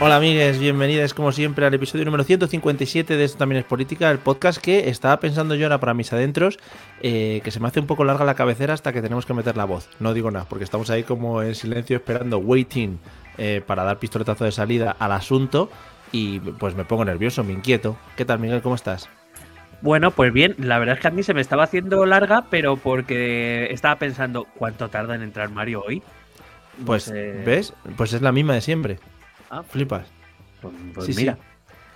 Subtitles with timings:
[0.00, 4.18] Hola amigues, bienvenidas como siempre al episodio número 157 de Esto también es política, el
[4.18, 6.60] podcast que estaba pensando yo ahora para mis adentros,
[7.02, 9.56] eh, que se me hace un poco larga la cabecera hasta que tenemos que meter
[9.56, 9.90] la voz.
[9.98, 13.00] No digo nada, porque estamos ahí como en silencio esperando, waiting,
[13.38, 15.68] eh, para dar pistoletazo de salida al asunto
[16.12, 17.96] y pues me pongo nervioso, me inquieto.
[18.16, 19.08] ¿Qué tal Miguel, cómo estás?
[19.82, 22.76] Bueno, pues bien, la verdad es que a mí se me estaba haciendo larga, pero
[22.76, 26.04] porque estaba pensando, ¿cuánto tarda en entrar Mario hoy?
[26.86, 27.10] Pues.
[27.10, 27.74] ¿ves?
[27.96, 29.00] Pues es la misma de siempre.
[29.50, 30.06] Ah, Flipas.
[30.60, 31.20] pues, pues Sí, sí.
[31.20, 31.38] mira.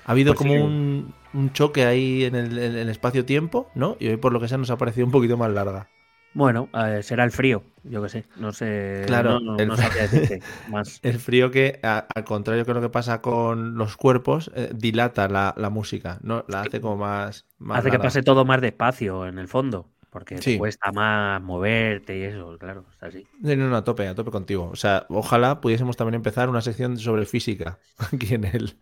[0.05, 0.61] Ha habido Pues como sí.
[0.65, 3.97] un, un choque ahí en el, en el espacio-tiempo, ¿no?
[4.01, 5.89] Y hoy por lo que sea nos ha parecido un poquito más larga.
[6.35, 8.25] Bueno, eh, será el frío, yo qué sé.
[8.37, 9.03] No sé.
[9.07, 10.99] Claro, no, no, el- no decirte más.
[11.03, 15.29] El frío que, a- al contrario que lo que pasa con los cuerpos, eh, dilata
[15.29, 16.45] la, la música, ¿no?
[16.49, 17.47] La hace como más...
[17.59, 20.53] más Hace que pase todo más despacio en el fondo, porque Sí.
[20.53, 23.29] te cuesta más moverte y eso, claro, es así.
[23.45, 24.69] Sí, no, no, a tope, a tope contigo.
[24.73, 27.81] O sea, ojalá pudiésemos también empezar una sección sobre física
[28.13, 28.77] aquí en el,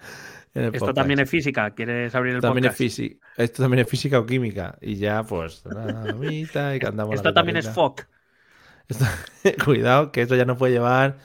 [0.54, 0.96] en el Esto podcast.
[0.96, 2.78] también es física, ¿quieres abrir el También es podcast?
[2.78, 3.26] física.
[3.36, 4.76] Esto también es física o química.
[4.82, 6.14] Y ya, pues, la
[6.74, 7.68] y cantamos la Esto también es.
[7.70, 8.06] FOC.
[8.88, 9.04] Esto-
[9.64, 11.18] Cuidado, que esto ya no puede llevar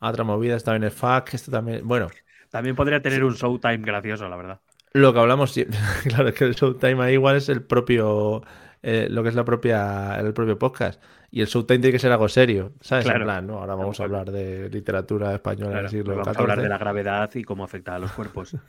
[0.00, 0.56] a otra movida.
[0.56, 1.86] Esto también es fuck, esto también...
[1.86, 2.08] Bueno,
[2.50, 4.60] También podría tener un showtime gracioso, la verdad.
[4.92, 8.42] Lo que hablamos siempre, claro, es que el Showtime ahí igual es el propio,
[8.82, 11.02] eh, lo que es la propia, el propio podcast.
[11.30, 13.04] Y el Showtime tiene que ser algo serio, ¿sabes?
[13.06, 13.24] En Claro.
[13.24, 13.58] plan, ¿no?
[13.58, 16.78] Ahora vamos a hablar de literatura española Claro, del siglo vamos a hablar de la
[16.78, 18.56] gravedad y cómo afecta a los cuerpos.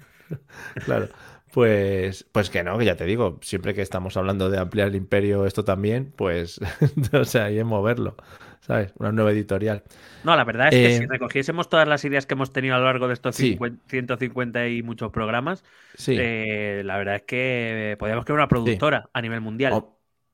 [0.85, 1.09] Claro.
[1.51, 4.95] Pues, pues que no, que ya te digo, siempre que estamos hablando de ampliar el
[4.95, 6.61] imperio, esto también, pues,
[7.13, 8.15] o sea, ahí es moverlo,
[8.61, 8.93] ¿sabes?
[8.97, 9.83] Una nueva editorial.
[10.23, 12.79] No, la verdad es que Eh, si recogiésemos todas las ideas que hemos tenido a
[12.79, 13.49] lo largo de estos Sí.
[13.49, 16.15] 50 150 y muchos programas, Sí.
[16.17, 19.73] eh, la verdad es que podríamos crear una productora a nivel mundial.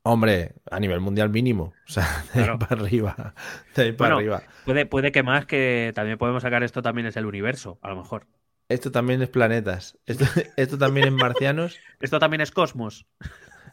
[0.10, 3.34] Hombre, a nivel mundial mínimo, o sea, de ahí para arriba,
[3.76, 4.44] de ahí para Bueno, arriba.
[4.64, 7.96] Puede, puede que más que también podemos sacar esto también es el universo, a lo
[7.98, 8.28] mejor.
[8.70, 10.26] Esto también es planetas, esto,
[10.58, 11.84] esto también es marcianos.
[12.00, 13.08] Esto también es cosmos.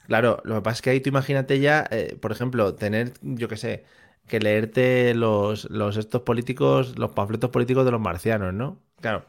[0.06, 3.48] Claro, lo que pasa es que ahí tú imagínate ya, eh, por ejemplo, tener, yo
[3.48, 3.84] qué sé,
[4.26, 8.82] que leerte los, los estos políticos, los panfletos políticos de los marcianos, ¿no?
[9.00, 9.26] Claro,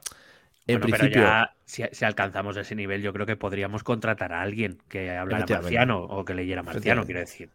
[0.68, 4.34] en Bueno, principio, pero ya si, si alcanzamos ese nivel, yo creo que podríamos contratar
[4.34, 7.50] a alguien que hablara marciano o que leyera marciano, quiero decir.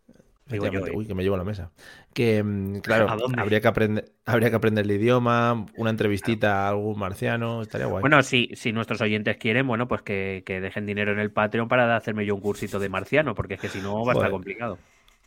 [0.46, 0.92] Digo yo, ¿eh?
[0.94, 1.70] uy, que me llevo a la mesa.
[2.12, 6.98] Que, mm, claro, habría que aprender, habría que aprender el idioma, una entrevistita a algún
[6.98, 8.00] marciano, estaría guay.
[8.00, 11.68] Bueno, si, si nuestros oyentes quieren, bueno, pues que, que dejen dinero en el Patreon
[11.68, 14.30] para hacerme yo un cursito de marciano, porque es que si no va a estar
[14.30, 14.78] complicado.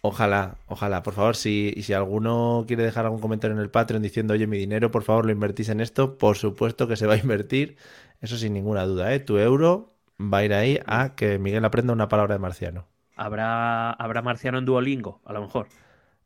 [0.05, 4.33] Ojalá, ojalá, por favor, si, si alguno quiere dejar algún comentario en el Patreon diciendo,
[4.33, 7.17] oye, mi dinero, por favor, lo invertís en esto, por supuesto que se va a
[7.17, 7.77] invertir,
[8.19, 9.21] eso sin ninguna duda, ¿eh?
[9.21, 12.85] Tu euro va a ir ahí a que Miguel aprenda una palabra de marciano.
[13.15, 15.67] ¿Habrá, habrá marciano en Duolingo, a lo mejor.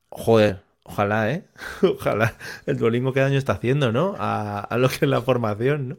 [0.09, 1.45] Joder, ojalá, ¿eh?
[1.83, 2.33] Ojalá.
[2.65, 4.15] El Duolingo qué daño está haciendo, ¿no?
[4.17, 5.97] A, a lo que es la formación, ¿no?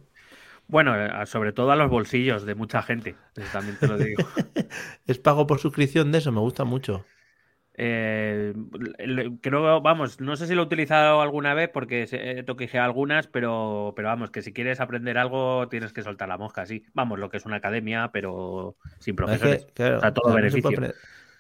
[0.67, 3.15] Bueno, eh, sobre todo a los bolsillos de mucha gente,
[3.53, 4.25] también te lo digo.
[5.07, 7.05] Es pago por suscripción de eso, me gusta mucho.
[7.81, 8.55] Eh,
[9.41, 13.93] creo, vamos, no sé si lo he utilizado alguna vez porque he toquejeado algunas, pero,
[13.97, 16.85] pero vamos, que si quieres aprender algo tienes que soltar la mosca, sí.
[16.95, 19.67] Vamos, lo que es una academia, pero sin Es profesores.
[19.67, 20.89] que, claro, o sea, todo se beneficio.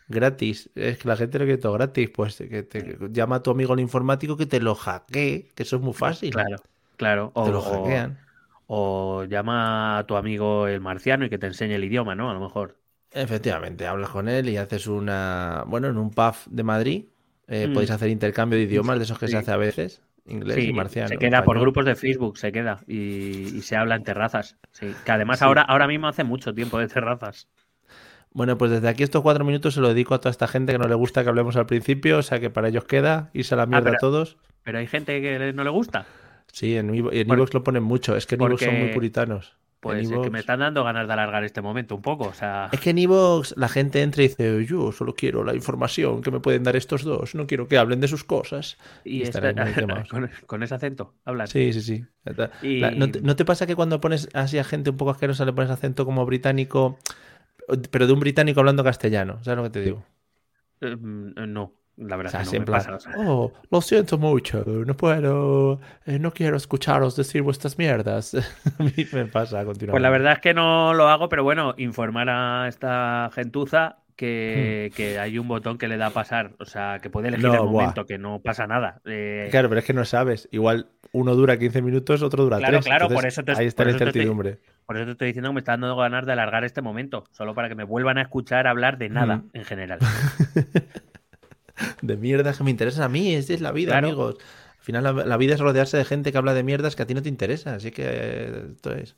[0.08, 3.50] Gratis, es que la gente lo quiere todo gratis, pues que te llama a tu
[3.50, 6.34] amigo el informático que te lo hackee, que eso es muy fácil.
[6.34, 6.62] Claro,
[6.96, 7.32] claro.
[7.34, 8.18] O, Te lo o- hackean.
[8.66, 12.30] o llama a tu amigo el marciano y que te enseñe el idioma, ¿no?
[12.30, 12.78] A lo mejor.
[13.12, 15.64] Efectivamente, hablas con él y haces una.
[15.66, 17.04] Bueno, en un pub de Madrid
[17.50, 17.72] eh, Mm.
[17.72, 19.32] podéis hacer intercambio de idiomas, de esos que Sí.
[19.32, 21.08] se hace a veces, inglés Sí, y marciano.
[21.08, 22.96] se queda por grupos de Facebook, se queda y,
[23.56, 24.58] y se habla en terrazas.
[24.72, 27.48] Sí, que además ahora, ahora mismo hace mucho tiempo de terrazas.
[28.32, 30.78] Bueno, pues desde aquí estos cuatro minutos se lo dedico a toda esta gente que
[30.78, 33.56] no le gusta que hablemos al principio, o sea que para ellos queda irse a
[33.56, 34.36] la mierda Ah, pero- a todos.
[34.64, 36.04] Pero hay gente que no le gusta.
[36.52, 38.14] Sí, en Evox lo ponen mucho.
[38.16, 39.56] Es que en son muy puritanos.
[39.80, 42.24] Pues es que me están dando ganas de alargar este momento un poco.
[42.24, 42.68] O sea...
[42.72, 46.32] Es que en Evox la gente entra y dice, yo solo quiero la información que
[46.32, 48.76] me pueden dar estos dos, no quiero que hablen de sus cosas.
[49.04, 49.22] Y,
[50.46, 51.46] con, ese acento, hablan.
[51.46, 52.04] Sí, sí, sí.
[52.96, 56.04] ¿no, te, pasa que cuando pones así a gente un poco asquerosa le pones acento
[56.04, 56.98] como británico,
[57.90, 59.38] pero de un británico hablando castellano?
[59.44, 60.04] ¿Sabes lo que te digo?
[60.80, 61.72] Eh, mm, no.
[61.98, 62.98] La verdad es que no me pasa.
[63.16, 68.34] Oh, lo siento mucho, no puedo, eh, no quiero escucharos decir vuestras mierdas.
[68.78, 69.90] a mí me pasa continuamente.
[69.90, 74.90] Pues la verdad es que no lo hago, pero bueno, informar a esta gentuza que,
[74.90, 74.96] hmm.
[74.96, 77.62] que, hay un botón que le da a pasar, o sea, que puede elegir el
[77.62, 79.00] momento, que no pasa nada.
[79.04, 82.78] Eh, claro, pero es que no sabes, igual uno dura 15 minutos, otro dura claro,
[82.78, 82.84] 3.
[82.84, 84.58] Claro, por eso te, ahí está la incertidumbre.
[84.86, 87.54] por eso te estoy diciendo que me está dando ganas de alargar este momento, solo
[87.54, 89.50] para que me vuelvan a escuchar hablar de nada hmm.
[89.54, 89.98] en general.
[92.02, 93.34] de mierdas que me interesan a mí.
[93.34, 94.36] Esa es la vida, amigos.
[94.78, 97.14] Al final, la, vida es rodearse de gente que habla de mierdas que a ti
[97.14, 97.74] no te interesa.
[97.74, 99.16] Así que esto es.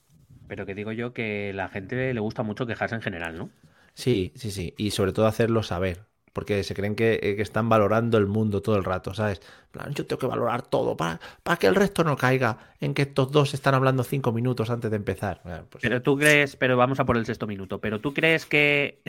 [0.49, 3.51] Pero que digo yo que la gente le gusta mucho quejarse en general, ¿no?
[3.95, 4.75] Sí, sí, sí.
[4.77, 6.11] Y sobre todo hacerlo saber.
[6.33, 9.41] Porque se creen que, eh, están valorando el mundo todo el rato, ¿sabes?
[9.73, 13.03] plan, yo tengo que valorar todo para, para que el resto no caiga en que
[13.03, 15.41] estos dos están hablando cinco minutos antes de empezar.
[15.69, 19.03] Pues pero tú crees, pero vamos a por el sexto minuto, pero tú crees que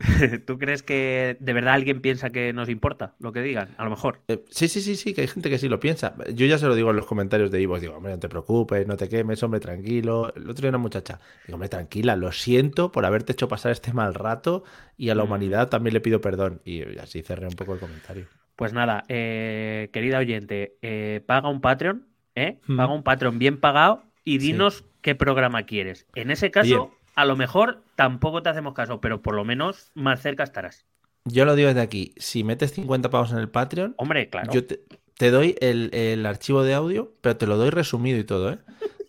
[0.46, 3.74] ¿Tú crees que de verdad alguien piensa que nos importa lo que digan?
[3.76, 4.20] A lo mejor.
[4.28, 6.14] Eh, sí, sí, sí, sí, que hay gente que sí lo piensa.
[6.32, 8.86] Yo ya se lo digo en los comentarios de Ivo, digo, hombre, no te preocupes,
[8.86, 10.32] no te quemes, hombre, tranquilo.
[10.34, 13.92] El otro día una muchacha, digo, hombre, tranquila, lo siento por haberte hecho pasar este
[13.92, 14.64] mal rato
[14.96, 15.26] y a la mm.
[15.26, 16.60] humanidad también le pido perdón.
[16.64, 18.26] Y así cerré un poco el comentario.
[18.56, 22.58] Pues nada, eh, querida oyente, eh, paga un Patreon, ¿eh?
[22.66, 22.76] Mm.
[22.76, 26.06] Paga un Patreon bien pagado y dinos qué programa quieres.
[26.14, 30.22] En ese caso a lo mejor tampoco te hacemos caso, pero por lo menos más
[30.22, 30.86] cerca estarás.
[31.26, 34.50] Yo lo digo desde aquí, si metes 50 pavos en el Patreon, hombre, claro.
[34.50, 38.58] Yo te, doy el, archivo de audio, pero te lo doy resumido y todo, ¿eh?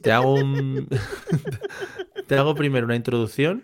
[0.01, 0.89] Te hago un
[2.27, 3.63] te hago primero una introducción,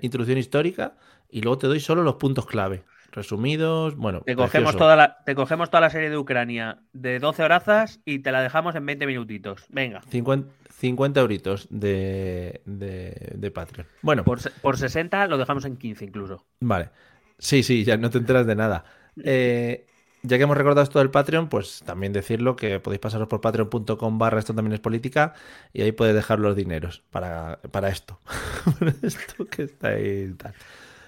[0.00, 0.94] introducción histórica
[1.28, 3.96] y luego te doy solo los puntos clave resumidos.
[3.96, 8.00] Bueno, te cogemos, toda la, te cogemos toda la serie de Ucrania de 12 horazas
[8.04, 9.66] y te la dejamos en 20 minutitos.
[9.70, 10.02] Venga.
[10.08, 10.48] 50,
[10.82, 13.86] 50 euritos de, de, Patreon.
[14.02, 14.24] Bueno.
[14.24, 16.44] Por, por 60 lo dejamos en 15 incluso.
[16.58, 16.90] Vale.
[17.38, 18.84] Sí, sí, ya no te enteras de nada.
[19.22, 19.86] Eh,
[20.22, 24.18] ya que hemos recordado esto del Patreon, pues también decirlo que podéis pasaros por patreon.com
[24.18, 25.34] barra esto también es política
[25.72, 28.18] y ahí podéis dejar los dineros para, para esto.
[28.80, 30.52] para esto que está ahí tal.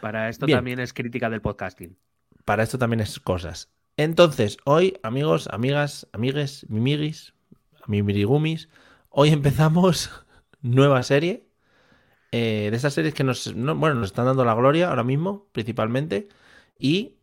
[0.00, 1.96] Para esto también es crítica del podcasting.
[2.44, 3.72] Para esto también es cosas.
[3.96, 7.34] Entonces, hoy, amigos, amigas, amigues, mimigis,
[7.88, 8.68] mimirigumis,
[9.14, 10.10] hoy empezamos
[10.62, 11.46] nueva serie.
[12.32, 16.28] Eh, de esas series que nos, bueno, nos están dando la gloria ahora mismo, principalmente.
[16.78, 17.16] Y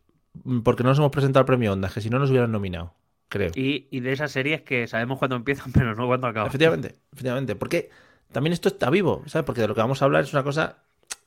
[0.44, 2.94] mm, porque no nos hemos presentado al premio Ondas, que si no nos hubieran nominado,
[3.28, 3.50] creo.
[3.54, 6.48] Y, y, de esas series que sabemos cuándo empiezan, pero no cuándo acaban.
[6.48, 7.54] Efectivamente, efectivamente.
[7.56, 7.90] Porque
[8.32, 9.44] también esto está vivo, ¿sabes?
[9.44, 10.78] Porque de lo que vamos a hablar es una cosa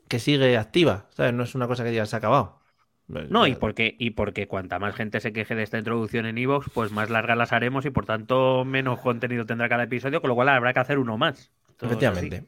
[0.08, 1.34] que sigue activa, ¿sabes?
[1.34, 2.60] No es una cosa que ya se ha acabado.
[3.08, 6.70] No, y porque, y porque cuanta más gente se queje de esta introducción en Evox,
[6.74, 10.36] pues más largas las haremos y por tanto menos contenido tendrá cada episodio, con lo
[10.36, 11.52] cual habrá que hacer uno más.
[11.82, 12.46] Efectivamente.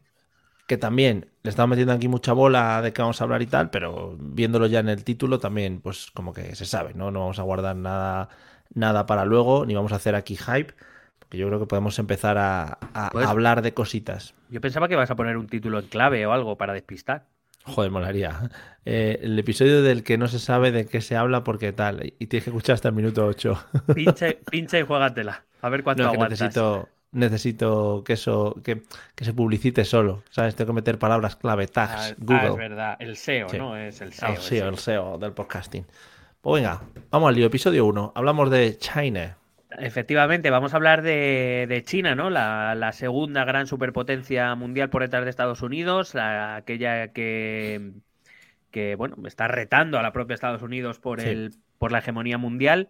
[0.65, 3.69] Que también le estamos metiendo aquí mucha bola de que vamos a hablar y tal,
[3.69, 7.11] pero viéndolo ya en el título también, pues como que se sabe, ¿no?
[7.11, 8.29] No vamos a guardar nada,
[8.73, 10.73] nada para luego, ni vamos a hacer aquí hype,
[11.19, 12.79] porque yo creo que podemos empezar a,
[13.11, 14.33] pues hablar de cositas.
[14.49, 17.27] Yo pensaba que vas a poner un título en clave o algo para despistar.
[17.67, 18.49] Joder, molaría.
[18.85, 22.13] Eh, el episodio del que no se sabe de qué se habla porque tal.
[22.19, 23.65] Y tienes que escuchar hasta el minuto 8.
[24.49, 25.43] Pincha, y juégatela.
[25.61, 26.39] A ver cuánto aguantas.
[26.39, 28.83] necesito, necesito que eso que,
[29.19, 30.23] se publicite solo.
[30.29, 30.55] ¿Sabes?
[30.55, 32.39] Tengo que meter palabras clave, tags, ah, Google.
[32.39, 32.97] Ah, es verdad.
[32.99, 33.77] El SEO, ¿no?
[33.77, 34.29] Es el SEO.
[34.29, 35.85] El SEO, el SEO del podcasting.
[36.41, 36.81] Pues venga,
[37.11, 37.47] vamos al lío.
[37.47, 38.13] Episodio 1.
[38.15, 39.36] Hablamos de China.
[39.79, 42.31] Efectivamente, vamos a hablar de, China, ¿no?
[42.31, 47.91] La, segunda gran superpotencia mundial por detrás de Estados Unidos, aquella que,
[48.71, 52.89] que, bueno, está retando a la propia Estados Unidos por, el, por la hegemonía mundial.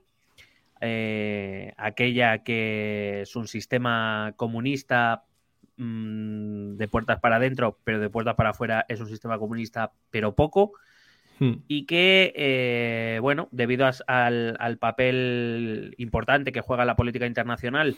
[0.80, 5.26] Eh, aquella que es un sistema comunista
[5.76, 10.36] mm, de puertas para adentro, pero de puertas para afuera es un sistema comunista, pero
[10.36, 10.72] poco.
[11.40, 11.64] Hmm.
[11.68, 17.96] y que, eh, bueno, debido al, papel importante que juega la política internacional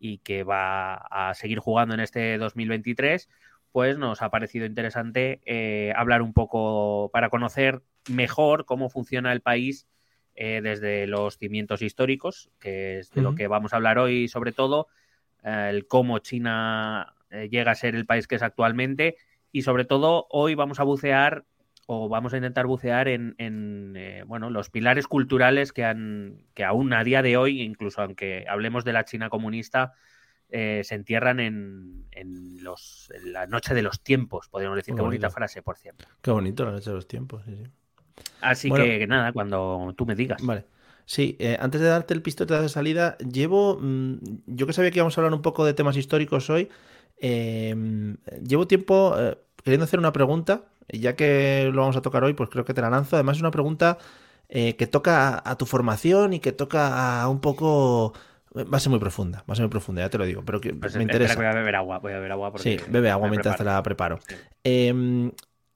[0.00, 3.28] y que va a seguir jugando en este 2023,
[3.70, 9.42] pues nos ha parecido interesante eh, hablar un poco para conocer mejor cómo funciona el
[9.42, 9.86] país
[10.34, 14.52] eh, desde los cimientos históricos, que es de lo que vamos a hablar hoy sobre
[14.52, 14.88] todo,
[15.44, 19.16] el cómo China llega a ser el país que es actualmente
[19.52, 21.44] y sobre todo hoy vamos a bucear
[21.86, 26.92] o vamos a intentar bucear en, eh, bueno, los pilares culturales que, han, que aún
[26.92, 29.92] a día de hoy, incluso aunque hablemos de la China comunista,
[30.48, 34.94] eh, se entierran en, en, los, en la noche de los tiempos, podríamos decir.
[34.94, 36.04] Qué bonita frase, por cierto.
[36.20, 37.42] Qué bonito la noche de los tiempos.
[37.44, 37.70] sí, sí.
[38.40, 38.84] Así Bueno.
[38.84, 40.44] que nada, cuando tú me digas.
[40.44, 40.64] Vale.
[41.04, 43.78] Sí, eh, antes de darte el pistote de salida, llevo.
[43.80, 46.68] mm, yo que sabía que íbamos a hablar un poco de temas históricos hoy.
[47.16, 47.74] eh,
[48.46, 49.16] llevo tiempo
[49.64, 50.64] queriendo hacer una pregunta.
[50.88, 53.16] Y Ya que lo vamos a tocar hoy, pues creo que te la lanzo.
[53.16, 53.98] Además, es una pregunta
[54.48, 58.12] eh, que toca a, a tu formación y que toca a un poco.
[58.54, 60.60] Va a ser muy profunda, va a ser muy profunda, ya te lo digo, pero
[60.60, 61.34] que Pues me interesa.
[61.34, 62.52] que voy a beber agua, voy a beber agua.
[62.52, 64.18] Porque Sí, bebe agua mientras te la preparo.
[64.28, 64.34] Sí.
[64.64, 65.32] Eh,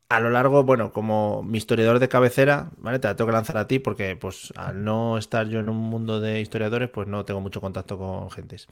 [0.08, 2.98] a lo largo, bueno, como mi historiador de cabecera, ¿vale?
[2.98, 5.78] Te la tengo que lanzar a ti porque, pues, al no estar yo en un
[5.78, 8.68] mundo de historiadores, pues no tengo mucho contacto con gentes.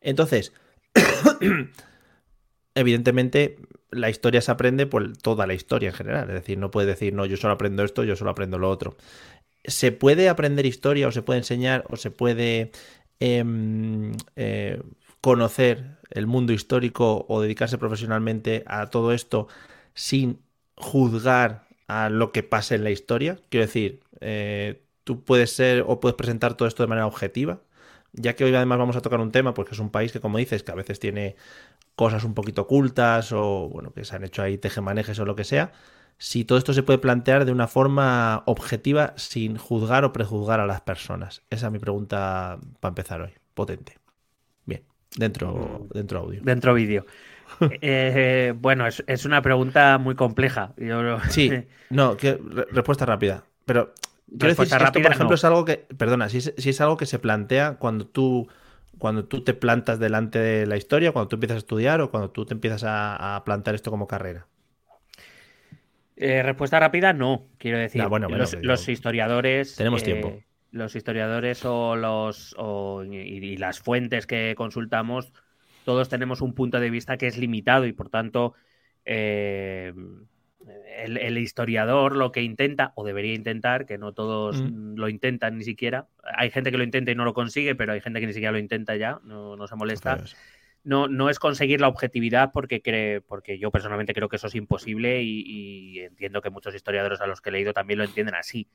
[0.00, 0.52] Entonces,
[2.74, 3.56] evidentemente,
[3.90, 6.28] la historia se aprende por toda la historia en general.
[6.28, 8.96] Es decir, no puedes decir, no, yo solo aprendo esto, yo solo aprendo lo otro.
[9.64, 12.72] ¿Se puede aprender historia o se puede enseñar o se puede
[13.20, 14.80] em, eh,
[15.20, 19.48] conocer el mundo histórico o dedicarse profesionalmente a todo esto
[19.94, 20.40] sin
[20.76, 23.38] juzgar a lo que pasa en la historia?
[23.48, 27.60] Quiero decir, eh, tú puedes ser o puedes presentar todo esto de manera objetiva,
[28.12, 30.20] ya que hoy además vamos a tocar un tema, pues que es un país que,
[30.20, 31.36] como dices, que a veces tiene
[31.96, 35.44] cosas un poquito ocultas o, bueno, que se han hecho ahí tejemanejes o lo que
[35.44, 35.72] sea.
[36.18, 40.66] Si todo esto se puede plantear de una forma objetiva sin juzgar o prejuzgar a
[40.66, 41.42] las personas.
[41.50, 43.32] Esa es mi pregunta para empezar hoy.
[43.54, 43.98] Potente.
[44.64, 44.82] Bien,
[45.16, 46.40] dentro, dentro audio.
[46.44, 47.06] Dentro vídeo.
[47.80, 50.74] Eh, bueno, es, es una pregunta muy compleja.
[50.76, 51.50] Yo- Sí,
[51.90, 53.44] no, que, re- respuesta rápida.
[53.64, 53.94] Pero
[54.38, 55.34] quiero decir Respuesta esto, por ejemplo, no.
[55.36, 58.48] es algo que, perdona, si es, si es algo que se plantea cuando tú,
[58.98, 62.30] cuando tú te plantas delante de la historia, cuando tú empiezas a estudiar o cuando
[62.30, 64.46] tú te empiezas a, a plantear esto como carrera.
[66.16, 67.48] Eh, respuesta rápida, no.
[67.58, 69.78] Quiero decir, No, bueno, bueno, los, yo- historiadores.
[69.78, 70.44] Tenemos eh, tiempo.
[70.70, 75.32] Los historiadores o los o- y, y las fuentes que consultamos,
[75.84, 78.54] todos tenemos un punto de vista que es limitado y por tanto
[79.04, 79.92] eh,
[80.98, 84.96] el, el historiador lo que intenta, o debería intentar, que no todos Mm.
[84.96, 86.06] lo intentan ni siquiera.
[86.36, 88.52] Hay gente que lo intenta y no lo consigue, pero hay gente que ni siquiera
[88.52, 90.22] lo intenta ya, no, no se molesta
[90.86, 94.54] no, no es conseguir la objetividad porque, cree, porque yo personalmente creo que eso es
[94.54, 98.36] imposible y, y entiendo que muchos historiadores a los que he leído también lo entienden
[98.36, 98.68] así.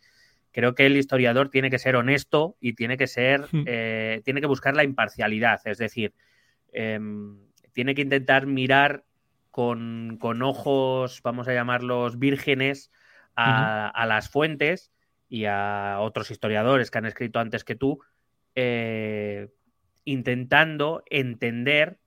[0.52, 4.48] Creo que el historiador tiene que ser honesto y tiene que ser, eh, tiene que
[4.48, 6.14] buscar la imparcialidad, es decir,
[6.74, 7.38] em,
[7.72, 9.06] tiene que intentar mirar
[9.52, 12.92] con, con ojos, vamos a llamarlos vírgenes,
[13.36, 14.92] a, a las fuentes
[15.30, 18.00] y a otros historiadores que han escrito antes que tú,
[18.56, 19.50] eh,
[20.04, 22.00] intentando entender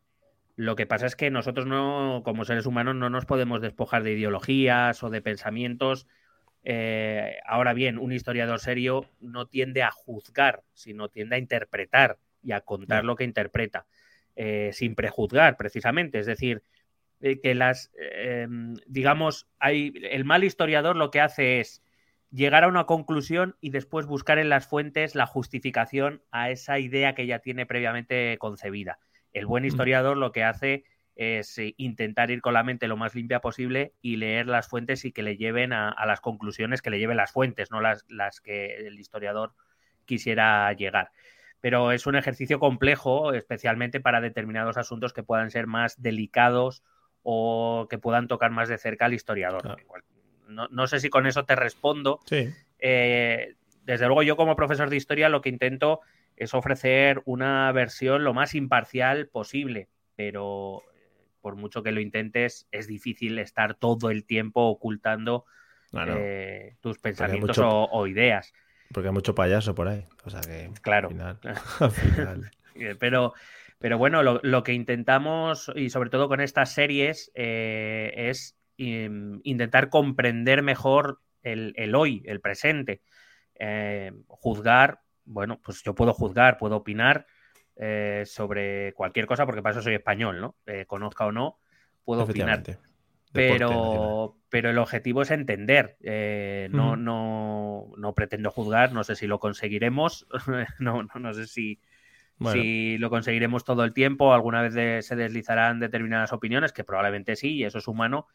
[0.56, 4.12] lo que pasa es que nosotros no, como seres humanos, no nos podemos despojar de
[4.12, 6.06] ideologías o de pensamientos.
[6.62, 12.52] Eh, ahora bien, un historiador serio no tiende a juzgar, sino tiende a interpretar y
[12.52, 13.86] a contar lo que interpreta,
[14.36, 16.20] eh, sin prejuzgar, precisamente.
[16.20, 16.62] Es decir,
[17.20, 18.46] eh, que las, eh,
[18.86, 21.82] digamos, hay, el mal historiador lo que hace es
[22.30, 27.14] llegar a una conclusión y después buscar en las fuentes la justificación a esa idea
[27.14, 28.98] que ya tiene previamente concebida.
[29.32, 30.84] El buen historiador lo que hace
[31.16, 35.04] es eh, intentar ir con la mente lo más limpia posible y leer las fuentes
[35.04, 38.04] y que le lleven a, a las conclusiones que le lleven las fuentes, no las,
[38.08, 39.54] las que el historiador
[40.04, 41.10] quisiera llegar.
[41.60, 46.82] Pero es un ejercicio complejo, especialmente para determinados asuntos que puedan ser más delicados
[47.24, 49.62] o que puedan tocar más de cerca al historiador.
[49.62, 49.82] Claro.
[50.46, 52.50] No, no sé si con eso te respondo, Sí.
[52.78, 53.54] eh,
[53.84, 56.00] desde luego yo como profesor de historia lo que intento
[56.36, 62.68] es ofrecer una versión lo más imparcial posible, pero eh, por mucho que lo intentes
[62.72, 65.46] es difícil estar todo el tiempo ocultando
[66.06, 68.52] eh, tus pensamientos mucho- o, o ideas.
[68.92, 70.04] porque hay mucho payaso por ahí.
[70.24, 70.70] O sea que.
[70.82, 71.08] Claro.
[71.08, 71.38] Al final,
[71.80, 72.50] al final.
[72.98, 73.32] Pero,
[73.84, 79.42] pero bueno, lo, lo que intentamos, y sobre todo con estas series, eh, es im-
[79.44, 83.02] intentar comprender mejor el, el hoy, el presente.
[83.58, 87.26] Eh, juzgar, bueno, pues yo puedo juzgar, puedo opinar
[87.76, 90.56] eh, sobre cualquier cosa, porque para eso soy español, ¿no?
[90.86, 91.58] Conozca o no,
[92.06, 92.60] puedo opinar.
[92.60, 92.74] Nacional.
[93.32, 95.98] Pero, pero el objetivo es entender.
[96.00, 100.26] eh, no, no, no pretendo juzgar, no sé si lo conseguiremos,
[100.78, 101.80] no, no, no sé si,
[102.38, 106.84] Bueno, si lo conseguiremos todo el tiempo, alguna vez de- se deslizarán determinadas opiniones, que
[106.84, 108.26] probablemente sí, y eso es humano,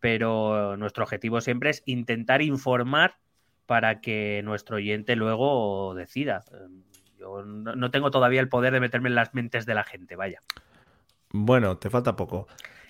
[0.00, 3.18] pero nuestro objetivo siempre es intentar informar
[3.66, 6.44] para que nuestro oyente luego decida.
[7.18, 10.16] Yo no no tengo todavía el poder de meterme en las mentes de la gente,
[10.16, 10.42] vaya.
[11.32, 12.46] bueno, te falta poco.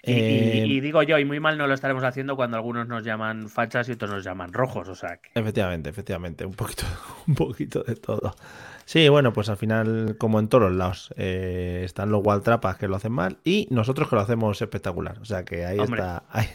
[0.09, 3.49] Eh, y, digo yo, y muy mal no lo estaremos haciendo cuando algunos nos llaman
[3.49, 6.85] fachas y otros nos llaman rojos, o sea Efectivamente, efectivamente, un poquito,
[7.27, 8.37] un poquito de todo.
[8.85, 12.87] Sí, bueno, pues al final, como en todos los lados, eh, están los Waltrapas que
[12.87, 15.19] lo hacen mal y nosotros que lo hacemos espectacular.
[15.19, 16.47] O sea que ahí está, ahí,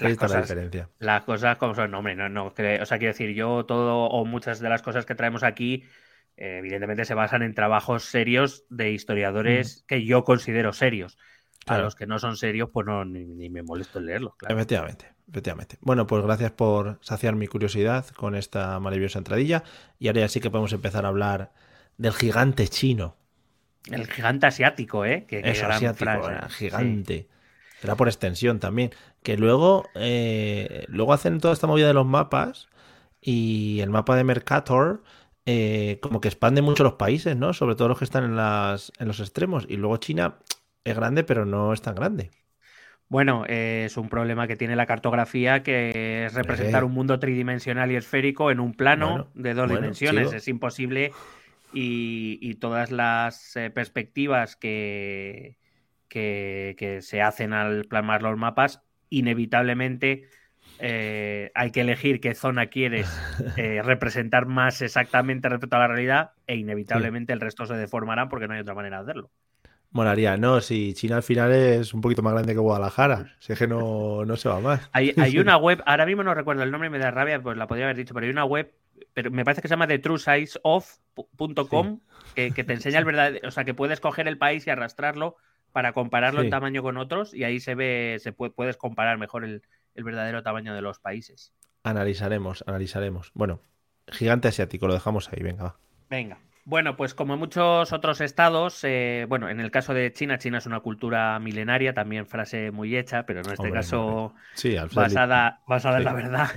[0.00, 0.88] la diferencia.
[0.98, 4.58] Las cosas como son, hombre, no, no, o sea, quiero decir, yo todo o muchas
[4.58, 5.84] de las cosas que traemos aquí,
[6.36, 11.16] eh, evidentemente se basan en trabajos serios de historiadores que yo considero serios.
[11.70, 14.34] A los que no son serios, pues no, ni, me molesto en leerlos.
[14.36, 14.54] Claro.
[14.54, 15.78] Efectivamente, efectivamente.
[15.80, 19.64] Bueno, pues gracias por saciar mi curiosidad con esta maravillosa entradilla.
[19.98, 21.52] Y ahora ya sí que podemos empezar a hablar
[21.96, 23.16] del gigante chino.
[23.90, 25.24] El gigante asiático, ¿eh?
[25.26, 26.10] Que, es asiático,
[26.50, 27.28] gigante.
[27.80, 28.90] Será por extensión también.
[29.22, 32.68] Que luego, eh, luego hacen toda esta movida de los mapas
[33.20, 35.02] y el mapa de Mercator
[35.50, 37.54] eh, como que expande mucho los países, ¿no?
[37.54, 39.64] Sobre todo los que están en, las, en los extremos.
[39.66, 40.34] Y luego China
[40.84, 42.30] es grande, pero no es tan grande.
[43.08, 47.96] Bueno, es un problema que tiene la cartografía, que es representar un mundo tridimensional y
[47.96, 50.32] esférico en un plano de dos dimensiones.
[50.34, 51.12] Es imposible
[51.72, 55.56] y, todas las eh, perspectivas que,
[56.08, 60.28] que, se hacen al plasmar los mapas, inevitablemente
[60.80, 63.08] eh, hay que elegir qué zona quieres
[63.56, 68.48] eh, representar más exactamente respecto a la realidad e inevitablemente el resto se deformará porque
[68.48, 69.30] no hay otra manera de hacerlo.
[69.90, 73.58] Molaría, no, si China al final es un poquito más grande que Guadalajara, si es
[73.58, 74.88] que no, no se va más.
[74.92, 77.66] Hay, hay una web, ahora mismo no recuerdo el nombre me da rabia, pues la
[77.66, 78.70] podría haber dicho, pero hay una web
[79.14, 82.00] pero me parece que se llama thetruesizeof.com,
[82.34, 85.36] que, que te enseña el verdadero, o sea, que puedes coger el país y arrastrarlo
[85.72, 89.44] para compararlo en tamaño con otros y ahí se ve, se puede, puedes comparar mejor
[89.44, 89.62] el,
[89.94, 91.52] verdadero tamaño de los países.
[91.82, 93.30] Analizaremos, analizaremos.
[93.34, 93.60] Bueno,
[94.06, 95.76] gigante asiático, lo dejamos ahí, venga.
[96.08, 96.38] Venga.
[96.68, 100.58] Bueno, pues como en muchos otros estados, eh, bueno, en el caso de China, China
[100.58, 104.34] es una cultura milenaria, también frase muy hecha, pero en este caso
[104.94, 106.50] basada, basada en la verdad.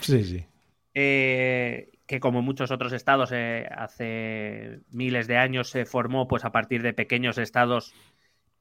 [0.00, 0.46] Sí, sí.
[0.94, 6.52] Eh, que como muchos otros estados eh, hace miles de años se formó pues a
[6.52, 7.94] partir de pequeños estados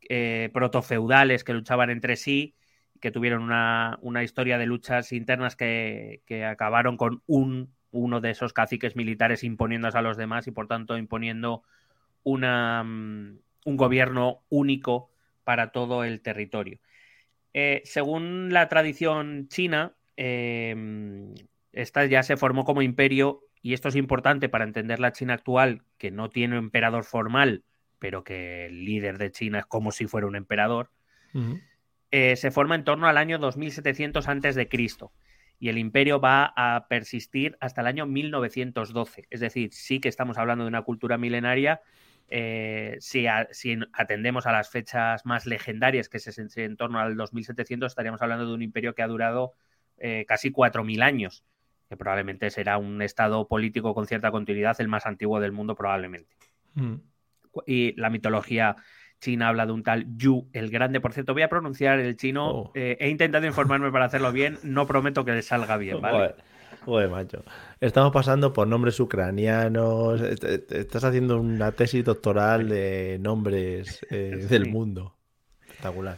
[0.10, 2.56] eh, protofeudales que luchaban entre sí,
[3.00, 8.96] que tuvieron una, historia de luchas internas que, acabaron con un, uno de esos caciques
[8.96, 11.64] militares imponiéndose a los demás y por tanto imponiendo
[12.24, 15.10] una, mm, un gobierno único
[15.44, 16.80] para todo el territorio.
[17.54, 24.50] Eh, según la tradición china, esta ya se formó como imperio y esto es importante
[24.50, 27.64] para entender la China actual, que no tiene un emperador formal,
[28.00, 30.90] pero que el líder de China es como si fuera un emperador,
[32.12, 35.12] eh, se forma en torno al año 2700 antes de Cristo
[35.60, 39.28] y el imperio va a persistir hasta el año 1912.
[39.30, 41.82] Es decir, sí que estamos hablando de una cultura milenaria.
[42.30, 43.26] Eh, si,
[43.94, 48.54] atendemos a las fechas más legendarias, que es en torno al 2700, estaríamos hablando de
[48.54, 49.54] un imperio que ha durado
[49.98, 51.44] eh, casi 4.000 años
[51.90, 56.36] que probablemente será un estado político con cierta continuidad, el más antiguo del mundo probablemente.
[56.74, 56.96] Mm.
[57.66, 58.76] Y la mitología
[59.20, 61.02] china habla de un tal Yu el Grande.
[61.02, 62.50] Por cierto, voy a pronunciar el chino.
[62.50, 62.72] Oh.
[62.76, 66.36] Eh, he intentado informarme para hacerlo bien, no prometo que le salga bien, ¿vale?
[66.88, 67.44] Joder, macho.
[67.82, 70.22] Estamos pasando por nombres ucranianos.
[70.22, 75.18] Estás haciendo una tesis doctoral de nombres eh, del mundo.
[75.62, 76.18] Espectacular.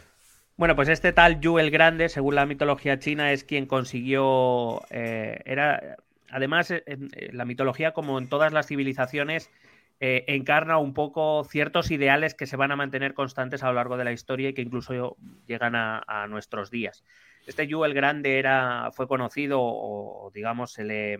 [0.56, 4.82] Bueno, pues este tal Yu el Grande, según la mitología china, es quien consiguió.
[4.90, 5.96] Eh, era.
[6.30, 9.50] Además, en, la mitología, como en todas las civilizaciones,
[10.00, 13.98] eh, encarna un poco ciertos ideales que se van a mantener constantes a lo largo
[13.98, 17.04] de la historia y que incluso llegan a, nuestros días.
[17.46, 21.18] Este Yu el Grande era, fue conocido, o digamos, se le,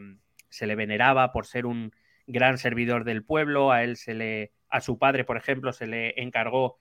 [0.49, 1.93] se le veneraba por ser un
[2.27, 3.71] gran servidor del pueblo.
[3.71, 4.53] A él se le.
[4.69, 6.79] A su padre, por ejemplo, se le encargó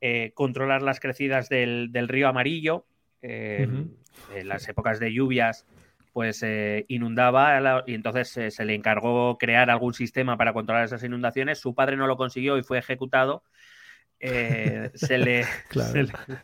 [0.00, 2.86] eh, controlar las crecidas del, río Amarillo.
[3.22, 3.68] Eh,
[4.34, 5.66] en las épocas de lluvias,
[6.16, 11.58] pues eh, inundaba y entonces se le encargó crear algún sistema para controlar esas inundaciones.
[11.58, 13.44] Su padre no lo consiguió y fue ejecutado.
[14.18, 15.44] se, le,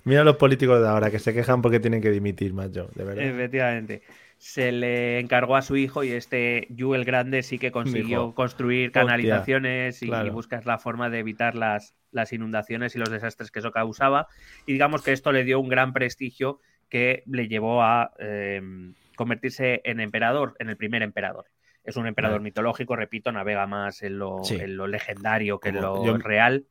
[0.04, 3.24] Mira los políticos de ahora que se quejan porque tienen que dimitir, macho, de verdad.
[3.24, 4.02] Efectivamente
[4.36, 8.92] se le encargó a su hijo y este Yu el Grande sí que consiguió construir
[8.92, 13.70] canalizaciones y, buscar la forma de evitar las, las inundaciones y los desastres que eso
[13.70, 14.26] causaba.
[14.66, 19.80] Y digamos que esto le dio un gran prestigio que le llevó a em, convertirse
[19.84, 21.46] en emperador, en el primer emperador.
[21.84, 24.42] Es un emperador mitológico, repito, navega más en lo,
[24.86, 26.66] legendario que en lo real.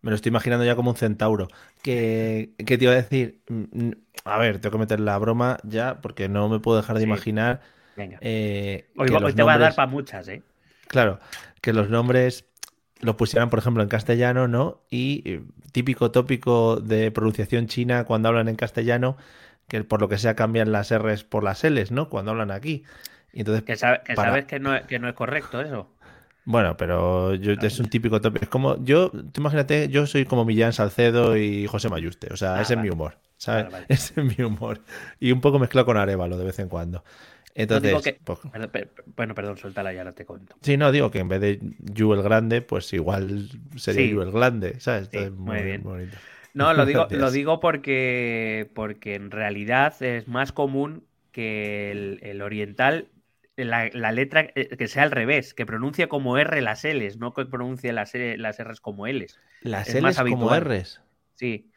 [0.00, 1.48] Me lo estoy imaginando ya como un centauro.
[1.82, 3.40] ¿Qué, te iba a decir?
[3.48, 3.90] Mm,
[4.24, 7.60] a ver, tengo que meter la broma ya porque no me puedo dejar de imaginar.
[7.96, 8.18] Venga.
[8.20, 10.42] Eh, hoy, te va a dar para muchas, ¿eh?
[10.88, 11.18] Claro,
[11.60, 12.46] que los nombres
[13.00, 14.82] lo pusieran, por ejemplo, en castellano, ¿no?
[14.90, 19.16] Y eh, típico tópico de pronunciación china cuando hablan en castellano,
[19.68, 22.08] que por lo que sea cambian las R's por las L's, ¿no?
[22.08, 22.84] Cuando hablan aquí.
[23.32, 25.90] Y entonces, que, sabes que no, que no es correcto eso.
[26.44, 28.44] Bueno, pero yo, es un típico tópico.
[28.44, 32.32] Es como, yo, imagínate, yo soy como Millán Salcedo y José Mayuste.
[32.32, 33.18] O sea, ah, ese es mi humor.
[33.36, 33.66] ¿sabes?
[33.88, 34.80] Ese es mi humor.
[35.20, 37.04] Y un poco mezclado con Arevalo de vez en cuando.
[37.54, 38.38] Entonces, pues
[39.16, 40.56] bueno, perdón, suéltala ya, ahora te cuento.
[40.60, 44.30] Sí, no, digo que en vez de Yu el Grande, pues igual sería Yu el
[44.30, 45.10] Grande, ¿sabes?
[45.32, 45.82] muy, bien.
[45.82, 46.18] Bonito.
[46.56, 53.08] No, lo digo, lo digo porque, porque en realidad es más común que el, oriental,
[53.56, 57.44] la, letra eh, que sea al revés, que pronuncie como R las L's, no que
[57.44, 59.38] pronuncie las, las R's como L's.
[59.60, 61.02] Las L's como R's.
[61.34, 61.70] Sí.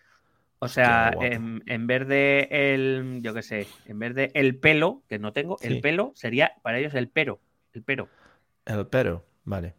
[0.60, 5.04] O sea, en, en, vez de el, yo qué sé, en vez de el pelo,
[5.10, 7.42] que no tengo, el pelo sería para ellos el pero,
[7.74, 8.08] el pero.
[8.66, 9.74] El pero, vale.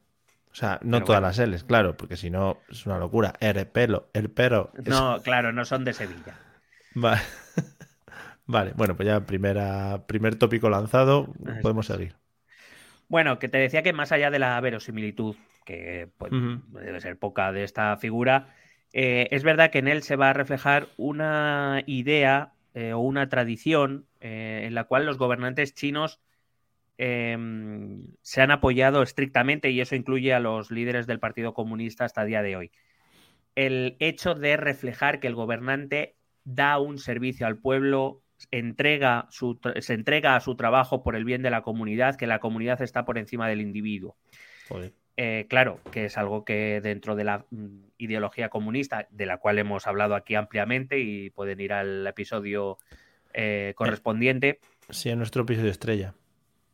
[0.52, 3.34] O sea, no todas las L's, claro, porque si no es una locura.
[3.40, 4.72] El pelo, el pero.
[4.84, 6.34] No, claro, no son de Sevilla.
[6.94, 7.20] Vale.
[8.46, 11.32] vale, bueno, pues ya primera, primer tópico lanzado,
[11.62, 12.16] podemos seguir.
[13.08, 17.52] Bueno, que te decía que más allá de la verosimilitud, que pues, debe ser poca
[17.52, 18.54] de esta figura,
[18.92, 23.28] eh, es verdad que en él se va a reflejar una idea eh, o una
[23.28, 26.20] tradición eh, en la cual los gobernantes chinos
[27.02, 32.20] em, se han apoyado estrictamente, y eso incluye a los líderes del Partido Comunista hasta
[32.20, 32.72] el día de hoy.
[33.54, 40.36] El hecho de reflejar que el gobernante da un servicio al pueblo, entrega se entrega
[40.36, 43.48] a su trabajo por el bien de la comunidad, que la comunidad está por encima
[43.48, 44.18] del individuo.
[45.16, 49.58] Eh, claro, que es algo que dentro de la mm, ideología comunista, de la cual
[49.58, 52.76] hemos hablado aquí ampliamente y pueden ir al episodio
[53.32, 54.60] eh, correspondiente.
[54.90, 56.14] Sí, a nuestro episodio estrella.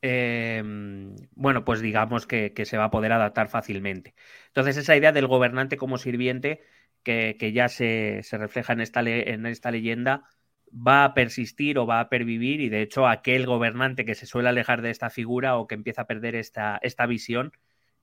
[0.08, 4.14] Em, bueno, pues digamos que, se va a poder adaptar fácilmente.
[4.46, 6.62] Entonces, esa idea del gobernante como sirviente,
[7.02, 10.28] que, ya se, refleja en esta, en esta leyenda,
[10.70, 14.48] va a persistir o va a pervivir y de hecho aquel gobernante que se suele
[14.48, 17.52] alejar de esta figura o que empieza a perder esta, esta visión,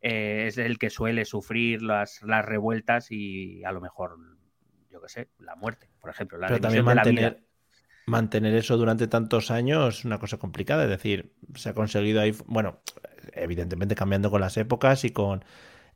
[0.02, 4.18] eh, es el que suele sufrir las, las revueltas y a lo mejor,
[4.90, 6.38] yo qué sé, la muerte, por ejemplo.
[6.38, 7.44] La Pero también mantener,
[8.06, 10.84] mantener eso durante tantos años es una cosa complicada.
[10.84, 12.80] Es decir, se ha conseguido ahí, bueno,
[13.34, 15.46] evidentemente cambiando con las épocas y con,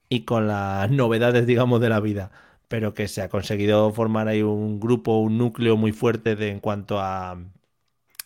[0.10, 2.32] y con las novedades, digamos, de la vida.
[2.70, 6.60] Pero que se ha conseguido formar ahí un grupo, un núcleo muy fuerte de, en
[6.62, 7.38] cuanto a,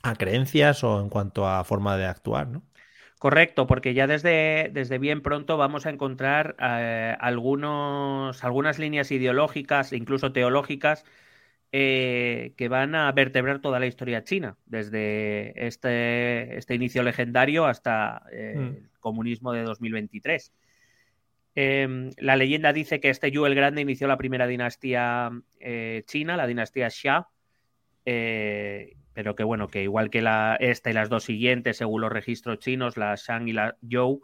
[0.04, 2.63] a creencias o en cuanto a forma de actuar, ¿no?
[3.20, 9.94] Correcto, porque ya desde, desde bien pronto vamos a encontrar eh, algunos, algunas líneas ideológicas,
[9.94, 11.06] incluso teológicas,
[11.71, 18.23] eh, que van a vertebrar toda la historia china, desde este, este inicio legendario hasta
[18.31, 18.62] eh, mm.
[18.62, 20.53] el comunismo de 2023.
[21.53, 25.31] Em, la leyenda dice que este Yu el Grande inició la primera dinastía
[26.05, 27.27] china, la dinastía Xia,
[28.03, 32.60] pero que bueno, que igual que la, esta y las dos siguientes, según los registros
[32.60, 34.23] chinos, la Shang y la Zhou,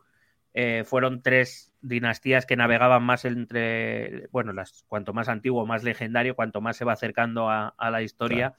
[0.59, 6.35] eh, fueron tres dinastías que navegaban más entre, bueno, las, cuanto más antiguo, más legendario,
[6.35, 8.55] cuanto más se va acercando a, la historia,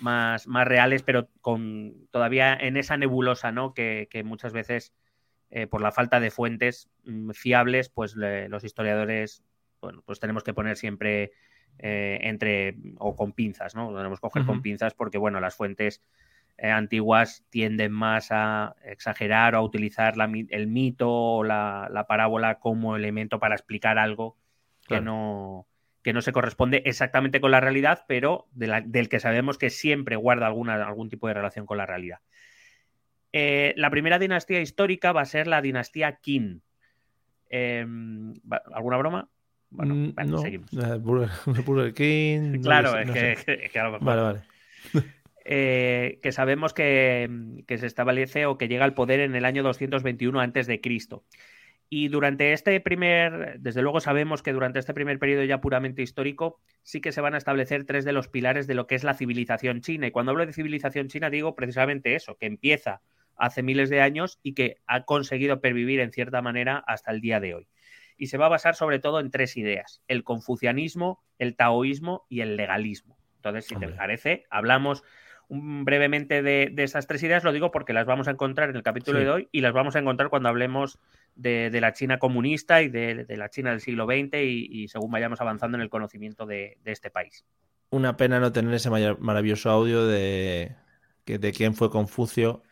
[0.00, 3.74] más, más reales, pero con todavía en esa nebulosa, ¿no?
[3.74, 4.94] Que, muchas veces,
[5.50, 9.44] eh, por la falta de fuentes mm, fiables, pues los historiadores,
[9.82, 11.32] bueno, pues tenemos que poner siempre
[11.78, 13.94] eh, entre o con pinzas, ¿no?
[13.94, 16.00] Tenemos que coger con pinzas porque, bueno, las fuentes
[16.58, 20.14] eh, antiguas tienden más a exagerar o a utilizar
[20.50, 24.36] el mito o la, parábola como elemento para explicar algo
[24.86, 25.66] que no
[26.02, 30.48] que no se corresponde exactamente con la realidad, pero del que sabemos que siempre guarda
[30.48, 32.18] alguna, algún tipo de relación con la realidad.
[33.32, 36.62] Eh, la primera dinastía histórica va a ser la dinastía Qin.
[37.48, 38.34] Em,
[38.74, 39.28] ¿Alguna broma?
[39.70, 40.70] Bueno, mm, no, seguimos.
[41.02, 42.60] Burger King.
[42.62, 44.06] Claro, es, que, a lo mejor.
[44.06, 44.40] Vale, vale.
[45.44, 47.28] Eh, que sabemos que,
[47.66, 51.24] que, se establece o que llega al poder en el año 221 antes de Cristo.
[51.88, 56.58] Y durante este primer, desde luego sabemos que durante este primer periodo ya puramente histórico,
[56.82, 59.14] sí que se van a establecer tres de los pilares de lo que es la
[59.14, 60.06] civilización china.
[60.06, 63.02] Y cuando hablo de civilización china digo precisamente eso, que empieza
[63.36, 67.40] hace miles de años y que ha conseguido pervivir en cierta manera hasta el día
[67.40, 67.68] de hoy
[68.16, 72.40] y se va a basar sobre todo en tres ideas, el confucianismo, el taoísmo y
[72.40, 73.18] el legalismo.
[73.36, 75.02] Entonces, si te parece, hablamos
[75.52, 79.18] brevemente de, esas tres ideas, lo digo porque las vamos a encontrar en el capítulo
[79.18, 80.98] de hoy y las vamos a encontrar cuando hablemos
[81.34, 85.76] de, la China comunista y de, la China del siglo XX y, según vayamos avanzando
[85.76, 87.44] en el conocimiento de, este país.
[87.90, 90.74] Una pena no tener ese maravilloso audio de,
[91.26, 92.62] de quién fue Confucio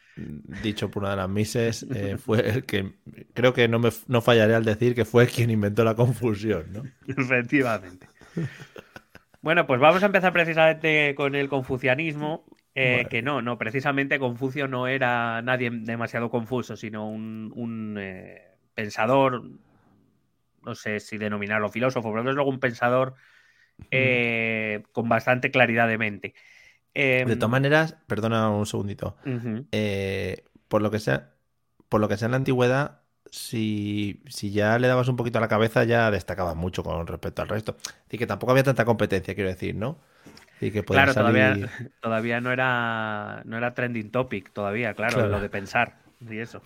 [0.62, 2.94] dicho por una de las mises, eh, fue el que
[3.34, 6.82] creo que no, me, no fallaré al decir que fue quien inventó la confusión, ¿no?
[7.06, 8.06] Efectivamente.
[9.42, 14.68] Bueno, pues vamos a empezar precisamente con el confucianismo, eh, que no, no, precisamente Confucio
[14.68, 19.42] no era nadie demasiado confuso, sino un, eh, pensador,
[20.62, 23.14] no sé si denominarlo filósofo, pero es luego un pensador
[23.90, 26.34] eh, con bastante claridad de mente.
[26.94, 29.16] de todas em, maneras, perdona un segundito,
[30.68, 31.34] por lo que sea,
[31.88, 35.40] por lo que sea en la antigüedad, si, si, ya le dabas un poquito a
[35.40, 37.76] la cabeza, ya destacaba mucho con respecto al resto.
[38.06, 39.98] Así que tampoco había tanta competencia, quiero decir, ¿no?
[40.60, 41.56] Y que claro, todavía,
[42.00, 46.60] todavía no era no era trending topic, todavía, claro, lo de pensar y eso.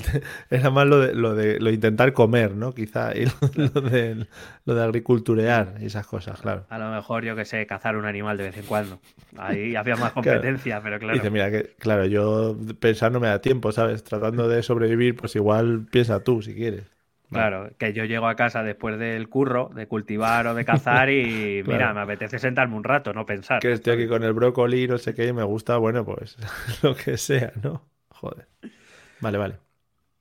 [0.50, 2.72] era más lo de, lo de, lo intentar comer, ¿no?
[2.72, 4.26] Quizá, y lo, de,
[4.64, 6.66] lo de agriculturear y esas cosas, claro.
[6.68, 9.00] A lo mejor, yo que sé, cazar un animal de vez en cuando.
[9.36, 11.14] Ahí había más competencia, pero claro.
[11.14, 14.04] Dice, mira, que claro, yo pensar no me da tiempo, ¿sabes?
[14.04, 16.84] Tratando de sobrevivir, pues igual piensa tú si quieres.
[17.30, 21.62] Claro, que yo llego a casa después del curro, de cultivar o de cazar y
[21.66, 23.60] mira, me apetece sentarme un rato, no pensar.
[23.60, 26.36] Que estoy aquí con el brócoli, no sé qué, y me gusta, bueno, pues
[26.82, 27.82] lo que sea, ¿no?
[28.08, 28.48] Joder.
[29.20, 29.54] Vale, vale.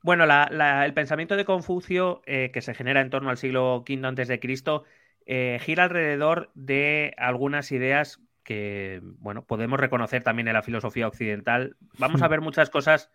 [0.02, 4.28] Bueno, el pensamiento de Confucio, eh, que se genera en torno al siglo V antes
[4.28, 4.86] de Cristo,
[5.26, 11.76] eh, gira alrededor de algunas ideas que, bueno, podemos reconocer también en la filosofía occidental.
[11.98, 12.32] Vamos a hmm.
[12.32, 13.12] ver muchas cosas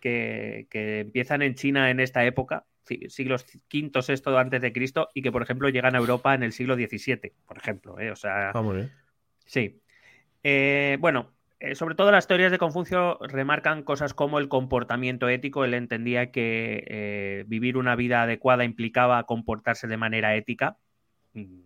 [0.00, 2.66] que, que empiezan en China en esta época,
[3.08, 6.52] siglos V, VI antes de Cristo, y que, por ejemplo, llegan a Europa en el
[6.52, 7.98] siglo XVII, por ejemplo.
[8.00, 8.10] ¿eh?
[8.10, 8.90] O sea, ah, bien.
[9.44, 9.80] Sí.
[10.42, 15.64] Eh, bueno, eh, sobre todo las teorías de Confucio remarcan cosas como el comportamiento ético.
[15.64, 20.76] Él entendía que vivir una vida adecuada implicaba comportarse de manera ética.
[21.34, 21.60] Mm,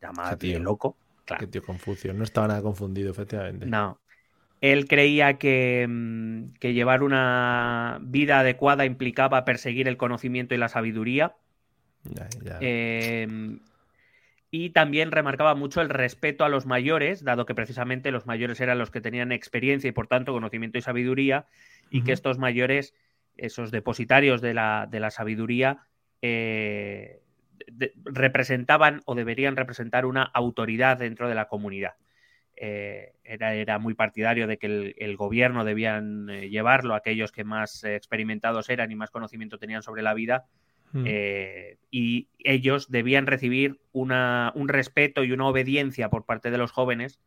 [0.00, 0.96] Llamado loco.
[1.24, 1.48] Claro.
[1.48, 3.64] tío Confucio, no estaba nada confundido, efectivamente.
[3.64, 3.98] No.
[4.64, 10.70] Él creía que, mm, que, llevar una vida adecuada implicaba perseguir el conocimiento y la
[10.70, 11.36] sabiduría.
[12.60, 13.60] Em,
[14.50, 18.78] y también remarcaba mucho el respeto a los mayores, dado que precisamente los mayores eran
[18.78, 21.44] los que tenían experiencia y por tanto conocimiento y sabiduría,
[21.90, 22.94] y que estos mayores,
[23.36, 25.80] esos depositarios de la, de la sabiduría,
[26.22, 27.20] eh,
[28.06, 31.96] representaban o deberían representar una autoridad dentro de la comunidad.
[32.56, 37.96] Eh, era, muy partidario de que el, gobierno debían eh, llevarlo, aquellos que más eh,
[37.96, 40.46] experimentados eran y más conocimiento tenían sobre la vida,
[40.92, 41.04] mm.
[41.90, 47.18] y ellos debían recibir una, un respeto y una obediencia por parte de los jóvenes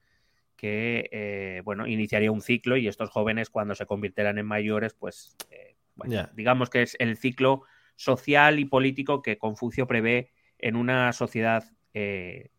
[0.55, 5.35] que, bueno, iniciaría un ciclo y estos jóvenes cuando se convirtieran en mayores, pues,
[6.35, 7.63] digamos que es el ciclo
[7.95, 11.65] social y político que Confucio prevé en una sociedad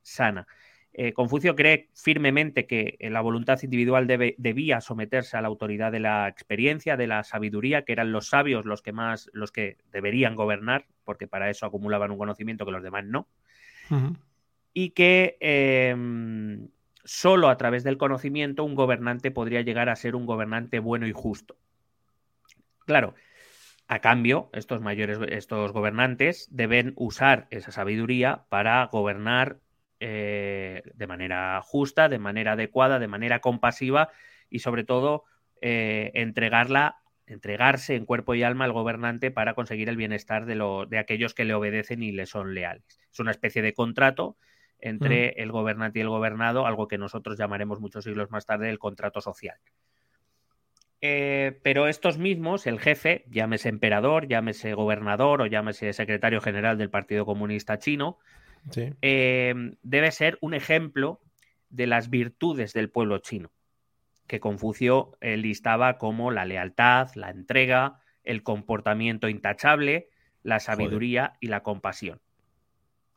[0.02, 0.46] sana.
[0.94, 6.00] Eh, Confucio cree firmemente que eh, la voluntad individual debía someterse a la autoridad de
[6.00, 10.34] la experiencia, de la sabiduría, que eran los sabios los que más, los que deberían
[10.34, 13.28] gobernar, porque para eso acumulaban un conocimiento que los demás no.
[14.74, 16.68] Y que em,
[17.04, 21.12] solo a través del conocimiento un gobernante podría llegar a ser un gobernante bueno y
[21.12, 21.56] justo.
[22.86, 23.14] Claro,
[23.86, 29.60] a cambio, estos mayores, estos gobernantes deben usar esa sabiduría para gobernar
[30.00, 34.10] eh, de manera justa, de manera adecuada, de manera compasiva
[34.48, 35.24] y sobre todo
[35.60, 40.86] eh, entregarla, entregarse en cuerpo y alma al gobernante para conseguir el bienestar de, lo,
[40.86, 43.00] de aquellos que le obedecen y le son leales.
[43.12, 44.36] Es una especie de contrato
[44.80, 48.78] entre el gobernante y el gobernado, algo que nosotros llamaremos muchos siglos más tarde el
[48.78, 49.58] contrato social.
[51.00, 56.90] Eh, pero estos mismos, el jefe, llámese emperador, llámese gobernador o llámese secretario general del
[56.90, 58.18] Partido Comunista Chino,
[59.00, 61.20] Em, debe ser un ejemplo
[61.70, 63.50] de las virtudes del pueblo chino,
[64.26, 70.08] que Confucio eh, listaba como la lealtad, la entrega, el comportamiento intachable,
[70.42, 72.20] la sabiduría y la compasión.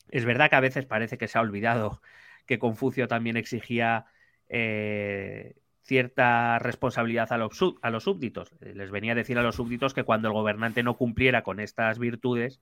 [0.10, 2.02] Es verdad que a veces parece que se ha olvidado
[2.46, 4.06] que Confucio también exigía
[4.50, 8.54] eh, cierta responsabilidad a los, a los, súbditos.
[8.60, 12.00] Les venía a decir a los súbditos que cuando el gobernante no cumpliera con estas
[12.00, 12.62] virtudes,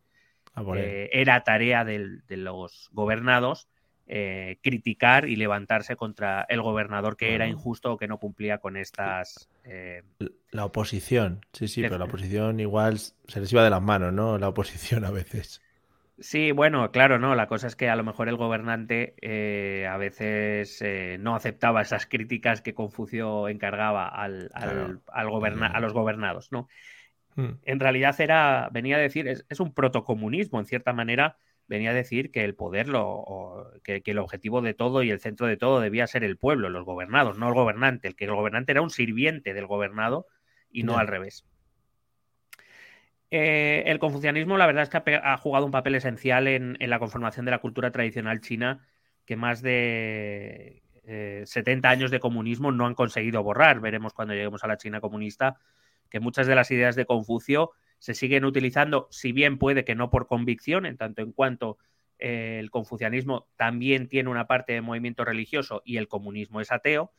[0.75, 3.67] eh, era tarea de los gobernados
[4.07, 8.75] eh, criticar y levantarse contra el gobernador que era injusto o que no cumplía con
[8.75, 9.49] estas...
[9.63, 10.01] Eh,
[10.49, 14.39] la oposición, sí, sí, pero la oposición igual se les iba de las manos, ¿no?
[14.39, 15.61] La oposición a veces.
[16.17, 17.35] Sí, bueno, claro, no.
[17.35, 19.13] La cosa es que a lo mejor el gobernante
[19.87, 20.83] a veces
[21.19, 26.67] no aceptaba esas críticas que Confucio encargaba al, al, a los gobernados, ¿no?
[27.39, 27.59] Hmm.
[27.63, 32.31] En realidad era, venía a decir, es, un protocomunismo, en cierta manera, venía a decir
[32.31, 36.05] que el poder, lo, que, el objetivo de todo y el centro de todo debía
[36.07, 38.09] ser el pueblo, los gobernados, no el gobernante.
[38.09, 40.27] El que el gobernante era un sirviente del gobernado
[40.69, 41.45] y no al revés.
[43.31, 47.45] Eh, el confucianismo, la verdad es que ha, jugado un papel esencial en, la conformación
[47.45, 48.85] de la cultura tradicional china
[49.25, 50.81] que más de
[51.45, 53.79] 70 eh, años de comunismo no han conseguido borrar.
[53.79, 55.59] Veremos cuando lleguemos a la China comunista
[56.09, 60.09] que muchas de las ideas de Confucio se siguen utilizando, si bien puede que no
[60.09, 61.77] por convicción, en tanto en cuanto
[62.17, 67.11] eh, el confucianismo también tiene una parte de movimiento religioso y el comunismo es ateo.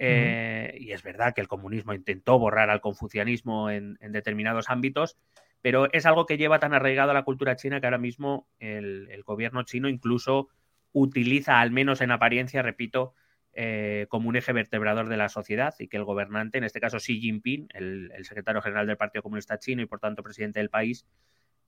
[0.00, 5.18] Y es verdad que el comunismo intentó borrar al confucianismo en determinados ámbitos,
[5.60, 9.22] pero es algo que lleva tan arraigado a la cultura china que ahora mismo el,
[9.24, 10.48] gobierno chino incluso
[10.92, 13.14] utiliza, al menos en apariencia, repito,
[13.60, 16.98] eh, como un eje vertebrador de la sociedad y que el gobernante, en este caso
[16.98, 21.04] Xi Jinping, el, secretario general del Partido Comunista Chino y por tanto presidente del país,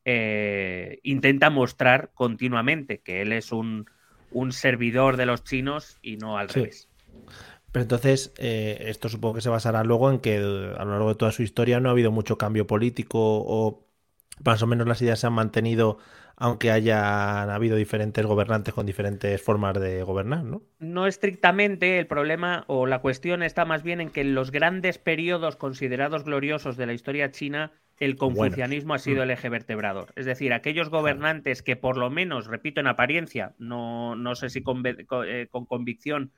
[0.05, 3.87] eh, intenta mostrar continuamente que él es un,
[4.51, 6.89] servidor de los chinos y no al revés.
[7.73, 11.17] Pero entonces, eh, esto supongo que se basará luego en que a lo largo de
[11.17, 13.85] toda su historia no ha habido mucho cambio político o
[14.45, 15.99] más o menos las ideas se han mantenido
[16.41, 20.63] aunque hayan habido diferentes gobernantes con diferentes formas de gobernar, ¿no?
[20.79, 24.97] No estrictamente, el problema o la cuestión está más bien en que en los grandes
[24.97, 29.23] periodos considerados gloriosos de la historia china, el confucianismo ha sido mm.
[29.25, 30.15] el eje vertebrador.
[30.17, 34.63] Es decir, aquellos gobernantes que por lo menos, repito en apariencia, no, no sé si
[34.63, 36.33] con, eh, con convicción,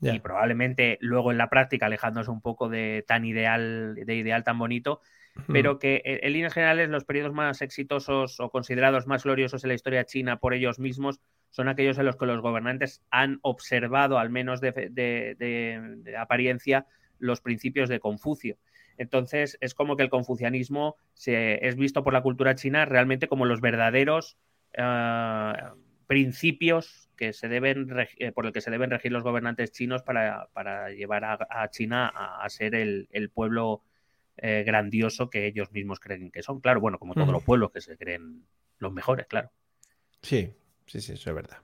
[0.00, 4.56] y probablemente luego en la práctica alejándose un poco de tan ideal, de ideal tan
[4.56, 5.00] bonito,
[5.46, 9.68] pero que eh, en líneas generales los periodos más exitosos o considerados más gloriosos en
[9.68, 11.20] la historia china por ellos mismos
[11.50, 16.86] son aquellos en los que los gobernantes han observado, al menos de, apariencia,
[17.18, 18.58] los principios de Confucio.
[18.98, 23.46] Entonces, es como que el confucianismo se, es visto por la cultura china realmente como
[23.46, 24.36] los verdaderos
[24.72, 25.52] eh,
[26.08, 30.48] principios que se deben eh, por el que se deben regir los gobernantes chinos para,
[30.90, 33.82] llevar a, China a, ser el, pueblo
[34.38, 36.60] eh, grandioso que ellos mismos creen que son.
[36.60, 38.44] Claro, bueno, como todos los pueblos que se creen
[38.78, 39.50] los mejores, claro.
[40.22, 40.52] Sí,
[40.86, 41.58] sí, sí, eso es verdad.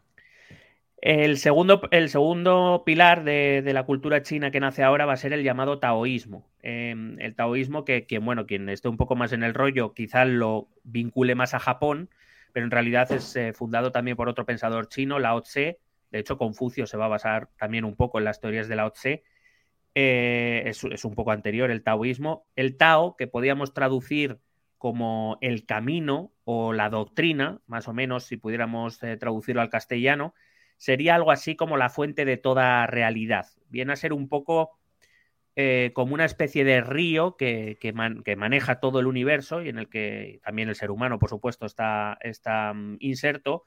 [1.04, 5.34] El segundo, el segundo pilar de, la cultura china que nace ahora va a ser
[5.34, 6.48] el llamado taoísmo.
[6.62, 10.26] Em, el taoísmo que, que, bueno, quien esté un poco más en el rollo, quizás
[10.26, 12.08] lo vincule más a Japón,
[12.54, 15.80] pero en realidad es eh, fundado también por otro pensador chino, Lao Tse.
[16.10, 18.92] De hecho, Confucio se va a basar también un poco en las teorías de Lao
[18.92, 19.24] Tse.
[19.94, 22.46] Eh, es, un poco anterior el taoísmo.
[22.57, 24.38] El Tao, que podíamos traducir
[24.78, 30.35] como el camino o la doctrina, más o menos, si pudiéramos eh, traducirlo al castellano,
[30.76, 33.46] sería algo así como la fuente de toda realidad.
[33.68, 34.78] Viene a ser un poco
[35.57, 37.78] eh, como una especie de río que,
[38.37, 42.18] maneja todo el universo y en el que también el ser humano, por supuesto, está,
[42.20, 43.66] está mm, inserto,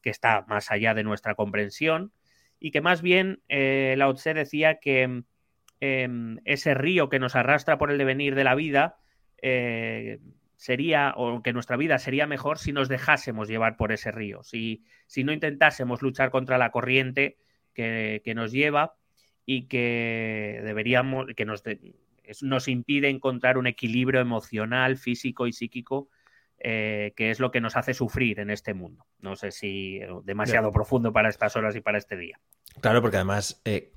[0.00, 2.12] que está más allá de nuestra comprensión
[2.60, 5.24] y que más bien eh, Lao Tse decía que
[5.84, 8.96] em, ese río que nos arrastra por el devenir de la vida
[9.42, 10.20] eh,
[10.56, 14.84] sería, o que nuestra vida sería mejor si nos dejásemos llevar por ese río, si,
[15.06, 17.36] si no intentásemos luchar contra la corriente
[17.74, 18.94] que, que nos lleva
[19.44, 21.62] y que deberíamos, que nos,
[22.42, 26.08] nos impide encontrar un equilibrio emocional, físico y psíquico,
[26.58, 29.04] eh, que es lo que nos hace sufrir en este mundo.
[29.18, 32.40] No sé si eh, demasiado profundo para estas horas y para este día.
[32.80, 33.92] Claro, porque además, eh,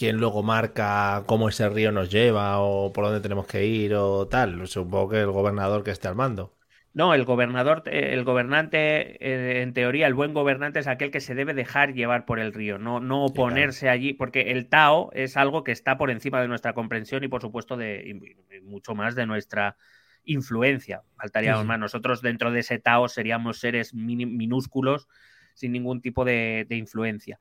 [0.00, 4.26] ¿quién luego marca cómo ese río nos lleva o por dónde tenemos que ir o
[4.26, 4.66] tal?
[4.66, 6.54] Supongo que el gobernador que esté al mando.
[6.94, 8.78] No, el gobernador, el gobernante,
[9.22, 12.54] eh, en teoría, el buen gobernante es aquel que se debe dejar llevar por el
[12.54, 16.48] río, no, no oponerse allí, porque el Tao es algo que está por encima de
[16.48, 19.76] nuestra comprensión y, por supuesto, de mucho más de nuestra
[20.24, 21.02] influencia.
[21.16, 21.78] Faltaríamos más.
[21.78, 25.08] Nosotros, dentro de ese Tao, seríamos seres minúsculos
[25.54, 27.38] sin ningún tipo de, influencia.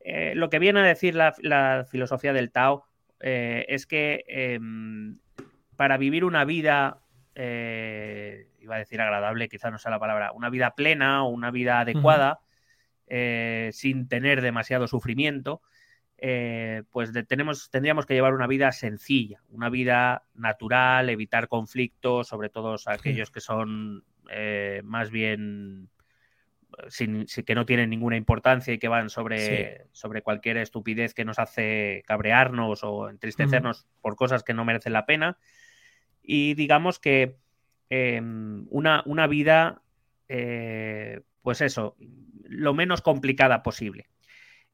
[0.00, 2.86] Eh, lo que viene a decir la, filosofía del Tao
[3.20, 5.18] es que em,
[5.76, 7.02] para vivir una vida
[8.60, 11.80] iba a decir agradable, quizá no sea la palabra, una vida plena o una vida
[11.80, 12.40] adecuada,
[13.06, 15.62] eh, sin tener demasiado sufrimiento,
[16.18, 22.50] eh, pues tenemos, tendríamos que llevar una vida sencilla, una vida natural, evitar conflictos, sobre
[22.50, 25.88] todo aquellos que son eh, más bien
[26.88, 31.38] sin, que no tienen ninguna importancia y que van sobre, sobre cualquier estupidez que nos
[31.38, 35.38] hace cabrearnos o entristecernos por cosas que no merecen la pena.
[36.22, 37.36] Y digamos que
[37.90, 39.82] Em, una, una, vida,
[40.28, 41.96] eh, pues eso,
[42.44, 44.06] lo menos complicada posible.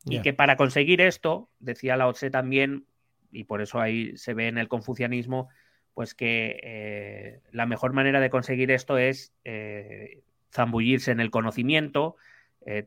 [0.08, 2.86] Y que para conseguir esto, decía Lao Tse también,
[3.32, 5.48] y por eso ahí se ve en el confucianismo,
[5.94, 10.22] pues que eh, la mejor manera de conseguir esto es eh,
[10.56, 12.16] zambullirse en el conocimiento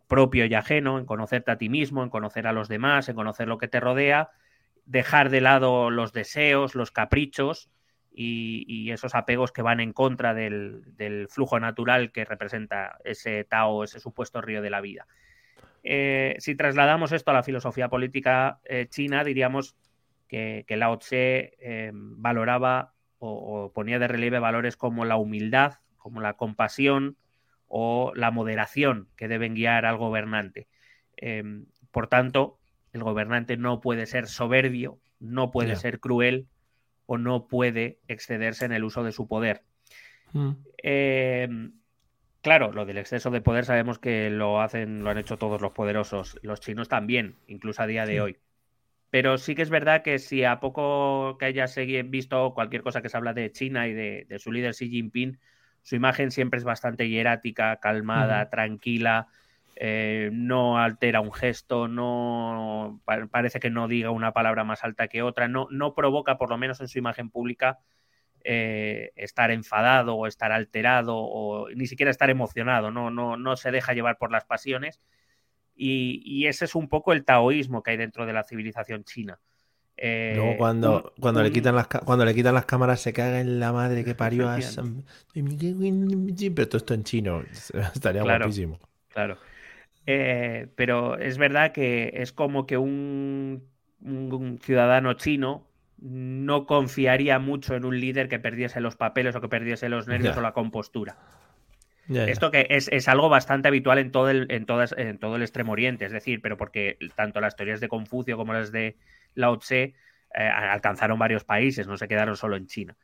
[0.08, 3.48] propio y ajeno, en conocerte a ti mismo, en conocer a los demás, en conocer
[3.48, 4.30] lo que te rodea,
[4.90, 7.70] dejar de lado los deseos, los caprichos
[8.12, 14.00] y, esos apegos que van en contra del, flujo natural que representa ese Tao, ese
[14.00, 15.08] supuesto río de la vida.
[15.84, 19.78] Eh, si trasladamos esto a la filosofía política eh, china, diríamos
[20.28, 26.34] que, Lao Tse eh, valoraba o, ponía de relieve valores como la humildad, como la
[26.34, 27.16] compasión
[27.70, 30.68] o la moderación que deben guiar al gobernante.
[31.92, 32.60] por tanto,
[32.92, 36.48] el gobernante no puede ser soberbio, no puede ser cruel,
[37.12, 39.64] o no puede excederse en el uso de su poder.
[40.34, 40.52] Mm.
[40.78, 41.72] Em,
[42.44, 45.72] claro, lo del exceso de poder sabemos que lo hacen, lo han hecho todos los
[45.72, 48.38] poderosos, los chinos también, incluso a día de hoy.
[49.10, 53.10] Pero sí que es verdad que si a poco que hayas visto cualquier cosa que
[53.10, 55.40] se habla de China y de, su líder Xi Jinping,
[55.82, 59.28] su imagen siempre es bastante hierática, calmada, tranquila,
[59.76, 63.02] eh, no altera un gesto, no
[63.32, 66.58] parece que no diga una palabra más alta que otra, no, no provoca, por lo
[66.58, 67.80] menos en su imagen pública,
[68.44, 73.72] eh, estar enfadado o estar alterado o ni siquiera estar emocionado, no, no, no se
[73.72, 75.02] deja llevar por las pasiones.
[75.82, 79.40] Y, ese es un poco el taoísmo que hay dentro de la civilización china.
[80.02, 83.60] Eh, Luego cuando, cuando, le quitan las, cuando le quitan las cámaras se caga en
[83.60, 84.56] la madre que parió a...
[84.56, 87.44] Pero todo esto en chino,
[87.94, 88.80] estaría guapísimo.
[89.10, 89.38] Claro.
[90.06, 93.68] Eh, pero es verdad que es como que un,
[94.62, 99.90] ciudadano chino no confiaría mucho en un líder que perdiese los papeles o que perdiese
[99.90, 101.18] los nervios o la compostura.
[102.10, 104.66] Esto que es, algo bastante habitual en todo, el, en,
[104.98, 108.54] en todo el Extremo Oriente, es decir, pero porque tanto las teorías de Confucio como
[108.54, 108.98] las de
[109.36, 109.94] Lao Tse
[110.34, 112.98] eh, alcanzaron varios países, no se quedaron solo en China.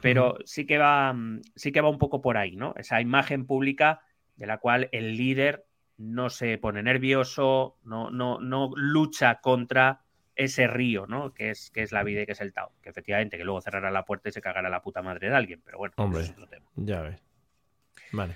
[0.00, 1.14] Pero sí que va,
[1.56, 2.72] sí que va un poco por ahí, ¿no?
[2.76, 4.00] Esa imagen pública
[4.36, 5.64] de la cual el líder
[5.96, 10.02] no se pone nervioso, no, no, no lucha contra
[10.36, 11.34] ese río, ¿no?
[11.34, 12.70] Que es, que es la vida y que es el Tao.
[12.80, 15.60] Que efectivamente, que luego cerrará la puerta y se cagará la puta madre de alguien,
[15.64, 16.66] pero bueno, Hombre, es otro tema.
[16.76, 17.27] Ya ves.
[18.12, 18.34] Vale.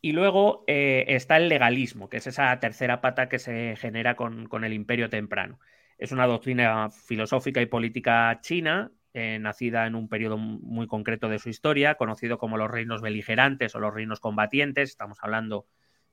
[0.00, 4.64] Y luego eh, está el legalismo, que es esa tercera pata que se genera con,
[4.64, 5.58] el imperio temprano.
[5.96, 11.38] Es una doctrina filosófica y política china, eh, nacida en un periodo muy concreto de
[11.38, 14.90] su historia, conocido como los reinos beligerantes o los reinos combatientes.
[14.90, 15.66] Estamos hablando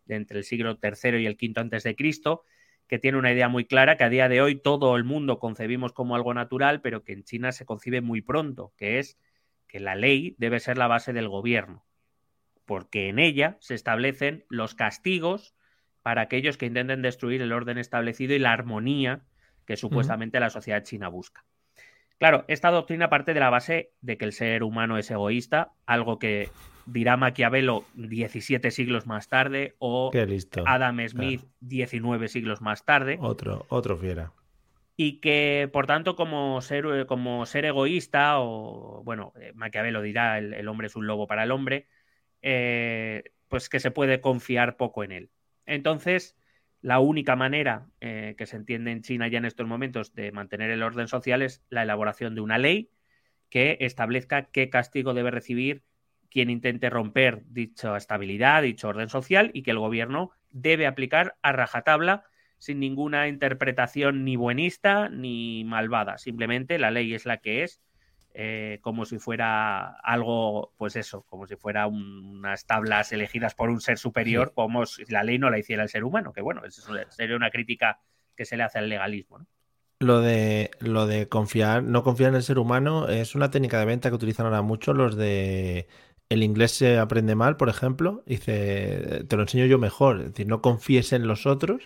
[0.06, 2.44] de entre el siglo III y el V antes de Cristo,
[2.88, 5.92] que tiene una idea muy clara que a día de hoy todo el mundo concebimos
[5.92, 9.18] como algo natural, pero que en China se concibe muy pronto, que es
[9.68, 11.86] que la ley debe ser la base del gobierno,
[12.72, 15.54] porque en ella se establecen los castigos
[16.04, 19.24] para aquellos que intenten destruir el orden establecido y la armonía
[19.66, 21.44] que supuestamente la sociedad china busca.
[22.18, 26.18] Claro, esta doctrina parte de la base de que el ser humano es egoísta, algo
[26.18, 26.50] que
[26.86, 30.10] dirá Maquiavelo 17 siglos más tarde o
[30.66, 33.18] Adam Smith 19 siglos más tarde.
[33.20, 34.32] Otro, otro fiera.
[34.96, 40.68] Y que, por tanto, como ser, como ser egoísta, o bueno, eh, Maquiavelo dirá el,
[40.70, 41.90] hombre es un lobo para el hombre,
[42.42, 45.30] eh, pues que se puede confiar poco en él.
[45.66, 46.36] Entonces,
[46.82, 50.72] la única manera eh, que se entiende en China ya en estos momentos de mantener
[50.72, 52.89] el orden social es la elaboración de una ley
[53.50, 55.84] que establezca qué castigo debe recibir
[56.30, 61.52] quien intente romper dicha estabilidad, dicho orden social y que el gobierno debe aplicar a
[61.52, 62.24] rajatabla
[62.58, 66.18] sin ninguna interpretación ni buenista ni malvada.
[66.18, 67.82] Simplemente la ley es la que es,
[68.34, 73.82] eh, como si fuera algo, pues eso, como si fuera unas tablas elegidas por un
[73.82, 76.82] ser superior, como si la ley no la hiciera el ser humano, que bueno, eso
[77.10, 78.00] sería una crítica
[78.36, 79.46] que se le hace al legalismo.
[80.00, 83.86] Lo de, lo de confiar, no confiar en el ser humano es una técnica de
[83.86, 85.88] venta que utilizan ahora mucho los de
[86.32, 90.22] el inglés se aprende mal, por ejemplo, dice, te lo enseño yo mejor.
[90.22, 91.84] Es decir, no confíes en los otros,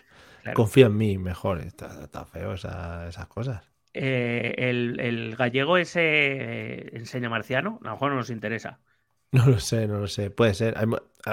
[0.53, 1.61] confía en mí mejor.
[1.61, 3.74] Está, feo esas cosas.
[3.97, 8.79] Eh, el, gallego ese eh, enseña marciano, a lo mejor no nos interesa.
[9.31, 10.29] No lo sé, no lo sé.
[10.29, 10.75] Puede ser.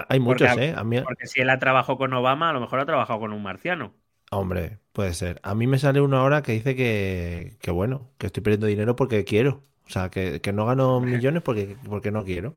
[0.08, 0.74] Hay, muchos, ¿eh?
[0.76, 1.00] A mí...
[1.02, 3.94] Porque si él ha trabajado con Obama, a lo mejor ha trabajado con un marciano.
[4.32, 5.38] Hombre, puede ser.
[5.44, 9.22] A mí me sale una hora que dice que, bueno, que estoy perdiendo dinero porque
[9.24, 9.62] quiero.
[9.86, 12.56] O sea, que, no gano millones porque, porque no quiero.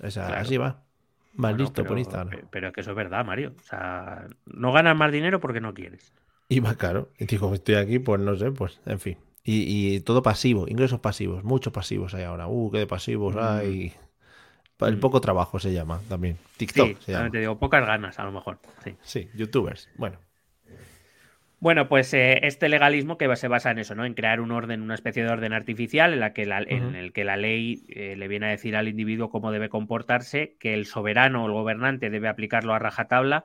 [0.00, 0.84] Así va.
[1.34, 2.48] Más listo por Instagram.
[2.50, 3.52] Pero es que eso es verdad, Mario.
[3.58, 6.14] O sea, no ganas más dinero porque no quieres.
[6.48, 7.10] Y más caro.
[7.18, 9.18] Y digo, estoy aquí, pues no sé, pues en fin.
[9.44, 12.48] Y, todo pasivo, ingresos pasivos, muchos pasivos hay ahora.
[12.48, 13.38] Uh, qué de pasivos mm.
[13.40, 13.92] hay.
[14.80, 15.00] El mm.
[15.00, 16.36] poco trabajo se llama también.
[16.58, 17.30] TikTok se llama.
[17.30, 18.58] te digo, pocas ganas a lo mejor.
[18.84, 19.88] Sí, sí youtubers.
[19.96, 20.18] Bueno.
[21.60, 24.04] Bueno, pues eh, este legalismo que se basa en eso, ¿no?
[24.04, 27.24] En crear un orden, una especie de orden artificial en, la que en el que
[27.24, 31.42] la ley eh, le viene a decir al individuo cómo debe comportarse, que el soberano
[31.42, 33.44] o el gobernante debe aplicarlo a rajatabla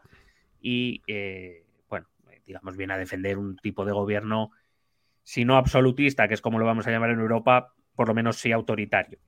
[0.61, 2.05] y, eh, bueno,
[2.45, 4.51] digamos, viene a defender un tipo de gobierno,
[5.23, 8.37] si no absolutista, que es como lo vamos a llamar en Europa, por lo menos
[8.37, 9.19] sí autoritario.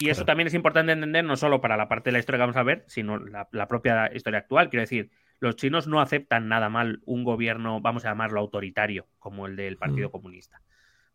[0.00, 2.42] Y eso también es importante entender no solo para la parte de la historia que
[2.42, 4.70] vamos a ver, sino la, la propia historia actual.
[4.70, 9.46] Quiero decir, los chinos no aceptan nada mal un gobierno, vamos a llamarlo autoritario, como
[9.46, 10.62] el del Partido Comunista.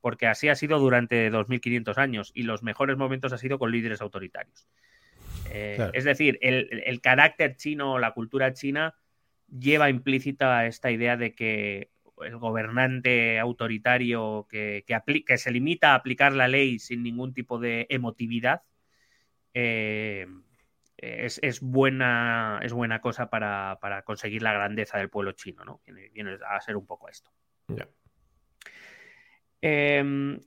[0.01, 4.01] Porque así ha sido durante 2.500 años y los mejores momentos ha sido con líderes
[4.01, 4.67] autoritarios.
[5.49, 8.95] Eh, es decir, el, carácter chino o la cultura china
[9.47, 11.91] lleva implícita esta idea de que
[12.22, 17.88] el gobernante autoritario que, que, se limita a aplicar la ley sin ningún tipo de
[17.89, 18.61] emotividad
[19.53, 20.28] eh,
[20.97, 25.82] es, buena, es buena cosa para, conseguir la grandeza del pueblo chino, ¿no?
[26.14, 27.32] Viene, a ser un poco esto.
[29.61, 30.39] Em,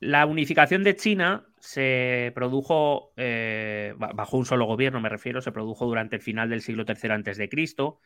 [0.00, 5.86] la unificación de China se produjo eh, bajo un solo gobierno, me refiero, se produjo
[5.86, 8.00] durante el final del siglo III antes de Cristo,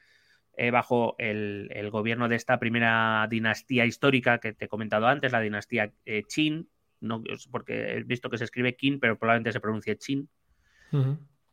[0.54, 5.40] eh, bajo el, gobierno de esta primera dinastía histórica que te he comentado antes, la
[5.40, 6.68] dinastía eh, Qin,
[7.00, 10.28] no, porque he visto que se escribe Qin, pero probablemente se pronuncie Qin.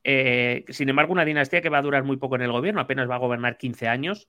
[0.03, 3.09] Eh, sin embargo, una dinastía que va a durar muy poco en el gobierno, apenas
[3.09, 4.27] va a gobernar 15 años.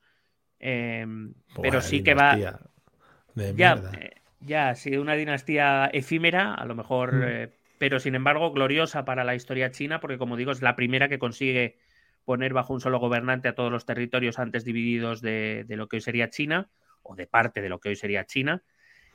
[0.60, 2.36] Em, pero sí que va.
[2.36, 4.10] ya, eh,
[4.40, 9.72] ya, sí, una dinastía efímera, a lo mejor, pero sin embargo gloriosa para la historia
[9.72, 11.76] china, porque como digo, es la primera que consigue
[12.24, 16.00] poner bajo un solo gobernante a todos los territorios antes divididos de, lo que hoy
[16.00, 16.70] sería China,
[17.02, 18.62] o de parte de lo que hoy sería China.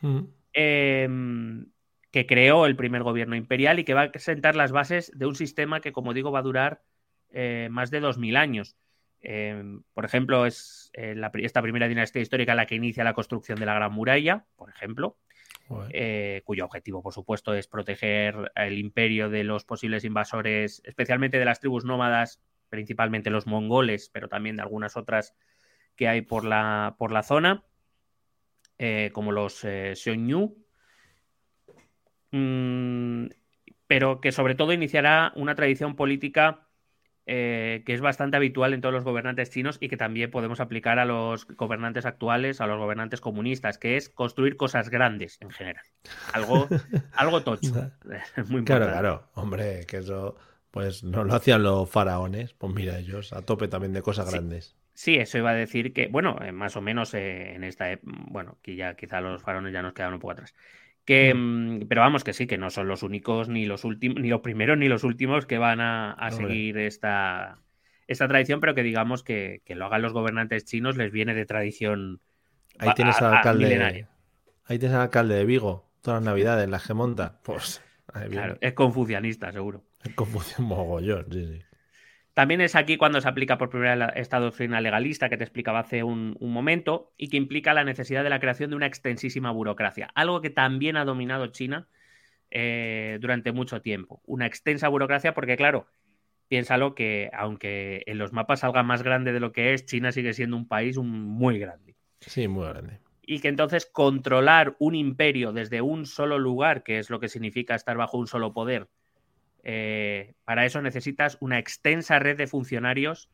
[0.01, 0.19] Mm.
[0.53, 1.65] Em,
[2.11, 5.35] que creó el primer gobierno imperial y que va a sentar las bases de un
[5.35, 6.81] sistema que, como digo, va a durar
[7.31, 8.77] eh, más de 2.000 años.
[9.19, 13.65] Em, por ejemplo, es eh, esta primera dinastía histórica la que inicia la construcción de
[13.65, 15.17] la Gran Muralla, por ejemplo,
[15.89, 21.45] eh, cuyo objetivo, por supuesto, es proteger el imperio de los posibles invasores, especialmente de
[21.45, 22.39] las tribus nómadas,
[22.69, 25.35] principalmente los mongoles, pero también de algunas otras
[25.95, 27.63] que hay por la, por la zona,
[29.13, 30.65] como los Xiongnu,
[32.35, 33.27] Mm,
[33.87, 36.67] pero que sobre todo iniciará una tradición política
[37.27, 40.99] eh, que es bastante habitual en todos los gobernantes chinos y que también podemos aplicar
[40.99, 45.85] a los gobernantes actuales, a los gobernantes comunistas, que es construir cosas grandes en general.
[46.33, 46.67] Algo,
[47.13, 47.91] algo tocho.
[48.49, 49.29] Muy claro, claro.
[49.33, 50.35] Hombre, que eso
[50.75, 52.53] pues no lo hacían los faraones.
[52.53, 54.75] Pues mira, ellos a tope también de cosas grandes.
[54.93, 58.57] Sí, eso iba a decir que, bueno, eh, más o menos eh, en esta, bueno,
[58.61, 60.53] que ya quizá los faraones ya nos quedan un poco atrás.
[61.05, 64.27] Que, mm, pero vamos, que sí, que no son los únicos, ni los últimos, ni
[64.27, 67.57] los primeros, ni los últimos que van a, seguir esta,
[68.07, 72.19] esta tradición, pero que digamos que, lo hagan los gobernantes chinos les viene de tradición.
[72.79, 74.07] Ahí tienes al alcalde.
[74.65, 77.39] Ahí tienes al alcalde de Vigo, todas las navidades, las que monta.
[77.43, 77.81] Pues.
[78.29, 79.85] Claro, es confucianista, seguro.
[80.59, 81.65] Mogollón, sí, sí.
[82.35, 85.79] También es aquí cuando se aplica por primera vez esta doctrina legalista que te explicaba
[85.79, 90.11] hace un, momento y que implica la necesidad de la creación de una extensísima burocracia,
[90.15, 91.87] algo que también ha dominado China
[92.51, 94.21] eh, durante mucho tiempo.
[94.25, 95.87] Una extensa burocracia porque, claro,
[96.49, 100.33] piénsalo que aunque en los mapas salga más grande de lo que es, China sigue
[100.33, 101.95] siendo un país muy grande.
[102.19, 102.99] Sí, muy grande.
[103.21, 107.75] Y que entonces controlar un imperio desde un solo lugar, que es lo que significa
[107.75, 108.89] estar bajo un solo poder,
[109.67, 113.31] eh, para eso necesitas una extensa red de funcionarios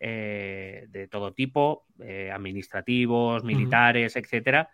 [0.00, 4.70] eh, de todo tipo, eh, administrativos, militares, etcétera,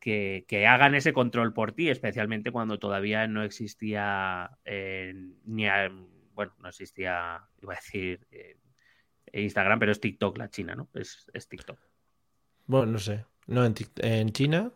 [0.00, 5.66] que, hagan ese control por ti, especialmente cuando todavía no existía ni
[6.34, 8.26] bueno, no existía, iba a decir
[9.32, 10.88] Instagram, pero es TikTok la China, ¿no?
[10.94, 11.78] Es, TikTok.
[12.66, 13.26] Bueno, no sé.
[13.46, 14.72] No, en, en China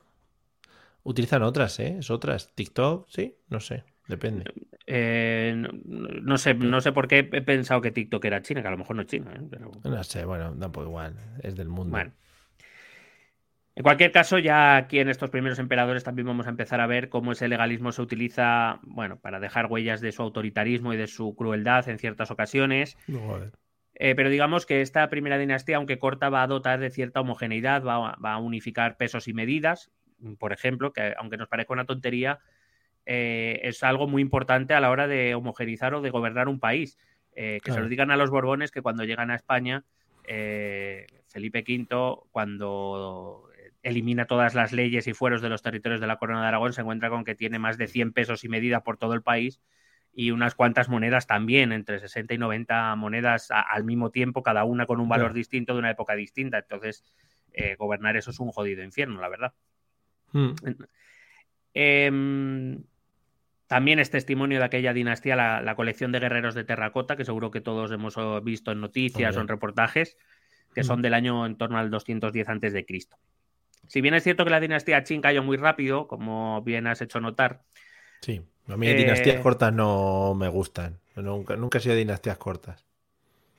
[1.03, 1.97] utilizan otras, ¿eh?
[1.99, 2.55] Es otras.
[2.55, 3.85] TikTok, sí, no sé.
[4.09, 4.45] Depende.
[4.87, 5.55] Eh,
[5.85, 8.79] no, sé, no sé por qué he pensado que TikTok era China, que a lo
[8.79, 9.35] mejor no es China.
[9.35, 9.59] ¿eh?
[9.85, 11.99] No sé, bueno, tampoco igual, es del mundo.
[11.99, 17.11] En cualquier caso, ya aquí en estos primeros emperadores también vamos a empezar a ver
[17.11, 21.37] cómo ese legalismo se utiliza, bueno, para dejar huellas de su autoritarismo y de su
[21.37, 22.97] crueldad en ciertas ocasiones.
[23.95, 27.85] Eh, pero digamos que esta primera dinastía, aunque corta, va a dotar de cierta homogeneidad,
[27.85, 29.93] va, va a unificar pesos y medidas.
[30.39, 32.41] Por ejemplo, que aunque nos parezca una tontería,
[33.11, 36.99] eh, es algo muy importante a la hora de homogenizar o de gobernar un país.
[37.33, 39.85] Eh, que se lo digan a los Borbones que cuando llegan a España,
[40.25, 43.49] eh, Felipe V, cuando
[43.83, 46.83] elimina todas las leyes y fueros de los territorios de la Corona de Aragón, se
[46.83, 49.63] encuentra con que tiene más de 100 pesos y medida por todo el país
[50.13, 54.85] y unas cuantas monedas también, entre 60 y 90 monedas al mismo tiempo, cada una
[54.85, 56.59] con un valor distinto de una época distinta.
[56.59, 57.05] Entonces,
[57.79, 59.55] gobernar eso es un jodido infierno, la verdad.
[60.33, 60.51] Hmm.
[61.73, 62.83] Em,
[63.69, 67.61] también es testimonio de aquella dinastía la, colección de guerreros de terracota, que seguro que
[67.61, 70.17] todos hemos oh, visto en noticias o en reportajes,
[70.75, 71.03] que son mm.
[71.03, 72.87] del año en torno al 210 a.C.
[73.87, 77.21] Si bien es cierto que la dinastía Qin cayó muy rápido, como bien has hecho
[77.21, 77.63] notar,
[78.21, 78.43] sí.
[78.69, 80.99] A mí dinastías cortas no me gustan.
[81.17, 82.85] Nunca, nunca he sido dinastías cortas.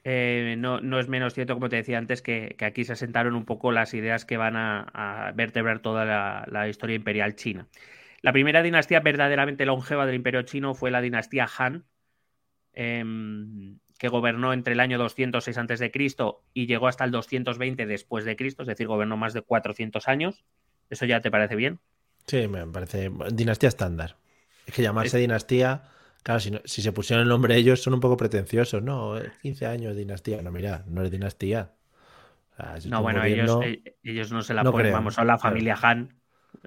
[0.05, 3.71] no, no, es menos cierto, como te decía antes, que, aquí se asentaron un poco
[3.71, 7.67] las ideas que van a, vertebrar toda la, historia imperial china.
[8.21, 11.85] La primera dinastía verdaderamente longeva del imperio chino fue la dinastía Han,
[12.73, 15.91] em, que gobernó entre el año 206 a.C.
[16.53, 20.43] y llegó hasta el 220 después de Cristo, es decir, gobernó más de 400 años.
[20.89, 21.79] ¿Eso ya te parece bien?
[22.25, 24.17] Sí, me parece dinastía estándar.
[24.65, 25.83] Es que llamarse dinastía,
[26.23, 29.15] claro, si, si, se pusieron el nombre ellos son un poco pretenciosos, ¿no?
[29.41, 30.41] 15 años dinastía.
[30.41, 31.73] No, mira, no es dinastía.
[32.85, 36.18] no, bueno, ellos, eh, ellos, no se la ponen, vamos, son la familia Han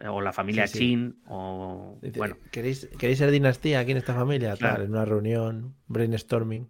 [0.09, 2.36] o la familia Qin o bueno.
[2.51, 4.57] ¿Queréis, ¿Queréis ser dinastía aquí en esta familia?
[4.57, 6.68] Tal, en una reunión, brainstorming.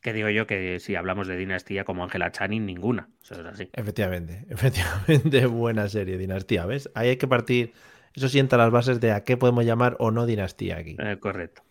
[0.00, 3.10] Que digo yo que si hablamos de dinastía como Angela Channing, ninguna.
[3.22, 3.70] Eso es así.
[3.72, 6.90] Efectivamente, efectivamente, buena serie, dinastía, ¿ves?
[6.94, 7.74] Ahí hay que partir,
[8.14, 10.96] eso sienta las bases de a qué podemos llamar o no dinastía aquí.
[10.98, 11.62] Eh, correcto.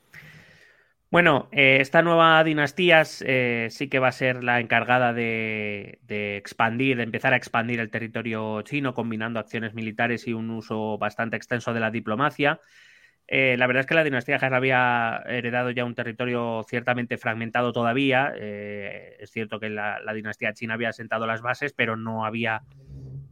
[1.12, 6.38] Bueno, eh, esta nueva dinastía eh, sí que va a ser la encargada de, de,
[6.38, 11.36] expandir, de empezar a expandir el territorio chino, combinando acciones militares y un uso bastante
[11.36, 12.60] extenso de la diplomacia.
[13.28, 17.74] Eh, la verdad es que la dinastía Han había heredado ya un territorio ciertamente fragmentado
[17.74, 18.34] todavía.
[18.38, 22.62] Es cierto que la, dinastía china había sentado las bases, pero no había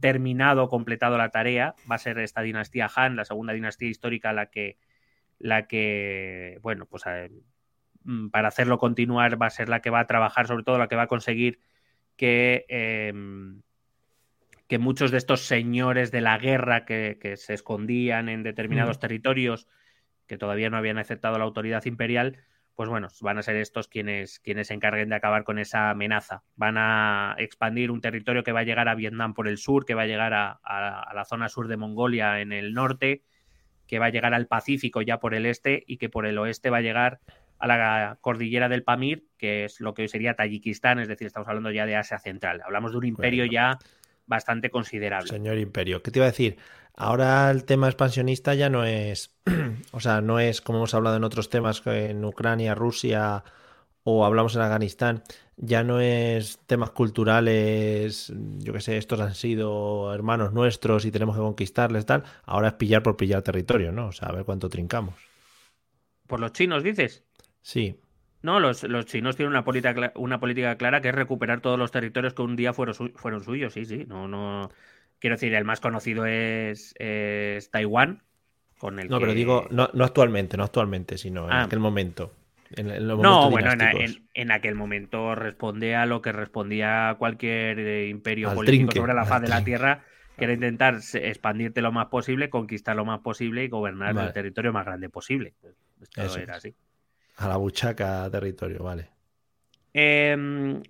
[0.00, 1.76] terminado, completado la tarea.
[1.90, 4.78] Va a ser esta dinastía Han, la segunda dinastía histórica, la que,
[5.38, 7.04] la que bueno, pues
[8.30, 10.96] para hacerlo continuar va a ser la que va a trabajar, sobre todo la que
[10.96, 11.60] va a conseguir
[12.16, 13.60] que em,
[14.68, 19.66] que muchos de estos señores de la guerra que, se escondían en determinados territorios
[20.26, 22.36] que todavía no habían aceptado la autoridad imperial,
[22.74, 26.44] pues bueno, van a ser estos quienes, quienes se encarguen de acabar con esa amenaza.
[26.54, 29.94] Van a expandir un territorio que va a llegar a Vietnam por el sur, que
[29.94, 30.60] va a llegar a,
[31.14, 33.22] la zona sur de Mongolia en el norte,
[33.86, 36.68] que va a llegar al Pacífico ya por el este y que por el oeste
[36.68, 37.20] va a llegar
[37.58, 41.48] a la cordillera del Pamir, que es lo que hoy sería Tayikistán, es decir, estamos
[41.48, 42.62] hablando ya de Asia Central.
[42.64, 43.78] Hablamos de un imperio ya
[44.26, 45.28] bastante considerable.
[45.28, 46.58] Señor imperio, ¿qué te iba a decir?
[46.94, 49.34] Ahora el tema expansionista ya no es,
[49.92, 53.44] o sea, no es como hemos hablado en otros temas en Ucrania, Rusia
[54.02, 55.22] o hablamos en Afganistán,
[55.56, 61.36] ya no es temas culturales, yo qué sé, estos han sido hermanos nuestros y tenemos
[61.36, 64.08] que conquistarles tal, ahora es pillar por pillar territorio, ¿no?
[64.08, 65.14] O sea, a ver cuánto trincamos.
[66.26, 67.27] ¿Por los chinos dices?
[67.68, 68.00] Sí.
[68.40, 72.32] No, los, chinos tienen una política, una política clara que es recuperar todos los territorios
[72.32, 74.70] que un día fueron, fueron suyos, sí, sí, no, no,
[75.18, 76.94] Quiero decir, el más conocido es,
[77.70, 78.22] Taiwán.
[78.78, 81.64] Con el no, pero digo, no, actualmente, no actualmente, sino en ah.
[81.64, 82.32] aquel momento.
[82.78, 83.70] no, bueno,
[84.32, 89.42] en, aquel momento responde a lo que respondía cualquier eh, imperio político sobre la faz
[89.42, 90.04] de la Tierra,
[90.38, 94.72] que era intentar expandirte lo más posible, conquistar lo más posible y gobernar el territorio
[94.72, 95.52] más grande posible.
[96.00, 96.74] Esto era así.
[97.38, 99.08] A la buchaca territorio, vale.
[99.94, 100.82] Eh,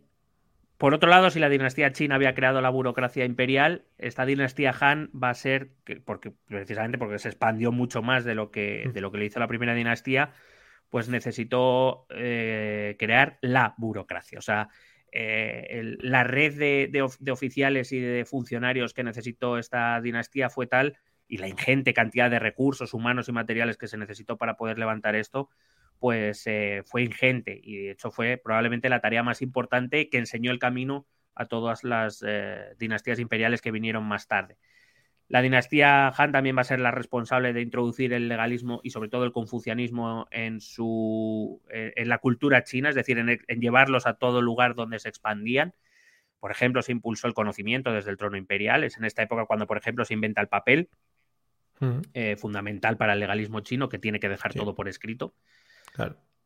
[0.79, 5.11] por otro lado, si la dinastía Qin había creado la burocracia imperial, esta dinastía Han
[5.11, 5.71] va a ser,
[6.05, 8.93] porque, precisamente porque se expandió mucho más de lo que, mm.
[8.93, 10.31] de lo que le hizo la primera dinastía,
[10.89, 14.39] pues necesitó eh, crear la burocracia.
[14.39, 14.69] O sea,
[15.11, 20.97] eh, la red de, oficiales y de funcionarios que necesitó esta dinastía fue tal,
[21.27, 25.17] y la ingente cantidad de recursos humanos y materiales que se necesitó para poder levantar
[25.17, 25.51] esto,
[25.99, 30.51] pues eh, fue ingente y de hecho fue probablemente la tarea más importante que enseñó
[30.51, 34.57] el camino a todas las eh, dinastías imperiales que vinieron más tarde.
[35.29, 39.11] La dinastía Han también va a ser la responsable de introducir el legalismo y sobre
[39.11, 44.15] todo el confucianismo en, su, eh, en la cultura china, es decir, en, llevarlos a
[44.15, 45.75] todo lugar donde se expandían.
[46.41, 48.85] Por ejemplo, se impulsó el conocimiento desde el trono imperial.
[48.85, 50.89] Es en esta época cuando, por ejemplo, se inventa el papel,
[52.39, 55.35] fundamental para el legalismo chino, que tiene que dejar todo por escrito.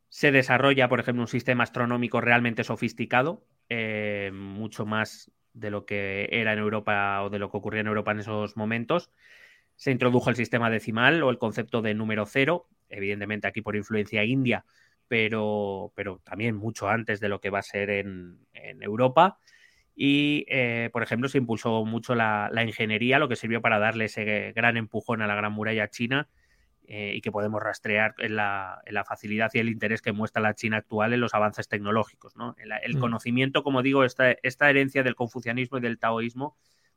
[0.09, 6.29] Se desarrolla, por ejemplo, un sistema astronómico realmente sofisticado, eh, mucho más de lo que
[6.31, 9.11] era en Europa o de lo que ocurría en Europa en esos momentos.
[9.77, 14.23] Se introdujo el sistema decimal o el concepto de número cero, evidentemente aquí por influencia
[14.25, 14.65] india,
[15.09, 18.39] pero, pero también mucho antes de lo que va a ser en,
[18.81, 19.39] Europa.
[19.95, 24.07] Y, eh, por ejemplo, se impulsó mucho la, la, ingeniería, lo que sirvió para darle
[24.07, 26.29] ese gran empujón a la gran muralla china
[26.85, 30.79] eh, y que podemos rastrear en la, facilidad y el interés que muestra la China
[30.79, 32.35] actual en los avances tecnológicos.
[32.83, 33.01] El, mm.
[33.01, 36.57] conocimiento, como digo, esta, esta herencia del confucianismo y del taoísmo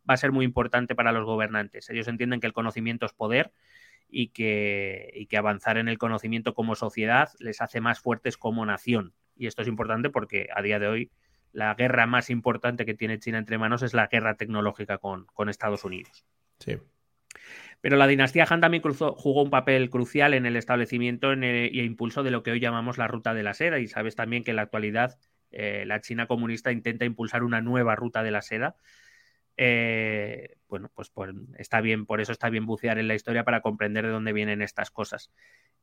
[0.10, 1.90] va a ser muy importante para los gobernantes.
[1.90, 3.54] Ellos entienden que el conocimiento es poder
[4.10, 8.66] y que, y que avanzar en el conocimiento como sociedad les hace más fuertes como
[8.66, 9.14] nación.
[9.36, 11.12] Y esto es importante porque a día de hoy
[11.52, 15.48] la guerra más importante que tiene China entre manos es la guerra tecnológica con, con
[15.48, 16.26] Estados Unidos.
[16.60, 16.78] Sí.
[17.86, 22.32] Pero la dinastía Han también jugó un papel crucial en el establecimiento y impulso de
[22.32, 23.78] lo que hoy llamamos la ruta de la seda.
[23.78, 25.20] Y sabes también que en la actualidad
[25.52, 28.76] eh, la China comunista intenta impulsar una nueva ruta de la seda.
[29.56, 31.12] Eh, bueno, pues
[31.60, 34.64] está bien, por eso está bien bucear en la historia para comprender de dónde vienen
[34.64, 35.32] estas cosas.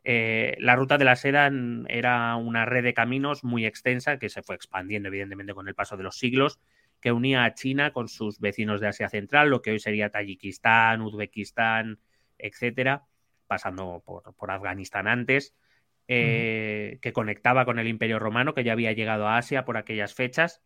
[0.03, 1.53] Eh, la ruta de la seda
[1.87, 5.97] era una red de caminos muy extensa que se fue expandiendo evidentemente con el paso
[5.97, 6.59] de los siglos
[7.03, 11.03] que unía a China con sus vecinos de Asia Central, lo que hoy sería Tayikistán,
[11.03, 11.99] Uzbekistán,
[12.39, 13.03] etcétera,
[13.49, 15.53] pasando por, Afganistán antes,
[16.07, 20.15] eh, que conectaba con el Imperio Romano, que ya había llegado a Asia por aquellas
[20.15, 20.63] fechas,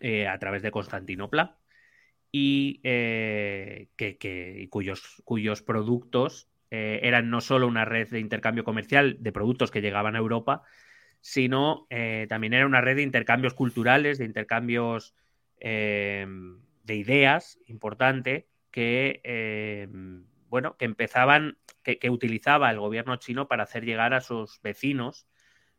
[0.00, 1.56] eh, a través de Constantinopla,
[2.30, 9.30] y eh, que, cuyos, cuyos productos eran no solo una red de intercambio comercial de
[9.30, 10.64] productos que llegaban a Europa,
[11.24, 15.14] sino eh, también era una red de intercambios culturales, de intercambios
[15.58, 16.26] eh,
[16.82, 19.88] de ideas importante que, eh,
[20.50, 25.26] bueno, que empezaban, que, utilizaba el gobierno chino para hacer llegar a sus vecinos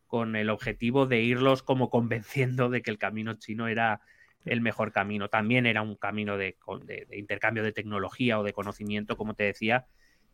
[0.08, 4.02] con el objetivo de irlos como convenciendo de que el camino chino era
[4.46, 5.30] el mejor camino.
[5.30, 6.58] También era un camino de,
[7.12, 9.86] intercambio de tecnología o de conocimiento, como te decía,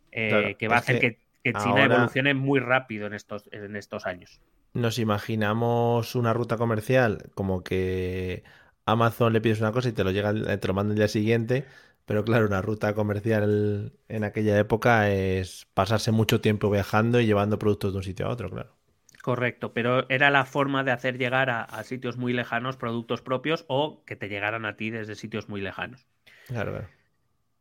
[0.10, 4.42] que va a hacer que, China evolucione muy rápido en estos, en estos años
[4.74, 8.44] nos imaginamos una ruta comercial como que
[8.86, 11.66] Amazon le pides una cosa y te lo llega, te lo manda el día siguiente,
[12.06, 17.60] pero claro, una ruta comercial en aquella época es pasarse mucho tiempo viajando y llevando
[17.60, 18.76] productos de un sitio a otro, claro.
[19.22, 24.04] Correcto, pero era la forma de hacer llegar a, sitios muy lejanos productos propios o
[24.04, 26.08] que te llegaran a ti desde sitios muy lejanos.
[26.48, 26.88] Claro, claro.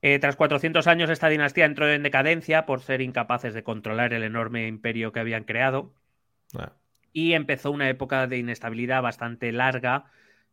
[0.03, 4.23] Eh, tras 400 años esta dinastía entró en decadencia por ser incapaces de controlar el
[4.23, 5.93] enorme imperio que habían creado.
[6.57, 6.73] Ah
[7.13, 10.05] y empezó una época de inestabilidad bastante larga,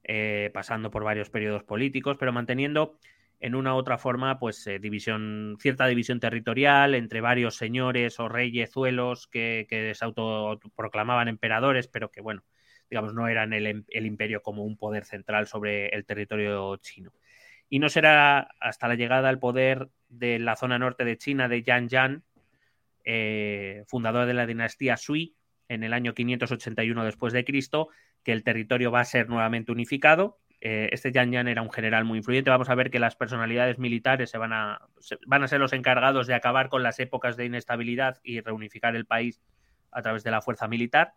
[0.04, 2.98] eh, pasando por varios periodos políticos, pero manteniendo
[3.39, 8.30] en una u otra forma, pues eh, división, cierta división territorial entre varios señores o
[8.30, 12.43] reyezuelos que, que se autoproclamaban emperadores, pero que, bueno,
[12.89, 17.12] digamos, no eran el, imperio como un poder central sobre el territorio chino.
[17.70, 21.63] Y no será hasta la llegada al poder de la zona norte de China de
[21.63, 22.24] Yan Yan,
[23.03, 25.36] eh, fundador de la dinastía Sui,
[25.68, 27.89] en el año 581 después de Cristo,
[28.24, 30.39] que el territorio va a ser nuevamente unificado.
[30.59, 32.49] Eh, este Yan Yan era un general muy influyente.
[32.49, 34.82] Vamos a ver que las personalidades militares se van, a,
[35.26, 39.05] van a ser los encargados de acabar con las épocas de inestabilidad y reunificar el
[39.05, 39.41] país
[39.91, 41.13] a través de la fuerza militar.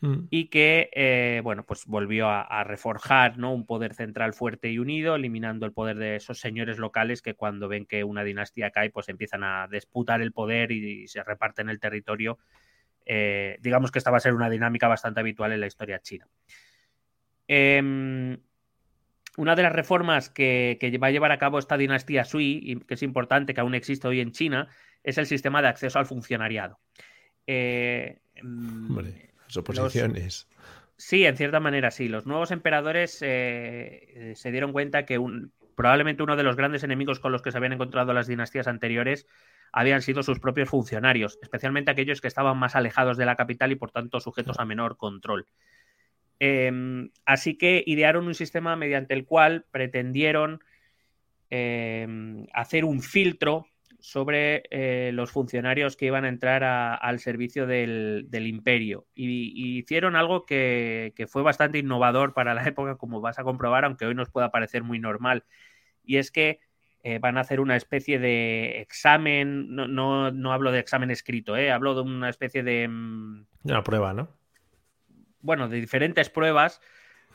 [0.00, 0.26] Mm.
[0.30, 3.54] Y que, eh, bueno, pues volvió a, reforjar ¿no?
[3.54, 7.68] un poder central fuerte y unido, eliminando el poder de esos señores locales que cuando
[7.68, 11.80] ven que una dinastía cae, pues empiezan a disputar el poder y se reparten el
[11.80, 12.38] territorio
[13.06, 16.26] eh, digamos que esta va a ser una dinámica bastante habitual en la historia china.
[17.46, 18.38] Em,
[19.36, 22.94] una de las reformas que, va a llevar a cabo esta dinastía Sui, y que
[22.94, 24.68] es importante que aún existe hoy en China,
[25.02, 26.78] es el sistema de acceso al funcionariado.
[27.46, 30.48] Eh, em, Hombre, las oposiciones.
[30.96, 32.08] sí, en cierta manera sí.
[32.08, 35.20] Los nuevos emperadores eh, se dieron cuenta que
[35.74, 39.26] probablemente uno de los grandes enemigos con los que se habían encontrado las dinastías anteriores
[39.72, 43.76] habían sido sus propios funcionarios, especialmente aquellos que estaban más alejados de la capital y
[43.76, 45.46] por tanto sujetos a menor control.
[46.38, 50.62] Em, así que idearon un sistema mediante el cual pretendieron
[51.50, 53.66] em, hacer un filtro
[54.04, 59.06] sobre eh, los funcionarios que iban a entrar al servicio del, imperio.
[59.14, 63.86] Y, hicieron algo que, que, fue bastante innovador para la época, como vas a comprobar,
[63.86, 65.44] aunque hoy nos pueda parecer muy normal.
[66.04, 66.60] Y es que
[67.02, 71.56] eh, van a hacer una especie de examen, no, no, no hablo de examen escrito,
[71.56, 72.86] eh, hablo de una especie de...
[72.86, 74.28] Mm, una prueba, ¿no?
[75.40, 76.80] Bueno, de diferentes pruebas.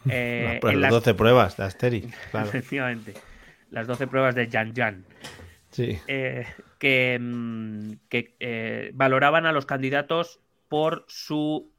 [0.10, 2.48] Eh, las 12 pruebas de Asterix, claro.
[2.48, 3.16] Efectivamente,
[3.70, 5.04] las 12 pruebas de Jan Jan.
[5.72, 6.00] Sí.
[6.08, 6.46] Eh,
[6.80, 11.72] que, mm, que valoraban a los candidatos por, su,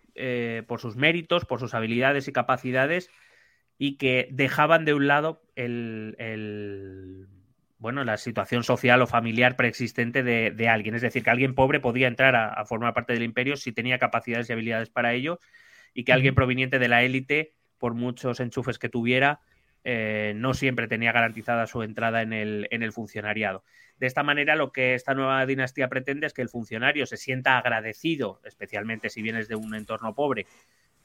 [0.66, 3.10] por sus méritos, por sus habilidades y capacidades
[3.78, 6.14] y que dejaban de un lado el
[7.80, 10.94] bueno, la situación social o familiar preexistente de, alguien.
[10.94, 14.48] Es decir, que alguien pobre podía entrar a, formar parte del imperio si tenía capacidades
[14.48, 15.40] y habilidades para ello,
[15.94, 19.40] y que alguien proveniente de la élite, por muchos enchufes que tuviera,
[19.84, 23.64] eh, no siempre tenía garantizada su entrada en el, en el funcionariado.
[23.98, 27.58] De esta manera, lo que esta nueva dinastía pretende es que el funcionario se sienta
[27.58, 30.46] agradecido, especialmente si vienes de un entorno pobre,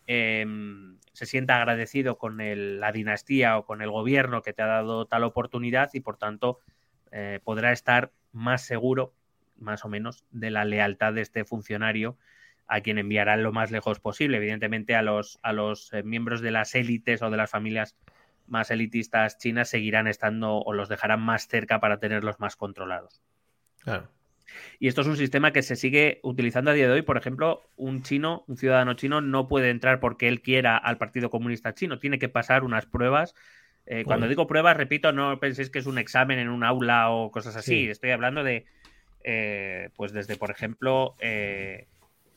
[0.08, 5.06] em, se sienta agradecido con la dinastía o con el gobierno que te ha dado
[5.06, 6.60] tal oportunidad y por tanto
[7.12, 9.14] eh, podrá estar más seguro,
[9.58, 12.18] más o menos, de la lealtad de este funcionario
[12.68, 14.38] a quien enviará lo más lejos posible.
[14.38, 17.96] Evidentemente a los, a los eh, miembros de las élites o de las familias
[18.48, 23.22] más elitistas chinas seguirán estando o los dejarán más cerca para tenerlos más controlados.
[23.80, 24.10] Claro.
[24.80, 27.02] Y esto es un sistema que se sigue utilizando a día de hoy.
[27.02, 31.30] Por ejemplo, un chino, un ciudadano chino, no puede entrar porque él quiera al Partido
[31.30, 32.00] Comunista Chino.
[32.00, 33.36] Tiene que pasar unas pruebas.
[33.86, 37.32] Eh, cuando digo pruebas, repito, no penséis que es un examen en un aula o
[37.32, 37.88] cosas así.
[37.88, 38.66] Estoy hablando de,
[39.24, 41.88] eh, pues desde, por ejemplo, eh,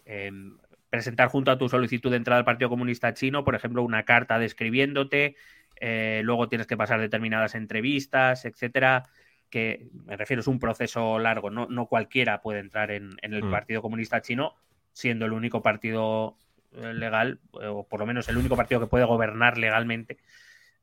[0.05, 0.59] em,
[0.91, 4.39] presentar junto a tu solicitud de entrada al Partido Comunista Chino, por ejemplo, una carta
[4.39, 5.37] describiéndote.
[5.81, 9.05] Luego tienes que pasar determinadas entrevistas, etcétera
[9.51, 13.51] que me refiero, es un proceso largo, no, no cualquiera puede entrar en, el mm.
[13.51, 14.55] Partido Comunista Chino,
[14.93, 16.37] siendo el único partido
[16.73, 20.19] eh, legal, o por lo menos el único partido que puede gobernar legalmente.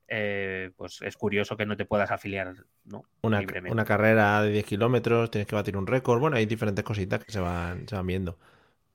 [0.08, 3.06] Eh, pues es curioso que no te puedas afiliar ¿no?
[3.24, 3.42] una,
[3.72, 7.32] una carrera de 10 kilómetros, tienes que batir un récord, bueno, hay diferentes cositas que
[7.32, 8.38] se van, se van viendo.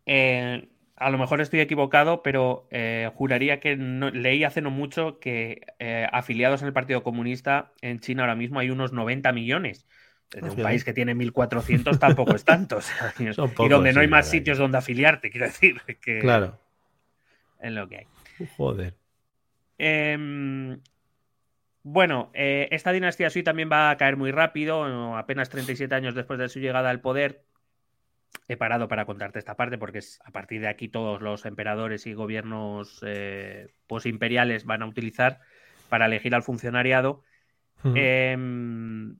[0.07, 0.69] Eh,
[1.01, 6.07] a lo mejor estoy equivocado, pero eh, juraría que leí hace no mucho que eh,
[6.13, 9.87] afiliados en el Partido Comunista en China ahora mismo hay unos 90 millones.
[10.33, 12.79] En un país que tiene 1.400 tampoco es tanto.
[13.19, 15.81] y donde no hay más sitios donde afiliarte, quiero decir.
[16.03, 16.59] Que claro.
[17.61, 18.07] Es lo que hay.
[18.59, 18.95] Joder.
[19.79, 20.81] Em,
[21.83, 26.39] bueno, eh, esta dinastía Sui también va a caer muy rápido, apenas 37 años después
[26.39, 27.43] de su llegada al poder
[28.49, 32.07] he parado para contarte esta parte porque es, a partir de aquí todos los emperadores
[32.07, 35.41] y gobiernos eh, posimperiales van a utilizar
[35.89, 37.23] para elegir al funcionariado.
[37.95, 39.17] Em,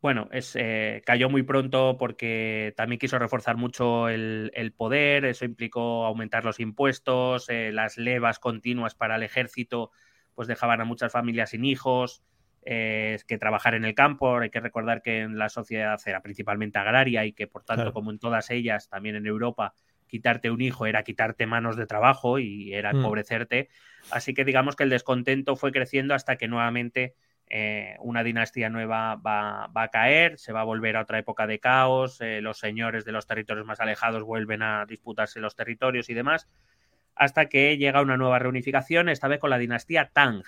[0.00, 6.04] bueno, es, eh, cayó muy pronto porque también quiso reforzar mucho el, poder, eso implicó
[6.04, 9.90] aumentar los impuestos, eh, las levas continuas para el ejército,
[10.34, 12.22] pues dejaban a muchas familias sin hijos
[12.66, 14.38] es que trabajar en el campo.
[14.38, 18.10] Hay que recordar que en la sociedad era principalmente agraria y que, por tanto, como
[18.10, 19.72] en todas ellas, también en Europa,
[20.08, 22.96] quitarte un hijo era quitarte manos de trabajo y era mm.
[22.96, 23.68] empobrecerte.
[24.10, 27.14] Así que digamos que el descontento fue creciendo hasta que nuevamente
[27.48, 31.60] eh, una dinastía nueva va, a caer, se va a volver a otra época de
[31.60, 36.14] caos, eh, los señores de los territorios más alejados vuelven a disputarse los territorios y
[36.14, 36.48] demás,
[37.14, 40.42] hasta que llega una nueva reunificación, esta vez con la dinastía Tang,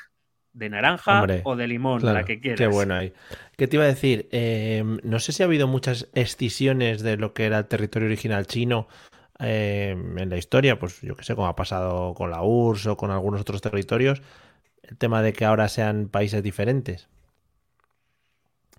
[0.58, 2.58] de naranja o de limón, la que quieras.
[2.58, 3.12] Qué bueno ahí.
[3.56, 4.28] ¿Qué te iba a decir?
[4.32, 8.46] Eh, no sé si ha habido muchas escisiones de lo que era el territorio original
[8.46, 8.88] chino
[9.38, 12.96] eh, en la historia, pues yo qué sé, como ha pasado con la URSS o
[12.96, 14.20] con algunos otros territorios,
[14.82, 17.08] el tema de que ahora sean países diferentes.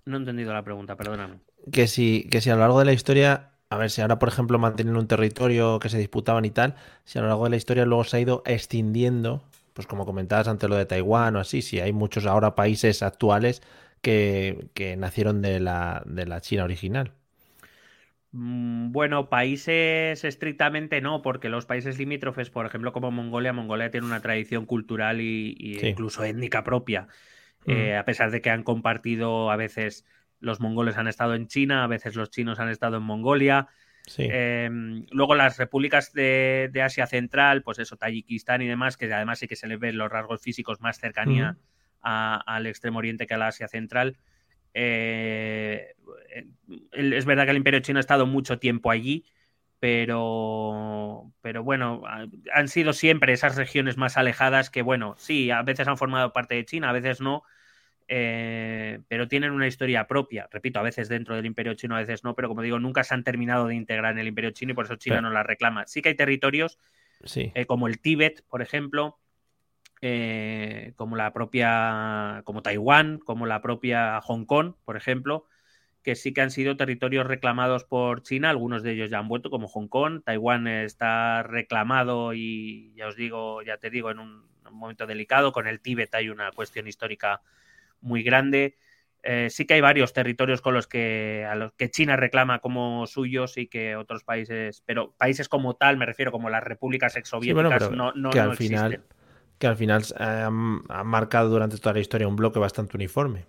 [0.04, 1.40] No he entendido la pregunta, perdóname.
[1.72, 4.28] Que si, que si a lo largo de la historia, a ver, si ahora por
[4.28, 6.74] ejemplo mantienen un territorio que se disputaban y tal,
[7.04, 10.48] si a lo largo de la historia luego se ha ido extendiendo pues como comentabas
[10.48, 13.62] antes lo de Taiwán o así, sí, hay muchos ahora países actuales
[14.02, 17.12] que, nacieron de la, de la China original.
[18.32, 24.06] Mm, bueno, países estrictamente no, porque los países limítrofes, por ejemplo, como Mongolia, Mongolia tiene
[24.06, 27.08] una tradición cultural y, incluso étnica propia.
[27.66, 27.70] Mm.
[27.70, 30.06] Eh, a pesar de que han compartido, a veces
[30.38, 33.68] los mongoles han estado en China, a veces los chinos han estado en Mongolia.
[34.18, 39.48] Em, luego las repúblicas de, Asia Central, pues eso, Tayikistán y demás, que además sí
[39.48, 41.56] que se les ven los rasgos físicos más cercanía
[42.02, 44.16] al Extremo Oriente que a la Asia Central.
[44.72, 45.94] Eh,
[46.92, 49.26] es verdad que el Imperio Chino ha estado mucho tiempo allí,
[49.78, 52.02] pero, pero bueno,
[52.52, 56.54] han sido siempre esas regiones más alejadas que, bueno, sí, a veces han formado parte
[56.54, 57.44] de China, a veces no,
[58.12, 60.48] eh, pero tienen una historia propia.
[60.50, 63.14] Repito, a veces dentro del Imperio Chino, a veces no, pero como digo, nunca se
[63.14, 65.86] han terminado de integrar en el Imperio Chino y por eso China no la reclama.
[65.86, 66.76] Sí que hay territorios
[67.36, 69.20] eh, como el Tíbet, por ejemplo,
[70.02, 75.46] eh, como la propia, como Taiwán, como la propia Hong Kong, por ejemplo,
[76.02, 79.50] que sí que han sido territorios reclamados por China, algunos de ellos ya han vuelto,
[79.50, 84.50] como Hong Kong, Taiwán está reclamado y ya os digo, ya te digo, en un
[84.72, 87.40] momento delicado, con el Tíbet hay una cuestión histórica
[88.00, 88.76] muy grande.
[89.22, 93.06] Eh, sí que hay varios territorios con los que, a los que China reclama como
[93.06, 97.90] suyos y que otros países, pero países como tal, me refiero como las repúblicas exsoviéticas,
[97.90, 99.02] no, no, que al final,
[99.58, 103.44] Que al final han, marcado durante toda la historia un bloque bastante uniforme.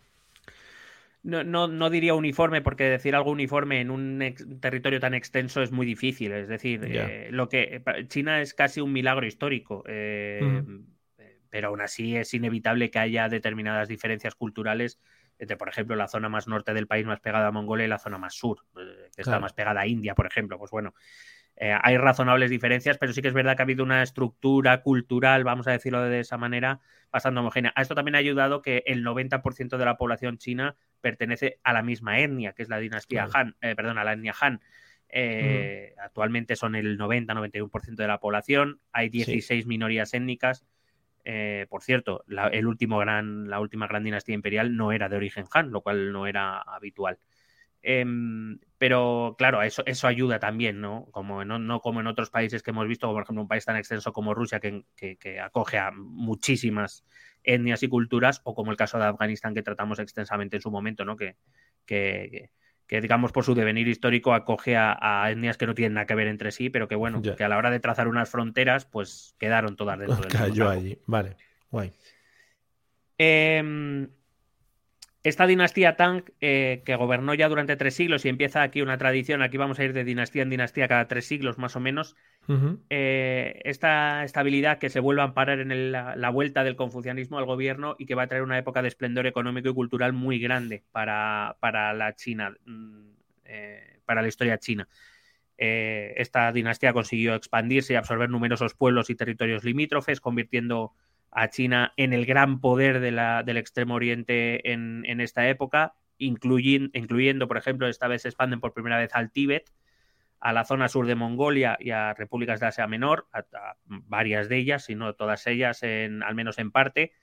[1.23, 4.19] No, no, no, diría uniforme, porque decir algo uniforme en un
[4.59, 6.31] territorio tan extenso es muy difícil.
[6.31, 9.83] Es decir, eh, lo que China es casi un milagro histórico.
[9.87, 10.63] Eh,
[11.51, 14.99] pero aún así es inevitable que haya determinadas diferencias culturales
[15.37, 17.97] entre, por ejemplo, la zona más norte del país más pegada a Mongolia y la
[17.97, 20.59] zona más sur, eh, que está más pegada a India, por ejemplo.
[20.59, 20.93] Pues bueno,
[21.55, 25.43] eh, hay razonables diferencias, pero sí que es verdad que ha habido una estructura cultural,
[25.43, 26.79] vamos a decirlo de esa manera,
[27.11, 27.73] bastante homogénea.
[27.75, 31.81] A esto también ha ayudado que el 90% de la población china pertenece a la
[31.81, 34.61] misma etnia, que es la dinastía Han, eh, perdón, a la etnia Han.
[35.97, 40.63] Actualmente son el 90-91% de la población, hay 16 minorías étnicas
[41.25, 45.45] eh, por cierto, la, el gran, la última gran dinastía imperial no era de origen
[45.53, 47.19] Han, lo cual no era habitual.
[47.83, 51.07] Em, pero claro, eso, eso ayuda también, ¿no?
[51.11, 53.75] Como no como en otros países que hemos visto, como por ejemplo un país tan
[53.75, 57.03] extenso como Rusia, que, que, acoge a muchísimas
[57.43, 61.05] etnias y culturas, o como el caso de Afganistán que tratamos extensamente en su momento,
[61.05, 61.15] ¿no?
[61.17, 61.37] Que,
[62.87, 66.27] que digamos por su devenir histórico acoge a, etnias que no tienen nada que ver
[66.27, 69.75] entre sí, pero que bueno, que a la hora de trazar unas fronteras, pues quedaron
[69.75, 71.35] todas dentro del Cayó allí, vale,
[71.69, 71.91] guay.
[73.17, 74.07] Eh,
[75.23, 79.43] esta dinastía Tang, eh, que gobernó ya durante tres siglos y empieza aquí una tradición,
[79.43, 82.15] aquí vamos a ir de dinastía en dinastía cada tres siglos más o menos,
[82.89, 87.95] eh, esta estabilidad que se vuelve a amparar en la, vuelta del confucianismo al gobierno
[87.99, 91.55] y que va a traer una época de esplendor económico y cultural muy grande para,
[91.59, 93.09] para la China, mm,
[93.45, 94.87] eh, para la historia china.
[95.55, 100.93] esta dinastía consiguió expandirse y absorber numerosos pueblos y territorios limítrofes, convirtiendo
[101.31, 107.87] a China en el gran poder del Extremo Oriente en, esta época, incluyendo, por ejemplo,
[107.87, 109.71] esta vez se expanden por primera vez al Tíbet,
[110.39, 113.45] a la zona sur de Mongolia y a repúblicas de Asia Menor, a,
[113.85, 117.13] varias de ellas, si no todas ellas, en, al menos en parte,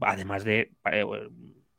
[0.00, 1.04] además de, eh,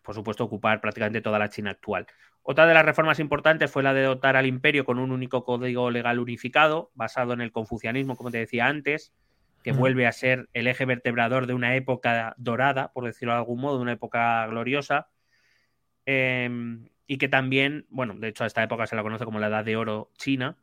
[0.01, 2.07] por supuesto, ocupar prácticamente toda la China actual.
[2.41, 5.91] Otra de las reformas importantes fue la de dotar al imperio con un único código
[5.91, 9.13] legal unificado, basado en el confucianismo, como te decía antes,
[9.67, 13.59] que vuelve a ser el eje vertebrador de una época dorada, por decirlo de algún
[13.59, 15.09] modo, de una época gloriosa.
[16.05, 19.47] Em, y que también, bueno, de hecho a esta época se la conoce como la
[19.47, 20.55] Edad de Oro China,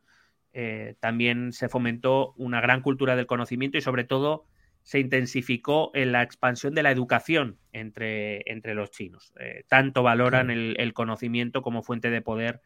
[0.53, 4.47] eh, también se fomentó una gran cultura del conocimiento y sobre todo
[4.81, 9.33] se intensificó en la expansión de la educación entre, entre los chinos.
[9.39, 12.59] Eh, tanto valoran el, conocimiento como fuente de poder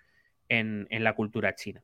[0.47, 1.83] en, en la cultura china.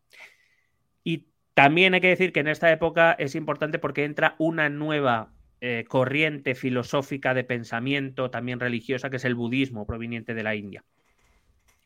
[1.04, 1.26] Y
[1.56, 5.32] también hay que decir que en esta época es importante porque entra una nueva
[5.62, 10.84] eh, corriente filosófica de pensamiento, también religiosa, que es el budismo proveniente de la India.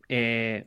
[0.10, 0.66] Eh,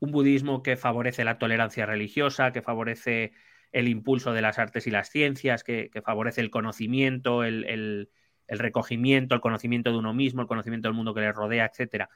[0.00, 3.32] un budismo que favorece la tolerancia religiosa, que favorece
[3.70, 8.10] el impulso de las artes y las ciencias, que, favorece el conocimiento, el,
[8.48, 12.08] recogimiento, el conocimiento de uno mismo, el conocimiento del mundo que le rodea, etc.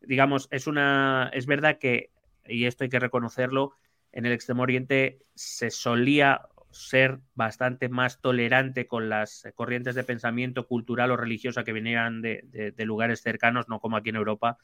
[0.00, 1.30] Digamos, es una.
[1.34, 2.10] Es verdad que,
[2.46, 3.76] y esto hay que reconocerlo,
[4.16, 10.66] en el Extremo Oriente se solía ser bastante más tolerante con las corrientes de pensamiento
[10.66, 14.56] cultural o religiosa que venían de, lugares cercanos, no como aquí en Europa,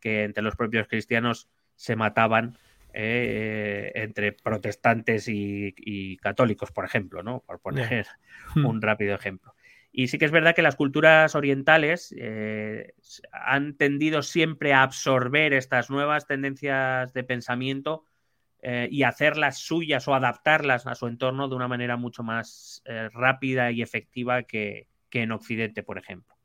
[0.00, 2.58] que entre los propios cristianos se mataban
[2.92, 7.44] eh, entre protestantes y, católicos, por ejemplo, ¿no?
[7.46, 8.08] Por poner
[8.56, 8.66] hmm.
[8.66, 9.54] un rápido ejemplo.
[9.92, 12.94] Y sí que es verdad que las culturas orientales eh,
[13.30, 18.04] han tendido siempre a absorber estas nuevas tendencias de pensamiento
[18.70, 23.08] eh, y hacerlas suyas o adaptarlas a su entorno de una manera mucho más eh,
[23.14, 26.36] rápida y efectiva que, en Occidente, por ejemplo.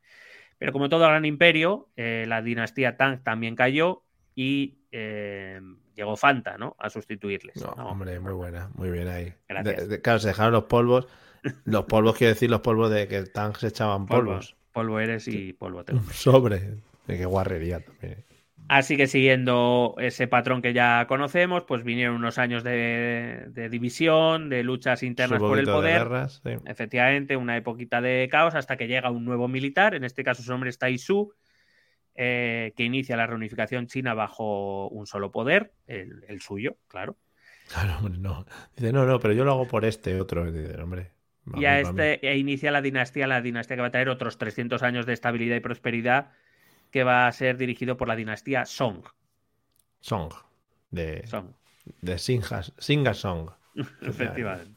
[0.58, 4.04] Pero como todo gran imperio, eh, la dinastía Tang también cayó
[4.34, 6.78] y llegó Fanta, ¿no?
[6.80, 7.58] A sustituirles.
[7.58, 9.34] No, hombre, muy buena, muy bien ahí.
[10.02, 11.06] claro, se dejaron los polvos.
[11.66, 14.56] Los polvos, quiero decir, los polvos de que Tang se echaban polvos.
[14.72, 16.78] Polvo, eres y polvo te Sobre.
[17.06, 18.24] De qué guarrería también.
[18.68, 24.64] Así que siguiendo ese patrón que ya conocemos, pues vinieron unos años de, división, de
[24.64, 26.08] luchas internas por el poder.
[26.66, 30.52] Efectivamente, una época de caos hasta que llega un nuevo militar, en este caso su
[30.52, 31.34] nombre es Tai Su,
[32.16, 37.18] eh, que inicia la reunificación china bajo un solo poder, el, suyo, claro.
[37.68, 38.46] Claro, hombre, no.
[38.76, 40.52] Dice, no, no, pero yo lo hago por este otro.
[40.52, 41.12] Dice, hombre.
[41.56, 44.84] y a este e inicia la dinastía, la dinastía que va a traer otros 300
[44.84, 46.32] años de estabilidad y prosperidad
[46.94, 49.04] que va a ser dirigido por la dinastía Song.
[50.00, 50.32] Song.
[50.92, 51.26] De,
[52.02, 53.50] de Singa Song.
[54.02, 54.76] Efectivamente.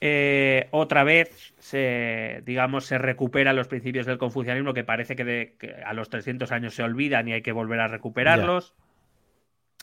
[0.00, 5.56] Eh, otra vez se, digamos, se recuperan los principios del confucianismo que parece que,
[5.86, 8.74] a los 300 años se olvidan y hay que volver a recuperarlos.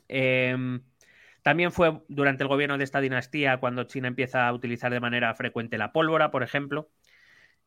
[0.10, 0.82] Em,
[1.44, 5.34] también fue durante el gobierno de esta dinastía cuando China empieza a utilizar de manera
[5.34, 6.90] frecuente la pólvora, por ejemplo.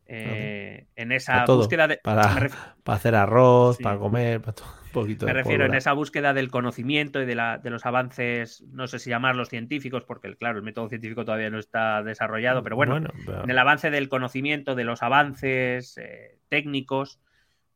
[0.09, 1.99] Eh, en esa búsqueda de.
[2.03, 2.49] Para,
[2.85, 7.21] hacer arroz, para comer, para todo, un poquito Me refiero en esa búsqueda del conocimiento
[7.21, 10.89] y de, la, de, los avances, no sé si llamarlos científicos, porque claro, el método
[10.89, 15.99] científico todavía no está desarrollado, pero bueno, en el avance del conocimiento, de los avances
[15.99, 17.19] eh, técnicos.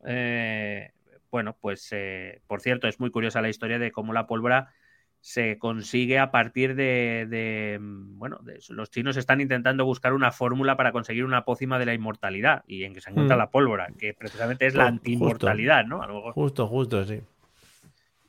[0.07, 0.93] Eh,
[1.33, 1.91] bueno, pues
[2.47, 4.73] por cierto, es muy curiosa la historia de cómo la pólvora
[5.21, 8.41] se consigue a partir de, mm, bueno,
[8.71, 12.85] los chinos están intentando buscar una fórmula para conseguir una pócima de la inmortalidad y
[12.85, 13.39] en que se encuentra mm.
[13.39, 16.01] la pólvora, que precisamente es la anti-inmortalidad, ¿no?
[16.33, 17.21] Justo, justo, sí.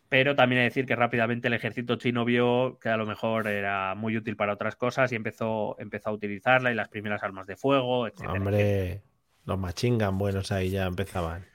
[0.09, 3.47] Pero también hay que decir que rápidamente el ejército chino vio que a lo mejor
[3.47, 7.47] era muy útil para otras cosas y empezó, empezó a utilizarla y las primeras armas
[7.47, 8.27] de fuego, etc.
[8.27, 9.01] Hombre,
[9.45, 11.45] los machingan buenos ahí ya empezaban.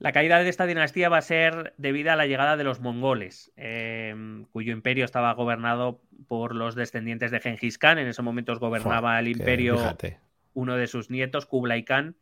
[0.00, 3.52] La caída de esta dinastía va a ser debida a la llegada de los mongoles,
[3.56, 7.98] em, cuyo imperio estaba gobernado por los descendientes de Genghis Khan.
[7.98, 9.76] En ese momento gobernaba el imperio
[10.54, 12.16] uno de sus nietos, Kublai Khan,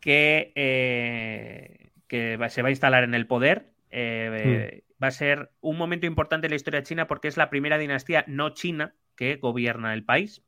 [0.00, 3.70] que, eh, que se va a instalar en el poder.
[3.90, 4.94] Eh, hmm.
[5.04, 8.24] Va a ser un momento importante en la historia china porque es la primera dinastía
[8.26, 10.42] no china que gobierna el país.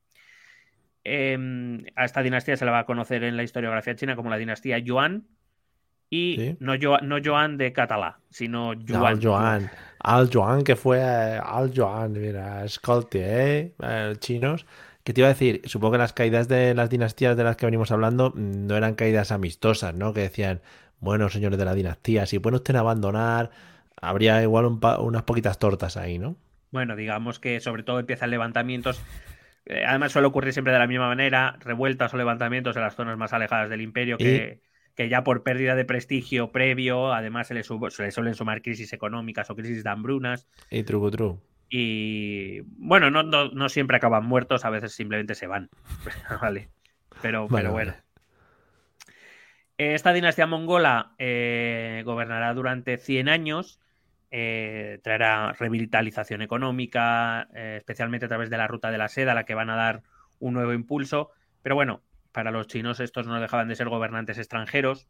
[1.04, 4.78] A esta dinastía se la va a conocer en la historiografía china como la dinastía
[4.78, 5.28] Yuan
[6.10, 9.04] y no, no Joan de Catalá, sino Yuan.
[9.04, 9.70] Al Joan.
[9.98, 13.74] Al Joan, que fue eh, Al Joan, mira, escolte, ¿eh?
[13.82, 14.14] ¿eh?
[14.18, 14.66] Chinos.
[15.02, 17.66] Que te iba a decir, supongo que las caídas de las dinastías de las que
[17.66, 20.12] venimos hablando mm, no eran caídas amistosas, ¿no?
[20.12, 20.60] Que decían,
[21.00, 23.50] bueno, señores de la dinastía, si pueden ustedes abandonar,
[24.00, 26.36] habría igual unas poquitas tortas ahí, ¿no?
[26.70, 29.00] Bueno, digamos que sobre todo empiezan levantamientos.
[29.64, 33.16] Eh, además suele ocurrir siempre de la misma manera, revueltas o levantamientos en las zonas
[33.16, 34.60] más alejadas del imperio que
[34.96, 39.54] que ya por pérdida de prestigio previo, además se le, suelen sumar crisis económicas o
[39.54, 40.48] crisis de hambrunas.
[40.70, 41.40] Y truco tru.
[41.68, 45.68] Y bueno, no, no, siempre acaban muertos, a veces simplemente se van.
[46.40, 46.70] vale.
[47.20, 47.94] Pero, pero bueno.
[49.78, 53.80] Esta dinastía mongola eh, gobernará durante 100 años,
[54.30, 59.34] eh, traerá revitalización económica, eh, especialmente a través de la ruta de la seda, a
[59.34, 60.02] la que van a dar
[60.38, 61.30] un nuevo impulso.
[61.62, 62.00] Pero bueno,
[62.36, 65.08] para los chinos estos no dejaban de ser gobernantes extranjeros.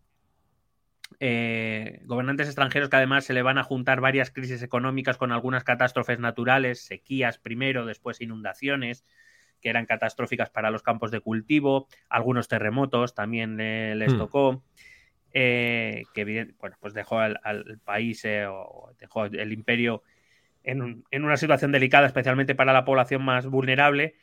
[1.18, 5.64] Eh, gobernantes extranjeros que además se le van a juntar varias crisis económicas con algunas
[5.64, 9.04] catástrofes naturales, sequías primero, después inundaciones,
[9.60, 14.18] que eran catastróficas para los campos de cultivo, algunos terremotos también les hmm.
[14.18, 14.62] tocó.
[15.32, 17.40] Eh, que bueno, pues dejó al,
[17.84, 20.04] país eh, o dejó el imperio
[20.62, 24.14] en, en, una situación delicada, especialmente para la población más vulnerable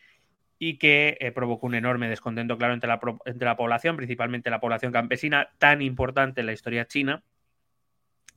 [0.70, 4.62] y que eh, provocó un enorme descontento, claro, entre la, entre la población, principalmente la
[4.62, 7.24] población campesina, tan importante en la historia china,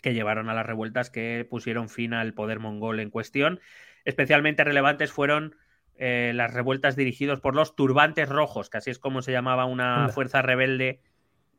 [0.02, 3.60] que llevaron a las revueltas que pusieron fin al poder mongol en cuestión.
[4.04, 5.54] Especialmente relevantes fueron
[5.98, 10.08] eh, las revueltas dirigidas por los turbantes rojos, que así es como se llamaba una
[10.08, 11.00] fuerza rebelde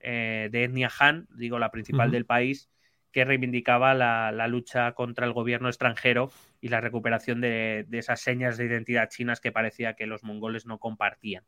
[0.02, 2.70] eh, de etnia Han, digo la principal del país,
[3.12, 6.30] que reivindicaba la, lucha contra el gobierno extranjero
[6.62, 10.80] y la recuperación de, esas señas de identidad chinas que parecía que los mongoles no
[10.80, 11.44] compartían.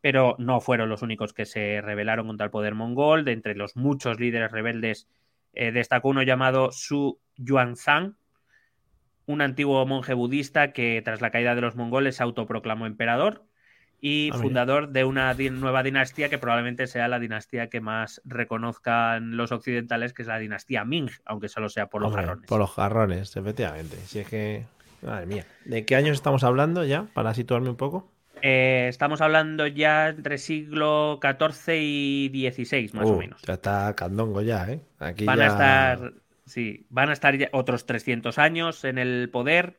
[0.00, 3.24] Pero no fueron los únicos que se rebelaron contra el poder mongol.
[3.24, 5.08] De entre los muchos líderes rebeldes
[5.52, 8.16] eh, destacó uno llamado Su Yuanzang,
[9.26, 13.46] un antiguo monje budista que tras la caída de los mongoles se autoproclamó emperador
[14.04, 19.36] y ah, fundador de una nueva dinastía que probablemente sea la dinastía que más reconozcan
[19.36, 22.46] los occidentales, que es la dinastía Ming, aunque solo sea por los jarrones.
[22.48, 23.96] Por los jarrones, efectivamente.
[24.04, 24.64] Si es que.
[25.02, 25.46] Madre mía.
[25.64, 27.06] ¿De qué años estamos hablando ya?
[27.14, 28.10] Para situarme un poco.
[28.42, 33.40] Eh, estamos hablando ya entre siglo XIV y XVI, más o uh, menos.
[33.42, 34.80] Ya está candongo ya, ¿eh?
[34.98, 36.12] Aquí van a estar.
[36.44, 39.78] Sí, van a estar ya otros 300 años en el poder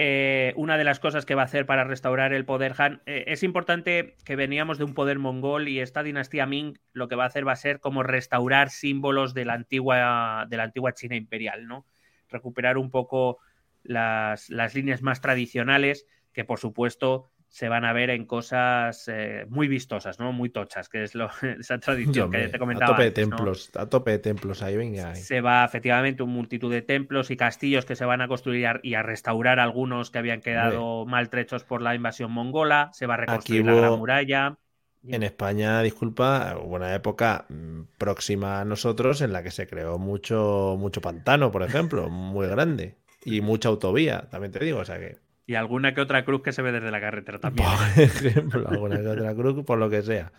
[0.00, 3.02] eh, una de las cosas que va a hacer para restaurar el poder Han.
[3.06, 7.16] Eh, es importante que veníamos de un poder mongol y esta dinastía Ming lo que
[7.16, 10.92] va a hacer va a ser como restaurar símbolos de la antigua, de la antigua
[10.92, 11.84] China imperial, ¿no?
[12.28, 13.38] Recuperar un poco
[13.82, 19.46] las, las líneas más tradicionales que, por supuesto, se van a ver en cosas eh,
[19.48, 20.32] muy vistosas, ¿no?
[20.32, 22.92] Muy tochas, que es lo, esa tradición que te comentaba.
[22.92, 25.14] A tope de templos, a tope de templos ahí, venga.
[25.14, 28.94] Se va efectivamente un multitud de templos y castillos que se van a construir y
[28.94, 32.90] a restaurar algunos que habían quedado maltrechos por la invasión mongola.
[32.92, 34.58] Se va a reconstruir la gran muralla.
[35.06, 39.96] En España, disculpa, hubo una época mm, próxima a nosotros en la que se creó
[39.96, 42.96] mucho, mucho pantano, por ejemplo, muy grande.
[43.24, 45.18] Y mucha autovía, también te digo, o sea que
[45.48, 47.66] y alguna que otra cruz que se ve desde la carretera también.
[47.66, 50.30] Por ejemplo, alguna que otra cruz, por lo que sea.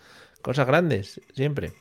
[0.44, 1.72] Cosas grandes, siempre.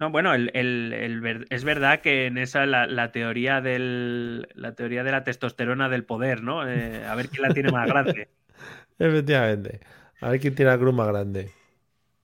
[0.00, 5.90] No, bueno, es verdad que en esa la, teoría del la teoría de la testosterona
[5.90, 6.66] del poder, ¿no?
[6.66, 8.28] Eh, a ver quién la tiene más grande.
[8.98, 9.80] Efectivamente.
[10.22, 11.50] A ver quién tiene la cruz más grande.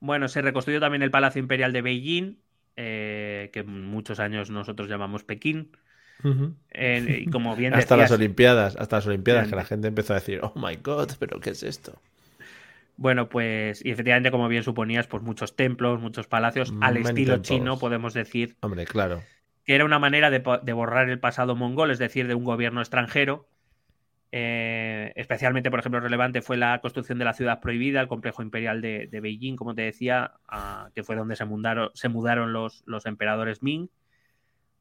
[0.01, 2.39] Bueno, se reconstruyó también el Palacio Imperial de Beijing,
[2.77, 5.73] eh, que muchos años nosotros llamamos Pekín
[6.23, 10.41] y como bien hasta las Olimpiadas, hasta las Olimpiadas, que la gente empezó a decir,
[10.43, 12.01] oh my god, pero ¿qué es esto?
[13.01, 17.79] Bueno, pues, y efectivamente, como bien suponías, pues muchos templos, muchos palacios, al estilo chino,
[17.79, 18.57] podemos decir.
[18.61, 19.23] Hombre, claro.
[19.65, 20.41] Que era una manera de,
[20.75, 23.49] borrar el pasado mongol, es decir, de un gobierno extranjero.
[24.33, 28.83] Eh, especialmente, por ejemplo, relevante fue la construcción de la ciudad prohibida, el complejo imperial
[28.83, 30.33] de, Beijing, como te decía,
[30.95, 33.89] que fue donde se mudaron, se mudaron los, los emperadores Ming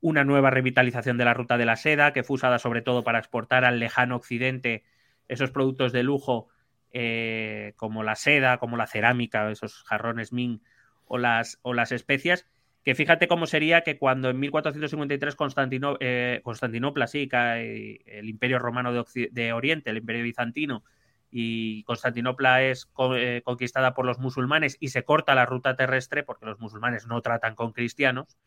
[0.01, 3.19] una nueva revitalización de la ruta de la seda, que fue usada sobre todo para
[3.19, 4.83] exportar al lejano occidente
[5.27, 6.47] esos productos de lujo
[6.91, 10.61] eh, como la seda, como la cerámica, esos jarrones Ming
[11.05, 12.45] o las, o las especias.
[12.83, 18.57] Que fíjate cómo sería que cuando en 1453 Constantino, eh, Constantinopla sí cae el Imperio
[18.57, 20.83] Romano de, de, Oriente, el Imperio Bizantino,
[21.31, 26.45] y Constantinopla es eh, conquistada por los musulmanes y se corta la ruta terrestre porque
[26.45, 28.37] los musulmanes no tratan con cristianos,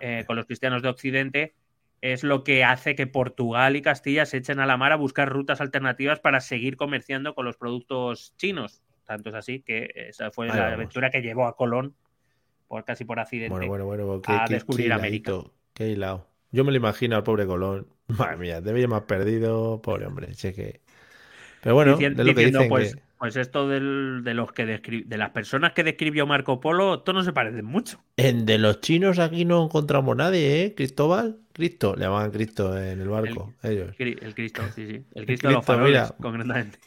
[0.00, 1.54] eh, con los cristianos de Occidente,
[2.00, 5.28] es lo que hace que Portugal y Castilla se echen a la mar a buscar
[5.28, 8.82] rutas alternativas para seguir comerciando con los productos chinos.
[9.04, 11.94] Tanto es así que esa fue la aventura que llevó a Colón
[12.68, 13.68] por casi por accidente,
[14.26, 15.32] a descubrir América.
[15.74, 16.28] Qué hilado.
[16.52, 17.88] Yo me lo imagino al pobre Colón.
[18.06, 20.32] Madre mía, debe ir más perdido, pobre hombre.
[20.34, 20.80] Sé que...
[21.62, 25.84] Pero bueno, lo que dicen pues, pues esto de los que de las personas que
[25.84, 28.02] describió Marco Polo, esto no se parecen mucho.
[28.16, 30.74] En de los chinos aquí no encontramos nadie, ¿eh?
[30.74, 33.94] Cristóbal, Cristo, le llamaban Cristo en el barco, el, ellos.
[33.98, 35.04] El Cristo, sí, sí.
[35.14, 36.78] El Cristo, de los faroles, concretamente.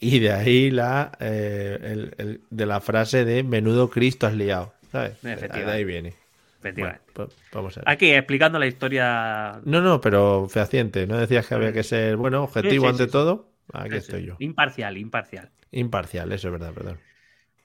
[0.00, 4.72] Y de ahí la eh, el, de la frase de menudo Cristo has liado.
[4.92, 6.14] De ahí viene.
[6.60, 7.02] Efectivamente.
[7.12, 7.90] Pues vamos a ver.
[7.90, 9.60] Aquí explicando la historia.
[9.66, 11.06] No, no, pero fehaciente.
[11.06, 13.52] ¿No decías que había que ser, bueno, objetivo ante todo?
[13.74, 14.36] Aquí estoy yo.
[14.38, 15.50] Imparcial, imparcial.
[15.72, 16.98] Imparcial, eso es verdad, perdón.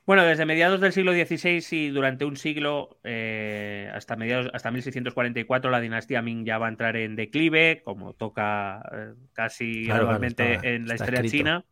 [0.08, 5.70] Bueno, desde mediados del siglo XVI y durante un siglo, eh, hasta mediados, hasta 1644,
[5.70, 10.88] la dinastía Ming ya va a entrar en declive, como toca eh, casi normalmente en
[10.88, 11.66] la historia china.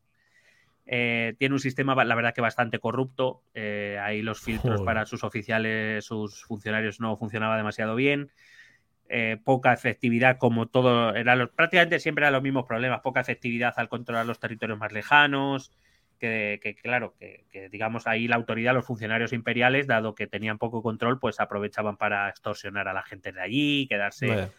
[0.85, 3.41] Eh, tiene un sistema, la verdad, que bastante corrupto.
[3.55, 8.31] Ahí los filtros para sus oficiales, sus funcionarios no funcionaba demasiado bien.
[9.45, 12.99] Poca efectividad, como todo, era prácticamente siempre eran los mismos problemas.
[12.99, 15.71] Poca efectividad al controlar los territorios más lejanos.
[16.61, 21.19] Que, claro, que, digamos ahí la autoridad, los funcionarios imperiales, dado que tenían poco control,
[21.19, 24.49] pues aprovechaban para extorsionar a la gente de allí, quedarse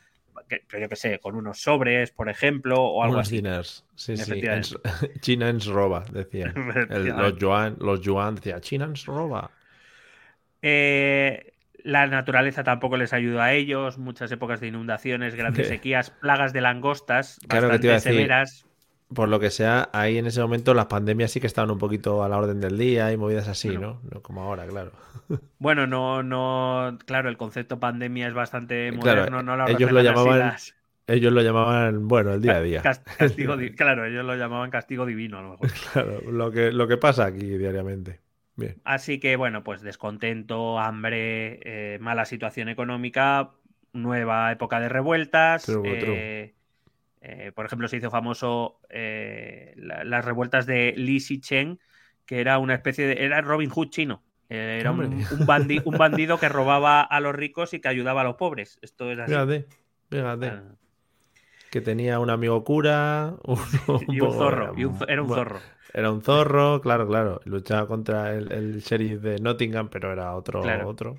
[0.49, 3.37] que, yo qué sé, con unos sobres, por ejemplo, o algo así.
[3.37, 3.85] Diners.
[3.95, 4.43] Sí, sí.
[5.21, 6.53] China ens roba, decía.
[6.89, 9.51] los, yuan, los yuan decía, China ens roba.
[10.63, 11.53] Eh,
[11.83, 13.99] la naturaleza tampoco les ayuda a ellos.
[13.99, 18.67] Muchas épocas de inundaciones, grandes sequías, plagas de langostas bastante severas
[19.12, 22.24] por lo que sea, ahí en ese momento las pandemias sí que estaban un poquito
[22.24, 24.01] a la orden del día y movidas así, ¿no?
[24.11, 24.93] No como ahora, claro.
[25.59, 30.55] Bueno, no, no, claro, el concepto pandemia es bastante moderno, no lo ellos lo llamaban,
[31.09, 32.83] ellos lo llamaban, bueno, el día a día.
[33.19, 35.70] Castigo, claro, ellos lo llamaban castigo divino, a lo mejor.
[35.93, 38.20] Claro, lo que, lo que pasa aquí diariamente.
[38.57, 38.77] Bien.
[38.85, 43.51] Así que, bueno, pues descontento, hambre, eh, mala situación económica,
[43.93, 45.69] nueva época de revueltas.
[45.85, 46.55] Eh,
[47.28, 51.81] eh, por ejemplo, se hizo famoso eh, las revueltas de Li Xichen,
[52.24, 53.24] que era una especie de.
[53.24, 54.23] Era Robin Hood chino.
[54.48, 55.27] Eh, era un,
[55.98, 58.78] bandido que robaba a los ricos y que ayudaba a los pobres.
[58.81, 59.32] Esto es así.
[59.32, 59.66] Fíjate,
[60.09, 60.47] fíjate.
[60.47, 60.62] Ah.
[61.73, 63.35] Que tenía un amigo cura.
[64.09, 64.74] y un zorro.
[65.09, 65.61] era un zorro.
[65.93, 67.40] Era un zorro, claro, claro.
[67.44, 70.62] Luchaba contra el, sheriff de Nottingham, pero era otro.
[70.86, 71.19] otro.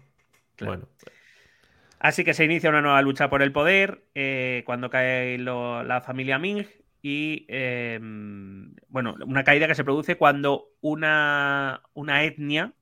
[0.61, 0.87] Bueno.
[1.99, 6.37] Así que se inicia una nueva lucha por el poder eh, cuando cae la familia
[6.37, 6.65] Ming
[7.01, 12.73] y, em, bueno, una caída que se produce cuando una, una etnia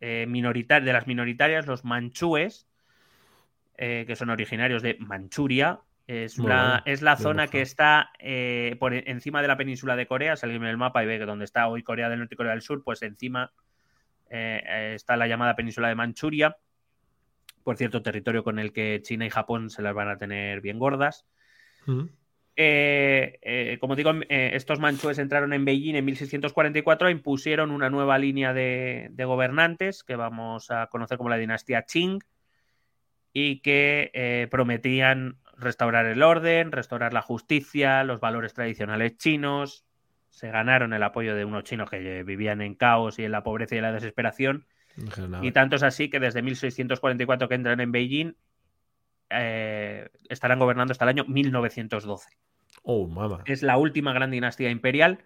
[0.00, 2.66] eh, minoritaria, de las minoritarias, los manchúes,
[3.76, 6.38] eh, que son originarios de Manchuria, es,
[6.84, 8.10] es la zona que está
[8.78, 11.44] por encima de la península de Corea, salir en el mapa y ve que donde
[11.44, 13.52] está hoy Corea del Norte y Corea del Sur, pues encima
[14.28, 16.56] está la llamada península de Manchuria
[17.62, 20.78] por cierto, territorio con el que China y Japón se las van a tener bien
[20.78, 21.26] gordas.
[22.54, 27.88] Eh, eh, como digo, eh, estos manchúes entraron en Beijing en 1644 e impusieron una
[27.88, 32.18] nueva línea de, gobernantes que vamos a conocer como la dinastía Qing
[33.32, 39.86] y que prometían restaurar el orden, restaurar la justicia, los valores tradicionales chinos.
[40.28, 43.74] Se ganaron el apoyo de unos chinos que vivían en caos y en la pobreza
[43.74, 44.66] y en la desesperación
[45.42, 48.34] y tanto es así que desde 1644 que entran en Beijing
[49.30, 52.28] eh, estarán gobernando hasta el año 1912.
[52.82, 55.24] Oh, Es la última gran dinastía imperial.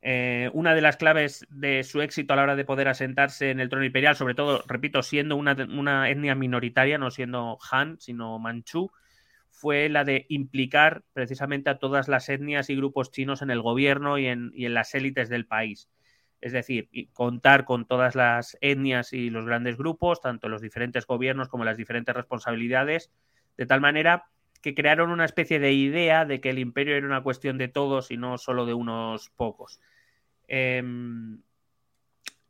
[0.00, 3.58] Eh, una de las claves de su éxito a la hora de poder asentarse en
[3.58, 8.92] el trono imperial, sobre todo, repito, siendo una, etnia minoritaria, no siendo Han, sino Manchú,
[9.50, 14.18] fue la de implicar precisamente a todas las etnias y grupos chinos en el gobierno
[14.18, 15.88] y en las élites del país.
[16.40, 21.48] Es decir, contar con todas las etnias y los grandes grupos, tanto los diferentes gobiernos
[21.48, 23.10] como las diferentes responsabilidades,
[23.56, 24.26] de tal manera
[24.62, 28.10] que crearon una especie de idea de que el imperio era una cuestión de todos
[28.10, 29.80] y no solo de unos pocos.
[30.46, 31.40] Em,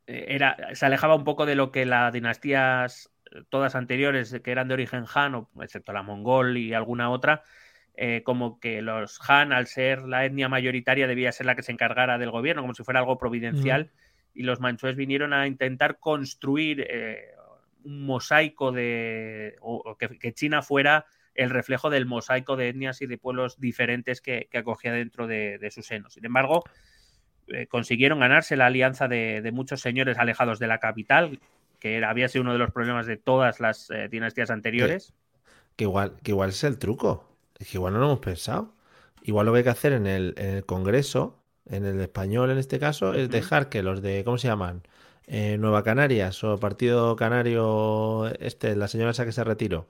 [0.07, 3.11] era, se alejaba un poco de lo que las dinastías
[3.49, 7.43] todas anteriores, que eran de origen Han, excepto la mongol y alguna otra,
[8.01, 11.73] eh, como que los Han, al ser la etnia mayoritaria, debía ser la que se
[11.73, 13.91] encargara del gobierno, como si fuera algo providencial,
[14.33, 17.33] y los manchúes vinieron a intentar construir eh,
[17.83, 19.57] mosaico de.
[19.59, 24.47] o, que, China fuera el reflejo del mosaico de etnias y de pueblos diferentes que,
[24.53, 26.09] acogía dentro de, su seno.
[26.09, 26.63] Sin embargo,
[27.49, 31.41] eh, consiguieron ganarse la alianza de, muchos señores alejados de la capital,
[31.81, 35.13] que había sido uno de los problemas de todas las dinastías anteriores.
[35.75, 37.28] Que, igual, que igual es el truco.
[37.59, 38.73] Es que igual no lo hemos pensado.
[39.21, 43.13] Igual lo que hay que hacer en el, Congreso, en el español en este caso,
[43.13, 44.81] es dejar que los de, ¿cómo se llaman?
[45.27, 49.87] Eh, Nueva Canarias o Partido Canario, este, la señora esa que se retiró.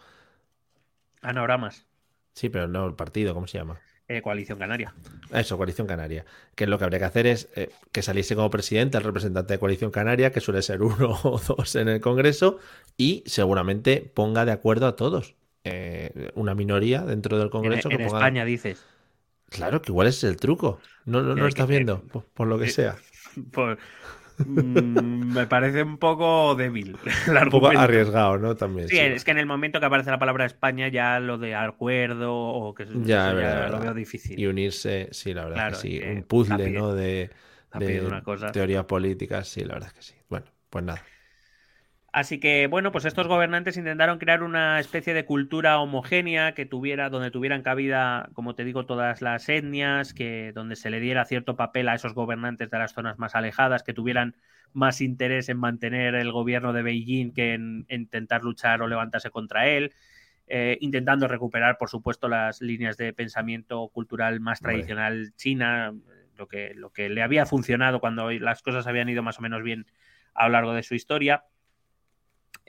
[1.22, 1.86] Anagramas.
[2.34, 3.80] Sí, pero no el partido, ¿cómo se llama?
[4.08, 4.94] Eh, Coalición Canaria.
[5.32, 6.26] Eso, Coalición Canaria.
[6.56, 9.60] Que lo que habría que hacer es eh, que saliese como presidente el representante de
[9.60, 12.58] Coalición Canaria, que suele ser uno o dos en el Congreso,
[12.98, 15.36] y seguramente ponga de acuerdo a todos.
[15.64, 17.90] Eh, una minoría dentro del Congreso.
[17.90, 18.86] En, que España dices.
[19.49, 20.80] Claro, que igual es el truco.
[21.06, 22.02] No, no, estás viendo,
[22.34, 22.95] por, lo que sea.
[24.45, 26.95] Mm, me parece un poco débil.
[27.44, 28.56] un poco arriesgado, ¿no?
[28.56, 28.88] También.
[28.88, 32.34] Sí, es que en el momento que aparece la palabra España, ya lo de acuerdo
[32.34, 33.34] o que ya,
[33.69, 34.40] lo veo difícil.
[34.40, 36.02] Y unirse, sí, la verdad que sí.
[36.02, 36.94] un puzzle, ¿no?
[36.94, 37.30] De,
[37.73, 38.22] de
[38.53, 40.15] teorías políticas, sí, la verdad es que sí.
[40.30, 41.03] Bueno, pues nada.
[42.11, 47.10] Así que, bueno, pues estos gobernantes intentaron crear una especie de cultura homogénea que tuviera,
[47.10, 51.56] donde tuvieran cabida, como te digo, todas las etnias, que donde se le diera cierto
[51.56, 54.36] papel a esos gobernantes de las zonas más alejadas, que tuvieran
[54.73, 59.68] más interés en mantener el gobierno de Beijing que en, intentar luchar o levantarse contra
[59.68, 59.94] él,
[60.48, 65.94] eh, intentando recuperar, por supuesto, las líneas de pensamiento cultural más tradicional china,
[66.38, 69.61] lo que, lo que le había funcionado cuando las cosas habían ido más o menos
[69.61, 69.86] bien
[70.34, 71.44] a lo largo de su historia.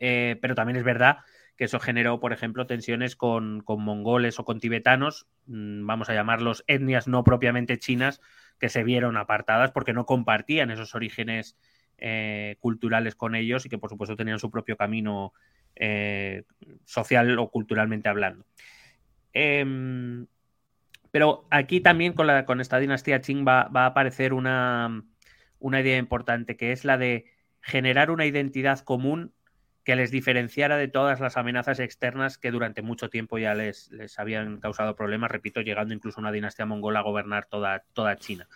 [0.00, 1.18] Eh, pero también es verdad
[1.56, 6.64] que eso generó, por ejemplo, tensiones con, mongoles o con tibetanos, mm, vamos a llamarlos
[6.66, 8.22] etnias no propiamente chinas,
[8.58, 11.58] que se vieron apartadas porque no compartían esos orígenes
[11.98, 15.34] eh, culturales con ellos y que, por supuesto, tenían su propio camino
[15.76, 16.44] eh,
[16.86, 18.46] social o culturalmente hablando.
[19.34, 20.26] Em,
[21.10, 25.04] pero aquí también con, la, con esta dinastía Qing va, va a aparecer una,
[25.58, 27.26] una idea importante, que es la de
[27.60, 29.34] generar una identidad común
[29.84, 34.18] que les diferenciara de todas las amenazas externas que durante mucho tiempo ya les, les
[34.18, 38.46] habían causado problemas, repito, llegando incluso una dinastía mongola a gobernar toda, toda China.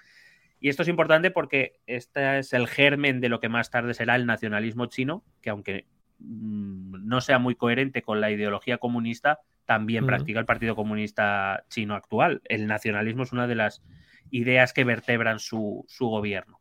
[0.60, 4.16] Y esto es importante porque este es el germen de lo que más tarde será
[4.16, 5.86] el nacionalismo chino, que aunque
[6.18, 11.94] mm, no sea muy coherente con la ideología comunista, también practica el Partido Comunista Chino
[11.94, 12.42] actual.
[12.44, 13.82] El nacionalismo es una de las
[14.30, 16.60] ideas que vertebran su, su gobierno.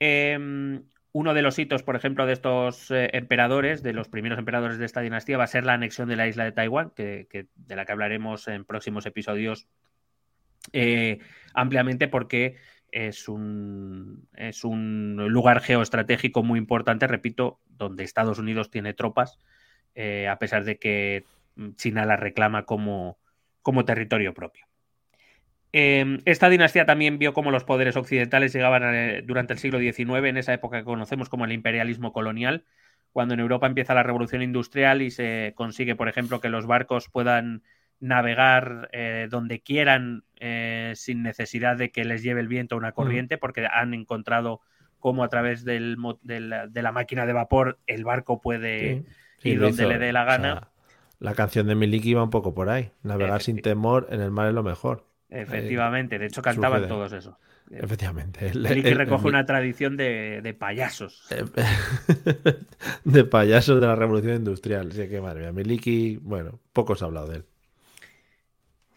[0.00, 0.82] Eh,
[1.12, 4.86] uno de los hitos, por ejemplo, de estos eh, emperadores, de los primeros emperadores de
[4.86, 7.84] esta dinastía, va a ser la anexión de la isla de Taiwán, que, de la
[7.84, 9.68] que hablaremos en próximos episodios
[10.72, 11.18] eh,
[11.54, 12.56] ampliamente porque
[12.90, 19.38] es un, es un lugar geoestratégico muy importante, repito, donde Estados Unidos tiene tropas,
[19.94, 21.24] eh, a pesar de que
[21.76, 23.18] China la reclama como,
[23.60, 24.66] como territorio propio.
[25.72, 30.28] Em, esta dinastía también vio cómo los poderes occidentales llegaban eh, durante el siglo XIX,
[30.28, 32.64] en esa época que conocemos como el imperialismo colonial,
[33.10, 37.08] cuando en Europa empieza la revolución industrial y se consigue, por ejemplo, que los barcos
[37.08, 37.62] puedan
[38.00, 42.92] navegar eh, donde quieran eh, sin necesidad de que les lleve el viento o una
[42.92, 44.60] corriente, porque han encontrado
[44.98, 49.04] cómo a través del, de, la, máquina de vapor el barco puede
[49.42, 50.68] ir donde le dé la gana.
[51.18, 52.90] la canción de Miliki iba un poco por ahí.
[53.02, 55.11] Navegar sin temor en el mar es lo mejor.
[55.32, 57.38] Efectivamente, de hecho cantaban todos eso.
[57.70, 58.48] Efectivamente.
[58.48, 61.26] El, recoge una tradición de, payasos.
[63.04, 64.92] de payasos de la revolución industrial.
[64.92, 65.52] Sí, que madre mía.
[65.52, 67.44] Miliki, bueno, poco se ha hablado de él.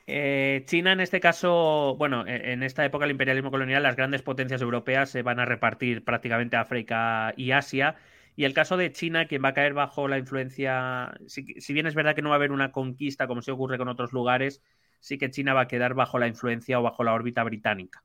[0.07, 4.21] Eh, China, en este caso, bueno, e, en esta época del imperialismo colonial, las grandes
[4.21, 7.95] potencias europeas se van a repartir prácticamente África y Asia.
[8.35, 11.95] Y el caso de China, quien va a caer bajo la influencia, si bien es
[11.95, 14.61] verdad que no va a haber una conquista como se ocurre con otros lugares,
[15.05, 18.03] sí que China va a quedar bajo la influencia o bajo la órbita británica.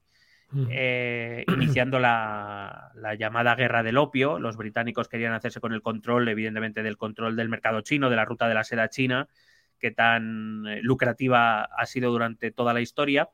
[0.69, 6.83] Eh, iniciando la, llamada guerra del opio, los británicos querían hacerse con el control, evidentemente,
[6.83, 9.29] del control del mercado chino, de la ruta de la seda china,
[9.79, 13.31] que tan eh, lucrativa ha sido durante toda la historia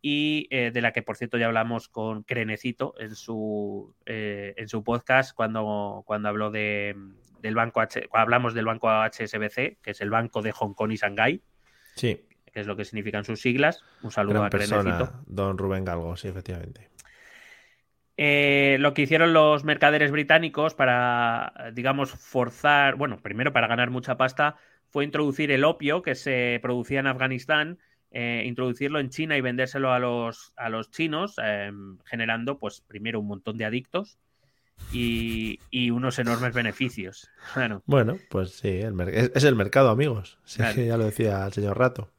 [0.00, 4.84] y eh, de la que, por cierto, ya hablamos con Crenecito en su, en su
[4.84, 6.94] podcast cuando, cuando habló de,
[7.40, 10.96] del banco H, hablamos del banco HSBC, que es el banco de Hong Kong y
[10.96, 11.42] Shanghái.
[11.96, 12.20] Sí
[12.52, 13.82] que es lo que significan sus siglas.
[14.02, 16.90] Un saludo a persona, Don Rubén Galgo, sí, efectivamente.
[18.16, 24.16] Eh, lo que hicieron los mercaderes británicos para, digamos, forzar, bueno, primero para ganar mucha
[24.16, 24.56] pasta,
[24.90, 27.78] fue introducir el opio que se producía en Afganistán,
[28.10, 33.18] eh, introducirlo en China y vendérselo a los, a los chinos, em, generando, pues, primero
[33.18, 34.18] un montón de adictos
[34.92, 35.58] y,
[35.90, 37.30] unos enormes beneficios.
[37.54, 40.38] Bueno, bueno pues sí, es, el mercado, amigos.
[40.46, 42.10] ya lo decía el señor Rato.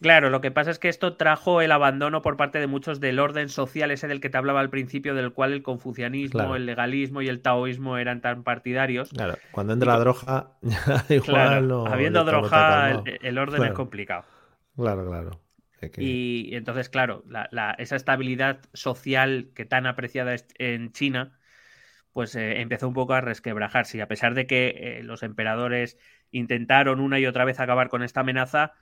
[0.00, 3.18] Claro, lo que pasa es que esto trajo el abandono por parte de muchos del
[3.18, 7.22] orden social, ese del que te hablaba al principio, del cual el confucianismo, el legalismo
[7.22, 9.10] y el taoísmo eran tan partidarios.
[9.10, 10.50] Claro, cuando entra la droga,
[11.08, 14.24] igual Habiendo droga, el, orden es complicado.
[14.76, 15.40] Claro, claro.
[15.98, 17.24] Y, entonces, claro,
[17.78, 21.38] esa estabilidad social que tan apreciada en China,
[22.12, 23.98] pues eh, empezó un poco a resquebrajarse.
[23.98, 25.98] Y a pesar de que eh, los emperadores
[26.30, 28.72] intentaron una y otra vez acabar con esta amenaza,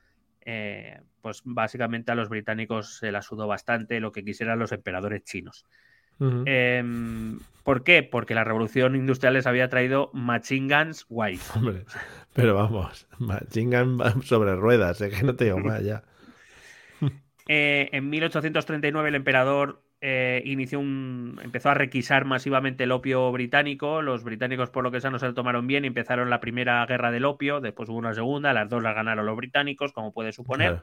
[0.44, 5.24] eh, pues básicamente a los británicos se la sudó bastante lo que quisieran los emperadores
[5.24, 5.64] chinos.
[6.44, 8.04] Em, ¿Por qué?
[8.04, 11.42] Porque la revolución industrial les había traído machine guns white.
[12.32, 16.04] pero vamos, machine guns sobre ruedas, es que no te digo más ya.
[17.48, 24.02] Eh, en 1839 el emperador eh, inició un, empezó a requisar masivamente el opio británico.
[24.02, 26.84] Los británicos, por lo que sea, no se lo tomaron bien y empezaron la primera
[26.86, 27.60] guerra del opio.
[27.60, 30.82] Después hubo una segunda, las dos las ganaron los británicos, como puede suponer.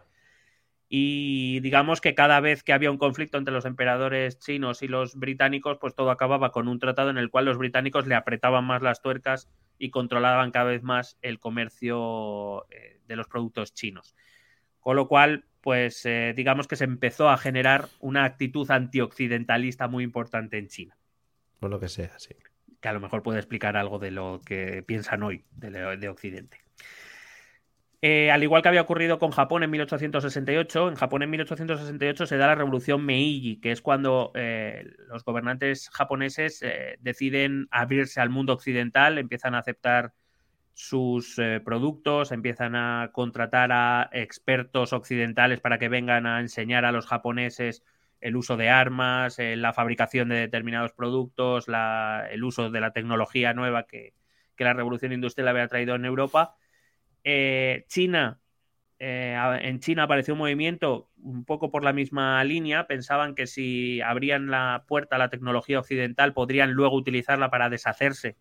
[0.88, 5.16] Y digamos que cada vez que había un conflicto entre los emperadores chinos y los
[5.16, 8.82] británicos, pues todo acababa con un tratado en el cual los británicos le apretaban más
[8.82, 14.16] las tuercas y controlaban cada vez más el comercio eh, de los productos chinos.
[14.80, 20.04] Con lo cual, pues eh, digamos que se empezó a generar una actitud antioccidentalista muy
[20.04, 20.98] importante en China.
[21.60, 22.36] Por lo que sea, sí.
[22.80, 26.58] Que a lo mejor puede explicar algo de lo que piensan hoy de, Occidente.
[28.02, 32.38] Eh, al igual que había ocurrido con Japón en 1868, en Japón en 1868 se
[32.38, 36.64] da la revolución Meiji, que es cuando eh, los gobernantes japoneses
[37.00, 40.14] deciden abrirse al mundo occidental, empiezan a aceptar
[40.80, 46.94] sus eh, productos, empiezan a contratar a expertos occidentales para que vengan a enseñar a
[46.94, 47.84] los japoneses
[48.22, 53.54] el uso de armas, eh, la fabricación de determinados productos, el uso de la tecnología
[53.54, 54.14] nueva que,
[54.58, 56.56] la revolución industrial había traído en Europa.
[57.26, 58.40] Eh, China,
[59.00, 64.48] en China apareció un movimiento un poco por la misma línea, pensaban que si abrían
[64.50, 68.38] la puerta a la tecnología occidental podrían luego utilizarla para deshacerse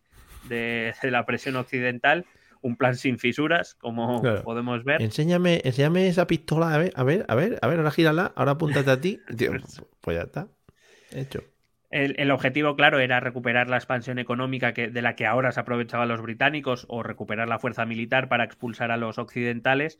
[0.48, 2.26] de, la presión occidental,
[2.60, 5.02] un plan sin fisuras, como podemos ver.
[5.02, 8.52] Enséñame, enséñame esa pistola, a ver, a ver, a ver, a ver, ahora gírala, ahora
[8.52, 9.20] apúntate a ti.
[9.28, 10.48] Pues, pues ya está,
[11.12, 11.42] hecho.
[11.90, 16.08] El, objetivo, claro, era recuperar la expansión económica que, de la que ahora se aprovechaban
[16.08, 19.98] los británicos o recuperar la fuerza militar para expulsar a los occidentales.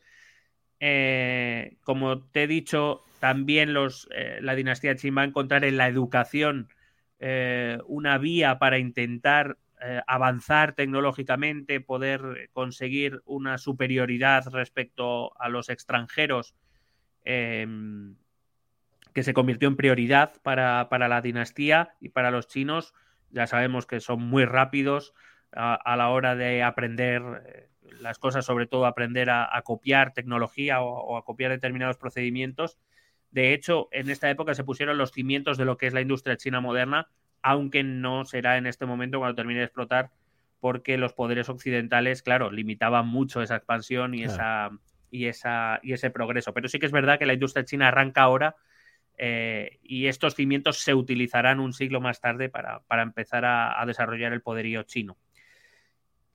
[0.79, 5.77] Eh, como te he dicho, también los, eh, la dinastía Qin va a encontrar en
[5.77, 6.69] la educación
[7.19, 15.69] eh, una vía para intentar eh, avanzar tecnológicamente, poder conseguir una superioridad respecto a los
[15.69, 16.53] extranjeros,
[17.23, 18.17] em,
[19.13, 22.93] que se convirtió en prioridad para, la dinastía y para los chinos.
[23.31, 25.13] Ya sabemos que son muy rápidos
[25.53, 27.69] a, la hora de aprender eh,
[28.01, 32.77] las cosas, sobre todo aprender a, copiar tecnología o, a copiar determinados procedimientos.
[33.31, 36.35] De hecho, en esta época se pusieron los cimientos de lo que es la industria
[36.35, 37.07] china moderna
[37.41, 40.11] aunque no será en este momento cuando termine de explotar,
[40.59, 44.71] porque los poderes occidentales, claro, limitaban mucho esa expansión y, esa,
[45.09, 46.53] y, esa, y ese progreso.
[46.53, 48.55] Pero sí que es verdad que la industria china arranca ahora
[49.21, 54.41] eh, y estos cimientos se utilizarán un siglo más tarde para, empezar a, desarrollar el
[54.41, 55.17] poderío chino.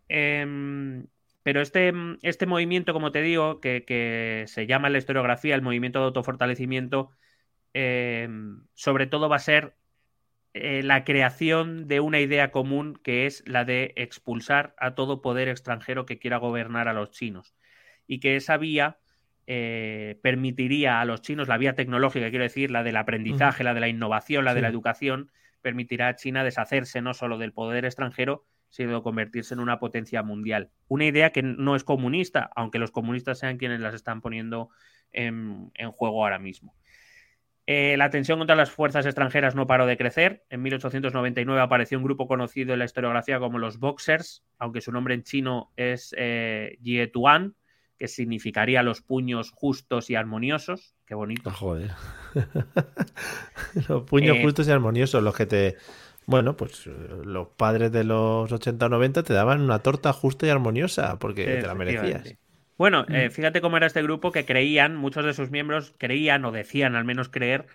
[0.08, 1.06] Em,
[1.42, 5.98] pero este, este, movimiento, como te digo, que, se llama en la historiografía el movimiento
[5.98, 7.10] de autofortalecimiento,
[7.72, 9.74] em, sobre todo va a ser
[10.56, 15.48] eh, la creación de una idea común que es la de expulsar a todo poder
[15.48, 17.56] extranjero que quiera gobernar a los chinos
[18.06, 18.98] y que esa vía
[19.48, 23.80] eh, permitiría a los chinos, la vía tecnológica, quiero decir, la del aprendizaje, la de
[23.80, 28.46] la innovación, la de la educación, permitirá a China deshacerse no solo del poder extranjero,
[28.68, 30.70] sino convertirse en una potencia mundial.
[30.86, 34.70] Una idea que no es comunista, aunque los comunistas sean quienes las están poniendo
[35.10, 36.74] en juego ahora mismo.
[37.66, 40.44] Eh, la tensión contra las fuerzas extranjeras no paró de crecer.
[40.50, 45.14] En 1899 apareció un grupo conocido en la historiografía como los Boxers, aunque su nombre
[45.14, 47.54] en chino es eh, Tuan,
[47.98, 50.94] que significaría los puños justos y armoniosos.
[51.06, 51.48] Qué bonito.
[51.48, 51.90] Ah, joder.
[53.88, 55.76] los puños eh, justos y armoniosos, los que te.
[56.26, 60.50] Bueno, pues los padres de los 80 o 90 te daban una torta justa y
[60.50, 62.34] armoniosa porque te la merecías.
[62.76, 63.32] Bueno, eh, mm.
[63.32, 67.04] fíjate cómo era este grupo que creían, muchos de sus miembros creían o decían al
[67.04, 67.66] menos creer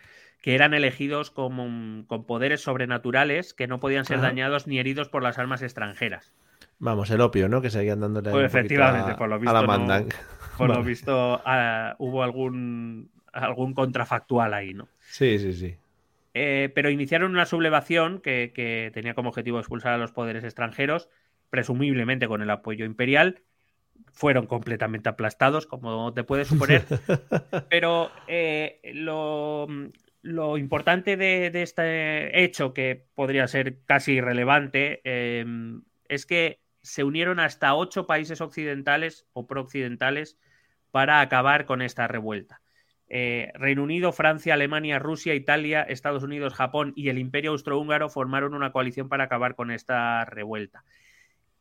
[0.41, 5.21] que eran elegidos como, con poderes sobrenaturales que no podían ser dañados ni heridos por
[5.21, 6.33] las armas extranjeras.
[6.79, 7.61] Vamos, el opio, ¿no?
[7.61, 10.05] Que seguían dándole pues efectivamente, por lo visto, a la
[10.57, 11.41] por lo visto
[11.97, 14.87] hubo algún, algún contrafactual ahí, ¿no?
[15.01, 15.75] Sí, sí, sí.
[16.33, 21.09] Eh, pero iniciaron una sublevación que, que, tenía como objetivo expulsar a los poderes extranjeros,
[21.49, 23.41] presumiblemente con el apoyo imperial.
[24.11, 26.85] Fueron completamente aplastados, como te puedes suponer.
[27.69, 29.67] pero eh, lo,
[30.21, 35.45] lo, importante de, de, este hecho, que podría ser casi irrelevante, eh,
[36.07, 40.37] es que se unieron hasta ocho países occidentales o prooccidentales
[40.91, 42.61] para acabar con esta revuelta.
[43.09, 48.53] Eh, Reino Unido, Francia, Alemania, Rusia, Italia, Estados Unidos, Japón y el Imperio Austrohúngaro formaron
[48.53, 50.83] una coalición para acabar con esta revuelta.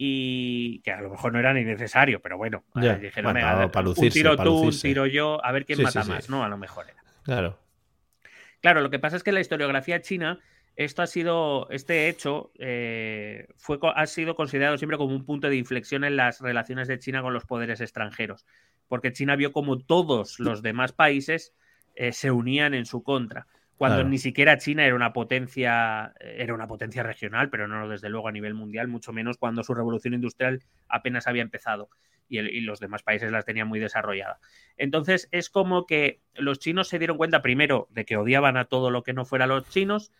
[0.00, 3.46] Y que a lo mejor no era ni necesario, pero bueno, Ya, eh, dijeron, bueno,
[3.48, 4.88] "Venga, para un tiro para tú, un lucirse".
[4.88, 6.12] tiro yo, a ver quién Sí, mata sí, sí.
[6.12, 6.44] más, ¿no?
[6.44, 7.02] A lo mejor era.
[7.24, 7.58] Claro.
[8.60, 10.38] Claro, lo que pasa es que en la historiografía china,
[10.76, 15.56] esto ha sido, este hecho eh, fue, ha sido considerado siempre como un punto de
[15.56, 18.46] inflexión en las relaciones de China con los poderes extranjeros,
[18.86, 21.52] porque China vio como todos los demás países
[21.96, 24.08] eh, se unían en su contra, cuando Claro.
[24.10, 28.32] ni siquiera China era una potencia, era una potencia regional, pero no desde luego a
[28.32, 31.88] nivel mundial, mucho menos cuando su revolución industrial apenas había empezado
[32.28, 34.40] y, el- y los demás países las tenían muy desarrollada.
[34.76, 38.90] Entonces es como que los chinos se dieron cuenta primero de que odiaban a todo
[38.90, 40.12] lo que no fuera los chinos,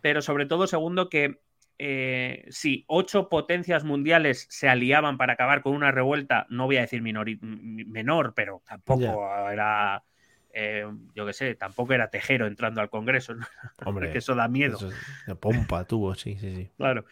[0.00, 1.40] pero sobre todo segundo que
[1.78, 6.82] eh, si ocho potencias mundiales se aliaban para acabar con una revuelta, no voy a
[6.82, 10.04] decir menor, pero tampoco era,
[10.52, 13.46] eh, yo qué sé, tampoco era Tejero entrando al Congreso, ¿no?
[13.84, 14.76] Hombre, porque eso da miedo.
[14.76, 16.70] eso es- pompa tuvo, sí, sí, sí.
[16.76, 17.04] Claro.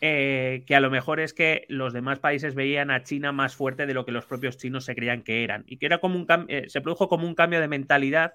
[0.00, 3.86] Eh, que a lo mejor es que los demás países veían a China más fuerte
[3.86, 5.64] de lo que los propios chinos se creían que eran.
[5.66, 8.34] Y que era como un eh, se produjo como un cambio de mentalidad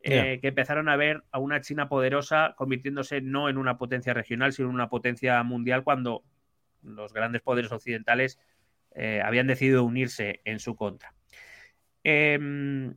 [0.00, 4.52] eh, que empezaron a ver a una China poderosa convirtiéndose no en una potencia regional,
[4.52, 6.22] sino en una potencia mundial cuando
[6.82, 8.38] los grandes poderes occidentales
[8.94, 11.14] eh, habían decidido unirse en su contra.
[12.02, 12.94] Em,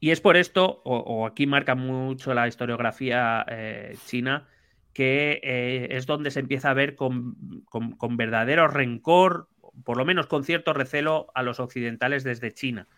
[0.00, 4.46] y es por esto, o, aquí marca mucho la historiografía eh, china,
[4.92, 9.48] que eh, es donde se empieza a ver con, con- verdadero rencor,
[9.84, 12.88] por lo menos con cierto recelo, a los occidentales desde China.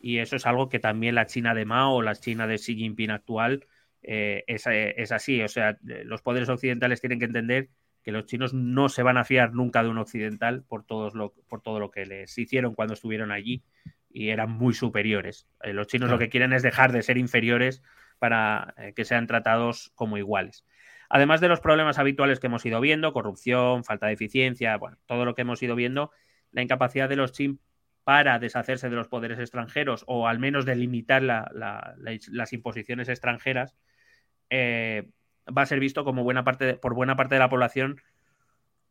[0.00, 2.76] Y eso es algo que también la China de Mao o la China de Xi
[2.76, 3.66] Jinping actual
[4.02, 5.42] eh, es, es así.
[5.42, 7.68] O sea, los poderes occidentales tienen que entender
[8.04, 11.32] que los chinos no se van a fiar nunca de un occidental por, todos lo,
[11.48, 13.62] por todo lo que les hicieron cuando estuvieron allí
[14.10, 15.46] y eran muy superiores.
[15.62, 16.16] Eh, los chinos Claro.
[16.16, 17.82] lo que quieren es dejar de ser inferiores
[18.18, 20.64] para eh, que sean tratados como iguales.
[21.10, 25.24] Además de los problemas habituales que hemos ido viendo, corrupción, falta de eficiencia, bueno, todo
[25.24, 26.10] lo que hemos ido viendo,
[26.52, 27.58] la incapacidad de los chinos
[28.04, 32.52] para deshacerse de los poderes extranjeros o al menos de limitar la- la- la- las
[32.54, 33.76] imposiciones extranjeras,
[34.50, 35.10] eh,
[35.56, 38.00] va a ser visto como buena parte de- por buena parte de la población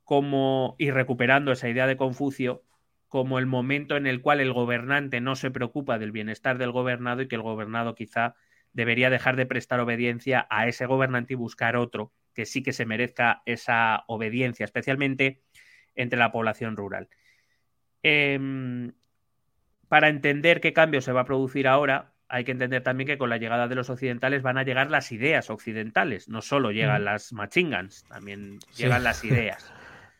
[0.03, 2.63] como, y recuperando esa idea de Confucio,
[3.07, 7.21] como el momento en el cual el gobernante no se preocupa del bienestar del gobernado
[7.21, 8.35] y que el gobernado quizá
[8.73, 12.85] debería dejar de prestar obediencia a ese gobernante y buscar otro que sí que se
[12.85, 15.41] merezca esa obediencia, especialmente
[15.95, 17.09] entre la población rural.
[18.03, 18.93] Em,
[19.87, 23.29] para entender qué cambio se va a producir ahora, hay que entender también que con
[23.29, 26.27] la llegada de los occidentales van a llegar las ideas occidentales.
[26.29, 27.05] No solo llegan Mm.
[27.05, 28.83] las machingans, también Sí.
[28.83, 29.23] llegan las
[29.55, 29.73] ideas.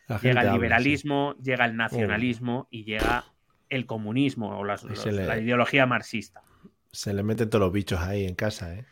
[0.08, 0.56] Llega el habla, sí.
[0.58, 3.26] liberalismo, llega el nacionalismo y llega
[3.70, 6.42] el comunismo o las- Y los- se le- la ideología marxista.
[6.92, 8.86] Se le meten todos los bichos ahí en casa, ¿eh?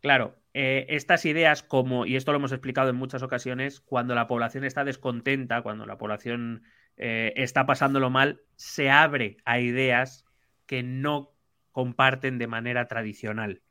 [0.00, 4.26] Claro, eh, estas ideas, como, y esto lo hemos explicado en muchas ocasiones, cuando la
[4.28, 6.62] población está descontenta, cuando la población
[6.96, 10.24] eh, está pasándolo mal, se abre a ideas
[10.66, 11.32] que no
[11.72, 13.62] comparten de manera tradicional.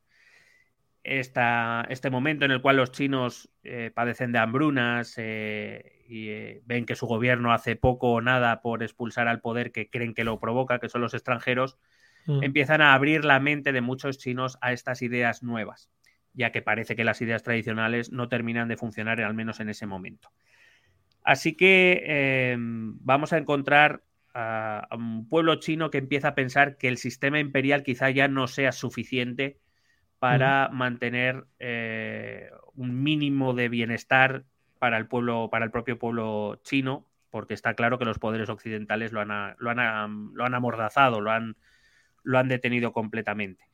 [1.02, 6.62] Esta- este momento en el cual los chinos eh, padecen de hambrunas eh, y eh,
[6.66, 10.24] ven que su gobierno hace poco o nada por expulsar al poder que creen que
[10.24, 11.78] lo provoca, que son los extranjeros,
[12.26, 12.42] Mm.
[12.44, 15.90] empiezan a abrir la mente de muchos chinos a estas ideas nuevas,
[16.34, 19.86] ya que parece que las ideas tradicionales no terminan de funcionar, al menos en ese
[19.86, 20.30] momento.
[21.22, 24.02] Así que eh, vamos a encontrar
[24.34, 28.28] a, a un pueblo chino que empieza a pensar que el sistema imperial quizá ya
[28.28, 29.58] no sea suficiente
[30.20, 34.44] para mantener eh, un mínimo de bienestar
[34.78, 39.12] para el pueblo, para el propio pueblo chino, porque está claro que los poderes occidentales
[39.12, 41.56] lo han, lo han, lo han amordazado, lo han,
[42.22, 43.64] lo han detenido completamente.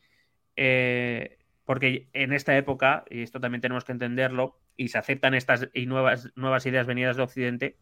[0.54, 5.68] Eh, porque en esta época, y esto también tenemos que entenderlo, y se aceptan estas
[5.74, 7.76] y nuevas, nuevas ideas venidas de Occidente,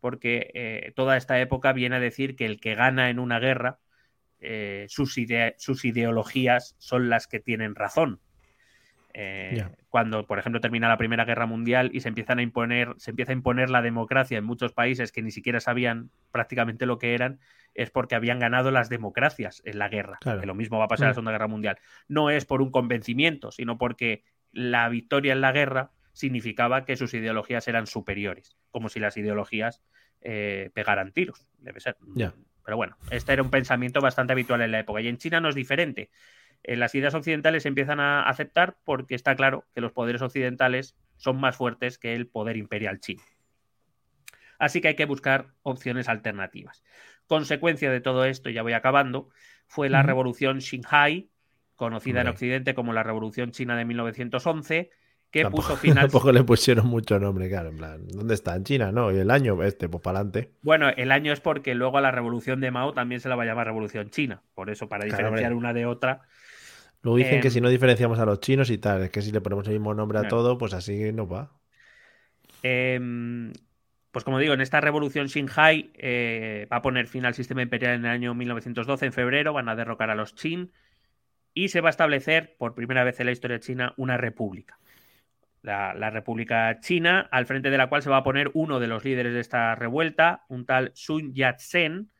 [0.00, 3.78] porque eh, toda esta época viene a decir que el que gana en una guerra,
[4.40, 8.20] eh, sus, idea- sus ideologías son las que tienen razón.
[9.12, 9.66] Eh.
[9.88, 13.32] Cuando, por ejemplo, termina la Primera Guerra Mundial y se empiezan a imponer, se empieza
[13.32, 17.40] a imponer la democracia en muchos países que ni siquiera sabían prácticamente lo que eran,
[17.74, 20.18] es porque habían ganado las democracias en la guerra.
[20.20, 20.40] Claro.
[20.40, 21.14] Que lo mismo va a pasar en la Mm.
[21.14, 21.78] Segunda Guerra Mundial.
[22.06, 24.22] No es por un convencimiento, sino porque
[24.52, 29.82] la victoria en la guerra significaba que sus ideologías eran superiores, como si las ideologías
[30.20, 31.96] eh, pegaran tiros, debe ser.
[32.70, 35.00] Pero bueno, este era un pensamiento bastante habitual en la época.
[35.00, 36.08] Y en China no es diferente.
[36.62, 40.96] Eh, las ideas occidentales se empiezan a aceptar porque está claro que los poderes occidentales
[41.16, 43.24] son más fuertes que el poder imperial chino.
[44.60, 46.84] Así que hay que buscar opciones alternativas.
[47.26, 49.30] Consecuencia de todo esto, ya voy acabando,
[49.66, 51.28] fue la revolución Xinhai,
[51.74, 54.90] conocida en Occidente como la Revolución China de 1911,
[55.30, 55.96] que puso final.
[56.10, 57.70] Tampoco le pusieron mucho nombre, claro.
[57.70, 58.56] En plan, ¿dónde está?
[58.56, 59.12] En China, ¿no?
[59.12, 60.52] Y el año, este, pues para adelante.
[60.62, 63.44] Bueno, el año es porque luego a la revolución de Mao también se la va
[63.44, 64.42] a llamar Revolución China.
[64.54, 66.22] Por eso, para diferenciar una de otra.
[67.02, 69.32] Luego dicen que em, si no diferenciamos a los chinos y tal, es que si
[69.32, 71.52] le ponemos el mismo nombre a todo, pues así no va.
[72.62, 73.52] Em,
[74.10, 77.94] pues como digo, en esta revolución Xinhai eh, va a poner fin al sistema imperial
[77.94, 80.72] en el año 1912, en febrero, van a derrocar a los Qin
[81.54, 84.78] y se va a establecer por primera vez en la historia china una república
[85.62, 89.04] la, República China, al frente de la cual se va a poner uno de los
[89.04, 92.10] líderes de esta revuelta, un tal Sun Yat-sen,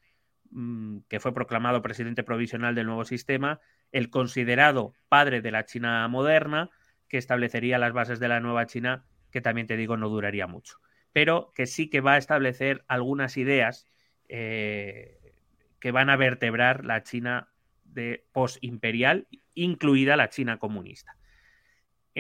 [0.51, 3.61] mm, que fue proclamado presidente provisional del nuevo sistema,
[3.93, 6.71] el considerado padre de la China moderna,
[7.09, 10.77] que establecería las bases de la nueva China, que también te digo no duraría mucho,
[11.13, 13.87] pero que sí que va a establecer algunas ideas
[14.29, 15.35] eh,
[15.81, 17.49] que van a vertebrar la China
[17.85, 21.17] de post-imperial, incluida la China comunista.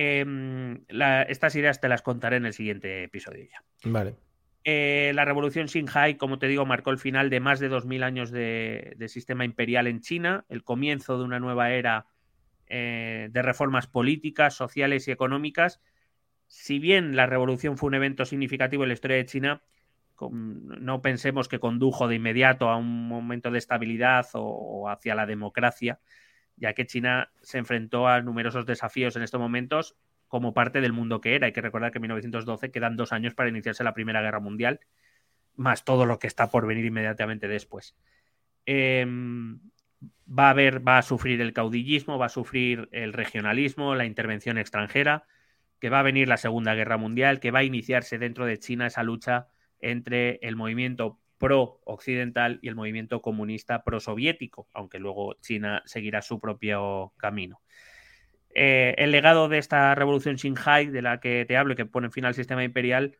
[0.02, 0.81] Em,
[1.28, 3.62] estas ideas te las contaré en el siguiente episodio ya.
[3.85, 4.14] Vale.
[4.64, 8.31] Eh, la revolución Xinhai, como te digo, marcó el final de más de 2.000 años
[8.31, 12.06] de, sistema imperial en China, el comienzo de una nueva era
[12.66, 15.82] eh, de reformas políticas, sociales y económicas.
[16.47, 19.62] Si bien la revolución fue un evento significativo en la historia de China,
[20.18, 26.01] no pensemos que condujo de inmediato a un momento de estabilidad o hacia la democracia
[26.61, 29.97] ya que China se enfrentó a numerosos desafíos en estos momentos
[30.28, 31.47] como parte del mundo que era.
[31.47, 34.81] Hay que recordar que en 1912 quedan dos años para iniciarse la Primera Guerra Mundial,
[35.57, 37.97] más todo lo que está por venir inmediatamente después.
[38.66, 39.59] Em,
[40.28, 45.24] va a va a sufrir el caudillismo, va a sufrir el regionalismo, la intervención extranjera,
[45.81, 48.87] que va a venir la Segunda Guerra Mundial, que va a iniciarse dentro de China
[48.87, 49.49] esa lucha
[49.81, 57.15] entre el movimiento pro-occidental y el movimiento comunista pro-soviético, aunque luego China seguirá su propio
[57.17, 57.62] camino.
[58.55, 62.11] Eh, el legado de esta revolución Xinhai, de la que te hablo y que pone
[62.11, 63.17] fin al sistema imperial,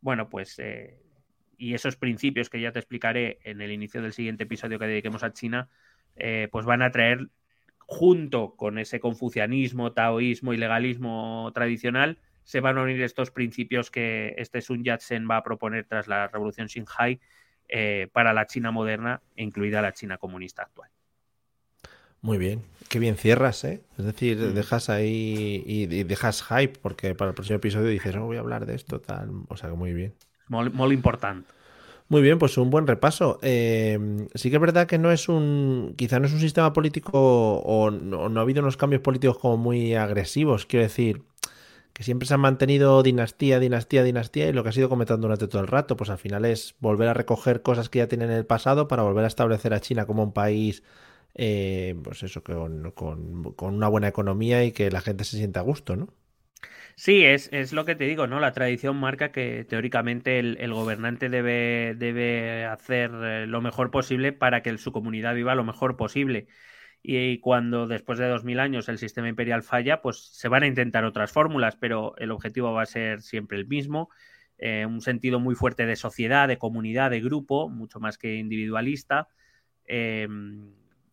[0.00, 1.00] bueno, pues, eh,
[1.58, 5.24] y esos principios que ya te explicaré en el inicio del siguiente episodio que dediquemos
[5.24, 5.68] a China,
[6.14, 7.28] eh, pues van a traer,
[7.78, 14.34] junto con ese confucianismo, taoísmo y legalismo tradicional, se van a unir estos principios que
[14.38, 17.18] este Sun Yat-sen va a proponer tras la revolución Xinhai
[17.68, 20.90] eh, para la China moderna, incluida la China comunista actual.
[22.20, 23.82] Muy bien, qué bien cierras, ¿eh?
[23.98, 24.54] Es decir, mm.
[24.54, 28.64] dejas ahí y, dejas hype, porque para el próximo episodio dices, no voy a hablar
[28.64, 29.30] de esto, tal.
[29.48, 30.14] O sea, muy bien.
[30.48, 31.52] Muy importante.
[32.08, 33.38] Muy bien, pues un buen repaso.
[33.42, 37.10] Eh, sí que es verdad que no es un, quizá no es un sistema político
[37.12, 40.66] o no, no, ha habido unos cambios políticos como muy agresivos.
[40.66, 41.22] Quiero decir,
[41.94, 45.48] que siempre se han mantenido dinastía, dinastía, dinastía, y lo que ha sido comentando durante
[45.48, 48.36] todo el rato, pues al final es volver a recoger cosas que ya tienen en
[48.36, 50.82] el pasado para volver a establecer a China como un país,
[51.34, 55.62] eh, pues eso, con, con, una buena economía y que la gente se sienta a
[55.62, 56.08] gusto, ¿no?
[56.96, 58.40] Sí, es, es lo que te digo, ¿no?
[58.40, 64.32] La tradición marca que teóricamente el, el gobernante debe, debe hacer eh, lo mejor posible
[64.32, 66.48] para que su comunidad viva lo mejor posible
[67.06, 71.04] y cuando después de 2000 años el sistema imperial falla, pues se van a intentar
[71.04, 74.08] otras fórmulas, pero el objetivo va a ser siempre el mismo,
[74.56, 79.28] eh, un sentido muy fuerte de sociedad, de comunidad, de grupo, mucho más que individualista,
[79.84, 80.26] eh,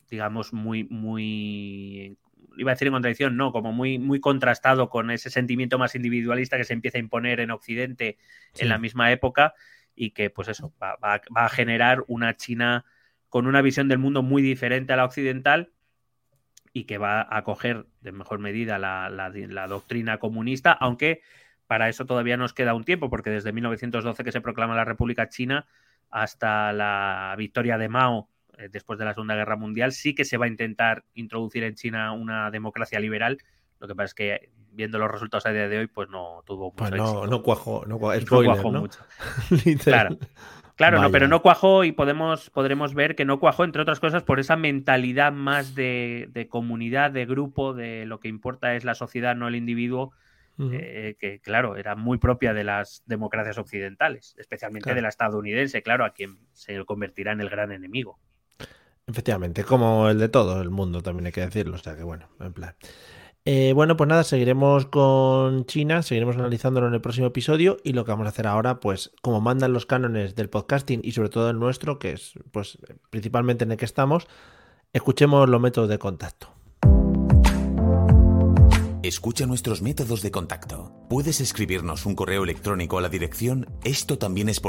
[0.09, 2.17] digamos muy, muy,
[2.55, 6.55] iba a decir en contradicción, no, como muy, muy contrastado con ese sentimiento más individualista
[6.55, 8.17] que se empieza a imponer en Occidente
[8.57, 9.55] en la misma época
[9.93, 12.85] y que pues eso, va, va a generar una China
[13.27, 15.73] con una visión del mundo muy diferente a la occidental
[16.73, 21.21] y que va a acoger de mejor medida la, doctrina comunista, aunque
[21.67, 25.29] para eso todavía nos queda un tiempo, porque desde 1912 que se proclama la República
[25.29, 25.67] China
[26.09, 30.37] hasta la victoria de Mao eh, después de la Segunda Guerra Mundial, sí que se
[30.37, 33.37] va a intentar introducir en China una democracia liberal.
[33.79, 36.71] Lo que pasa es que viendo los resultados a día de hoy, pues no tuvo
[36.71, 38.99] mucho pues no, no cuajó, no cuajó, mucho.
[39.83, 40.17] Claro.
[40.81, 44.23] Claro, no, pero no cuajó y podemos, podremos ver que no cuajó, entre otras cosas,
[44.23, 49.35] por esa mentalidad más de, comunidad, de grupo, de lo que importa es la sociedad,
[49.35, 50.11] no el individuo,
[50.59, 56.03] eh, que claro, era muy propia de las democracias occidentales, especialmente de la estadounidense, claro,
[56.03, 58.17] a quien se convertirá en el gran enemigo.
[59.05, 62.27] Efectivamente, como el de todo el mundo, también hay que decirlo, o sea que bueno,
[62.39, 62.75] en plan.
[63.43, 68.05] Eh, bueno, pues nada, seguiremos con China, seguiremos analizándolo en el próximo episodio y lo
[68.05, 71.49] que vamos a hacer ahora, pues como mandan los cánones del podcasting y sobre todo
[71.49, 72.77] el nuestro, que es pues
[73.09, 74.27] principalmente en el que estamos,
[74.93, 76.49] escuchemos los métodos de contacto.
[79.01, 80.93] Escucha nuestros métodos de contacto.
[81.09, 84.61] Puedes escribirnos un correo electrónico a la dirección esto también es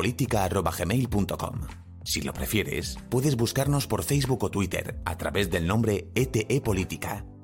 [2.05, 7.27] Si lo prefieres, puedes buscarnos por Facebook o Twitter a través del nombre ETE Política.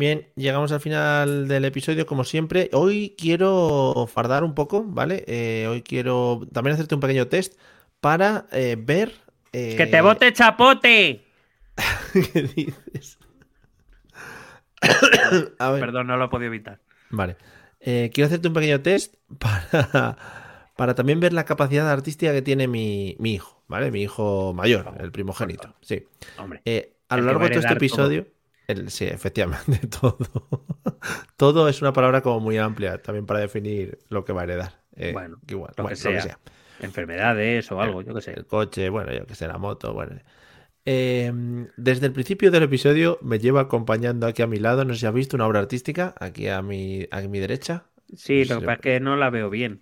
[0.00, 2.70] Bien, llegamos al final del episodio como siempre.
[2.72, 5.24] Hoy quiero fardar un poco, ¿vale?
[5.26, 7.60] Eh, hoy quiero también hacerte un pequeño test
[8.00, 9.12] para eh, ver...
[9.52, 11.26] Eh, ¡Que te bote chapote!
[12.14, 13.18] ¿Qué dices?
[15.58, 16.80] Perdón, no lo he podido evitar.
[17.10, 17.36] Vale.
[17.78, 20.16] quiero hacerte un pequeño test para,
[20.76, 23.90] para también ver la capacidad artística que tiene mi, hijo, ¿vale?
[23.90, 25.74] Mi hijo mayor, el primogénito.
[25.82, 26.06] Sí.
[26.38, 26.62] Hombre,
[27.10, 28.39] a lo largo de todo este episodio
[28.88, 30.18] sí, efectivamente, todo.
[31.36, 34.72] todo es una palabra como muy amplia también para definir lo que va a heredar.
[34.96, 36.38] Eh, bueno, igual, lo, que sea.
[36.80, 38.32] Enfermedades o algo, yo que sé.
[38.32, 40.16] El coche, bueno, yo que sé, la moto, bueno.
[40.84, 45.00] Em, desde el principio del episodio me lleva acompañando aquí a mi lado, no sé
[45.00, 47.84] si has visto una obra artística, aquí a mi, a mi derecha.
[48.16, 49.80] Sí, lo que pasa es que no la veo bien.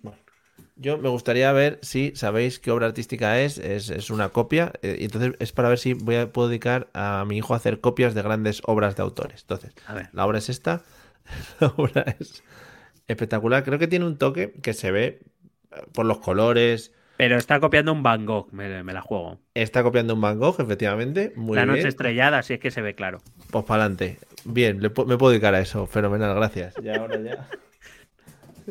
[0.81, 3.57] Yo me gustaría ver si sabéis qué obra artística es.
[3.57, 4.71] Es, una copia.
[4.81, 7.57] Eh, y entonces es para ver si voy a, puedo dedicar a mi hijo a
[7.57, 9.41] hacer copias de grandes obras de autores.
[9.41, 9.73] Entonces,
[10.13, 10.81] la obra es esta.
[11.59, 12.43] La obra es
[13.07, 13.63] espectacular.
[13.63, 15.19] Creo que tiene un toque que se ve
[15.71, 16.93] eh, por los colores.
[17.17, 19.41] Pero está copiando un Van Gogh, me, la juego.
[19.53, 21.33] Está copiando un Van Gogh, efectivamente.
[21.35, 23.19] Muy la noche estrellada, si es que se ve claro.
[23.51, 24.17] Pues para adelante.
[24.45, 25.85] Bien, me puedo dedicar a eso.
[25.85, 26.73] Fenomenal, gracias.
[26.81, 27.47] Y ahora ya.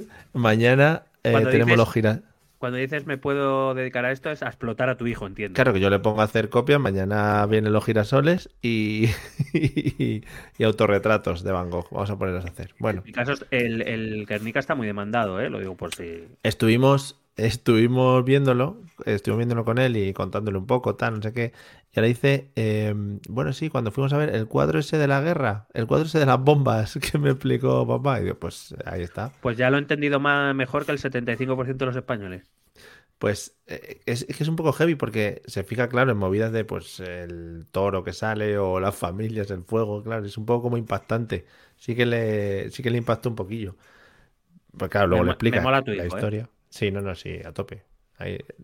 [0.32, 2.20] Mañana eh, tenemos los giras.
[2.58, 5.54] Cuando dices me puedo dedicar a esto es a explotar a tu hijo, entiendo.
[5.54, 9.08] Claro, que yo le pongo a hacer copias, mañana vienen los girasoles y,
[9.54, 10.24] y,
[10.64, 11.88] autorretratos de Van Gogh.
[11.92, 12.74] Vamos a ponerlos a hacer.
[12.80, 13.00] Bueno.
[13.00, 15.50] En mi caso, el, el Guernica está muy demandado, ¿eh?
[15.50, 16.26] lo digo por si.
[16.42, 21.52] Estuvimos, estuvimos viéndolo, estuvimos viéndolo con él y contándole un poco, tal, no sé qué.
[21.94, 25.20] Y ahora dice, em, bueno, sí, cuando fuimos a ver el cuadro ese de la
[25.20, 29.02] guerra, el cuadro ese de las bombas que me explicó papá, y digo, pues ahí
[29.02, 29.32] está.
[29.40, 32.42] Pues ya lo he entendido más, mejor que el 75% de los españoles.
[33.18, 36.64] Pues eh, es, que es un poco heavy porque se fija, claro, en movidas de
[36.64, 40.76] pues el toro que sale o las familias, el fuego, claro, es un poco como
[40.76, 41.46] impactante.
[41.76, 43.76] Sí que le, sí que le impacta un poquillo.
[44.76, 46.06] Pues claro, luego le explica la ¿eh?
[46.06, 46.48] historia.
[46.70, 47.84] Sí, no, no, sí, a tope.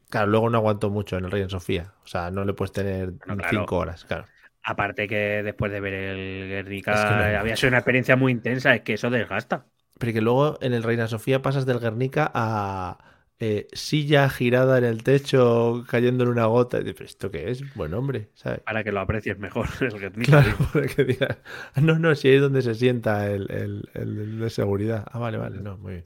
[0.08, 1.94] Claro, luego no aguantó mucho en el Rey en Sofía.
[2.04, 3.14] O sea, no le puedes tener
[3.48, 4.26] cinco horas, claro.
[4.62, 8.94] Aparte que después de ver el Guernica había sido una experiencia muy intensa, es que
[8.94, 9.66] eso desgasta.
[9.98, 12.98] Pero que luego en el Reina Sofía pasas del Guernica a
[13.38, 16.78] eh, silla girada en el techo cayendo en una gota.
[16.78, 17.74] ¿Pero esto qué es?
[17.74, 18.62] Buen hombre, ¿sabes?
[18.64, 20.30] Para que lo aprecies mejor el Guernica.
[20.30, 21.36] Claro, para que digas,
[21.76, 25.06] no, no, si es donde se sienta el, el, el de seguridad.
[25.10, 26.04] Ah, vale, vale, no, muy bien.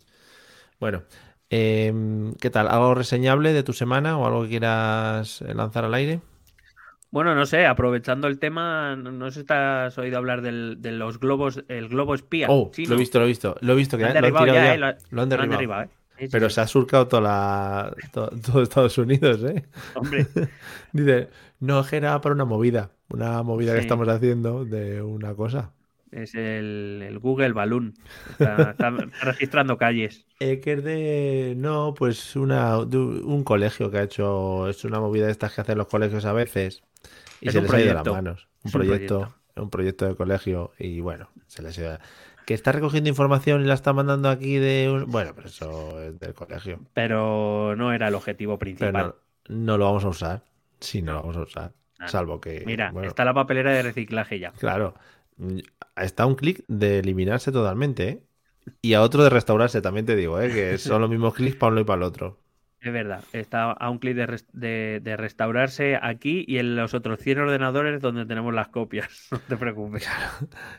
[0.81, 1.05] Bueno,
[1.51, 2.69] Em, ¿Qué tal?
[2.69, 6.21] ¿Algo reseñable de tu semana o algo que quieras eh, lanzar al aire?
[7.11, 11.65] Bueno, no sé, aprovechando el tema, no sé si has oído hablar de los globos,
[11.69, 12.49] el globo espía.
[12.51, 14.75] Oh, lo he visto, lo he visto, lo he visto que lo han derribado ya,
[14.75, 14.79] eh,
[15.11, 15.89] lo, han derribado.
[16.19, 16.29] Eh.
[16.31, 19.65] Pero se ha surcado toda la, todo, Estados Unidos, ¿eh?
[19.95, 20.27] Hombre.
[20.93, 21.31] Dice,
[21.61, 25.73] no, era para una movida, una movida que estamos haciendo de una cosa.
[26.11, 27.95] Es el, Google Balloon.
[28.39, 28.75] Está,
[29.23, 30.27] registrando calles.
[30.41, 31.55] Eh, que es de.
[31.57, 34.69] No, pues una, un colegio que ha hecho.
[34.69, 36.83] Es una movida de estas que hacen los colegios a veces.
[37.41, 38.49] Y se les ha ido las manos.
[38.65, 40.73] Un proyecto, un proyecto, de colegio.
[40.79, 41.99] Y bueno, se les ha ido.
[42.47, 45.05] Que está recogiendo información y la está mandando aquí de.
[45.07, 46.81] Bueno, pero eso es del colegio.
[46.95, 49.15] Pero no era el objetivo principal.
[49.49, 50.43] no, lo vamos a usar.
[50.81, 51.73] Sí, no lo vamos a usar.
[52.07, 52.63] Salvo que.
[52.65, 54.53] Mira, está la papelera de reciclaje ya.
[54.53, 54.95] Claro
[56.03, 58.23] está un clic de eliminarse totalmente, ¿eh?
[58.83, 60.51] Y a otro de restaurarse, también te digo, ¿eh?
[60.53, 62.39] Que son los mismos clics para uno y para el otro.
[62.81, 68.01] Es verdad, está a un clic de, restaurarse aquí y en los otros 100 ordenadores
[68.01, 69.09] donde tenemos las copias.
[69.33, 70.09] No te preocupes.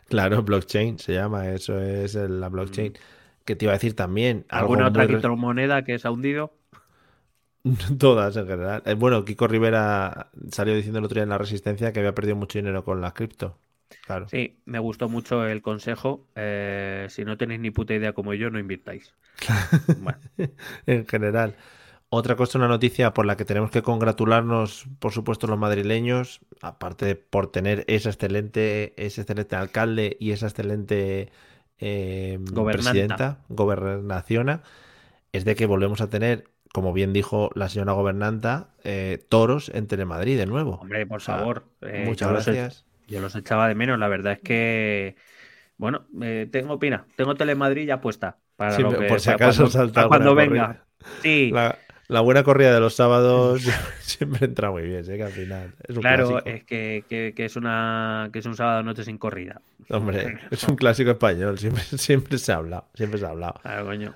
[0.08, 2.94] Claro, blockchain se llama, eso es la blockchain.
[2.94, 3.44] Mm.
[3.44, 4.46] Que te iba a decir también.
[4.50, 6.54] ¿Alguna otra criptomoneda que se ha hundido?
[7.98, 8.82] Todas en general.
[8.86, 12.38] Eh, bueno, Kiko Rivera salió diciendo el otro día en la Resistencia que había perdido
[12.38, 13.58] mucho dinero con la cripto
[14.06, 14.28] Claro.
[14.28, 16.28] Sí, me gustó mucho el consejo.
[16.36, 19.16] eh, si no tenéis ni puta idea como yo, no invirtáis.
[19.96, 20.20] Bueno,
[20.86, 21.56] en general.
[22.12, 27.06] Otra cosa, una noticia por la que tenemos que congratularnos, por supuesto, los madrileños, aparte
[27.06, 31.32] de por tener ese excelente, ese excelente alcalde y esa excelente
[31.80, 32.40] eh,
[32.72, 34.64] presidenta, gobernaciona,
[35.34, 39.88] es de que volvemos a tener, como bien dijo la señora gobernanta, eh, toros en
[39.88, 40.82] Telemadrid de nuevo.
[40.82, 41.66] hombre, por O sea, favor.
[41.82, 42.86] eh, Muchas gracias.
[43.10, 45.16] Yo los echaba de menos, la verdad es que,
[45.78, 49.40] bueno, eh, tengo pina, tengo Telemadrid ya puesta para Sí, lo que, por si para
[49.40, 50.78] acaso cuando, salta para cuando venga.
[50.78, 50.88] corrida.
[51.20, 53.64] Sí, La, la buena corrida de los sábados
[54.02, 56.46] siempre entra muy bien, sé que al final es un claro, clásico.
[56.46, 59.62] es que, que- que es una que es un sábado noche sin corrida.
[59.90, 63.62] Hombre, es un clásico español, siempre, siempre se ha hablado, siempre se ha hablado.
[63.62, 64.16] Claro, coño.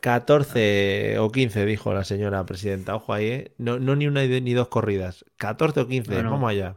[0.00, 2.94] 14 o 15, dijo la señora presidenta.
[2.96, 3.54] Ojo ahí, ¿eh?
[3.58, 5.24] No, no ni una ni dos corridas.
[5.36, 6.32] 14 o 15, No, no.
[6.32, 6.76] vamos allá.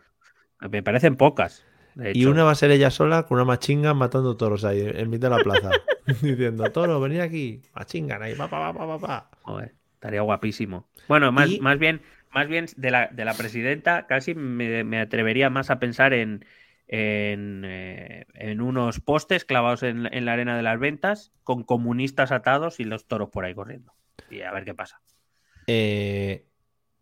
[0.70, 1.66] Me parecen pocas.
[2.14, 5.30] Y una va a ser ella sola con una machinga matando toros ahí en mitad
[5.30, 5.72] de la plaza.
[6.22, 7.62] Diciendo, toro, venid aquí.
[7.74, 9.30] Machingan ahí, pa, pa, pa, pa,
[9.94, 10.88] estaría guapísimo.
[11.08, 12.02] Bueno, más, más bien,
[12.32, 16.46] más bien de la, de la presidenta, casi me, me atrevería más a pensar en,
[16.88, 22.32] en, eh, en unos postes clavados en, en la arena de las ventas, con comunistas
[22.32, 23.94] atados y los toros por ahí corriendo.
[24.30, 25.00] Y a ver qué pasa.
[25.68, 26.46] Eh,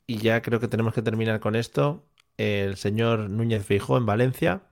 [0.08, 2.06] y ya creo que tenemos que terminar con esto.
[2.38, 4.64] El señor Núñez Feijóo en Valencia,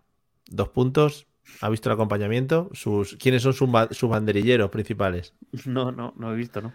[0.48, 1.28] dos puntos.
[1.60, 2.70] ¿Ha visto el acompañamiento?
[2.74, 5.34] Sus, ¿Quiénes son sus, sus banderilleros principales?
[5.66, 6.74] No, no, no he visto, ¿no?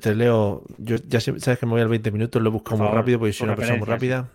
[0.00, 2.78] Te leo, yo ya sabes que me voy al 20 minutos, lo he buscado Por
[2.78, 4.28] muy favor, rápido porque soy una persona muy rápida.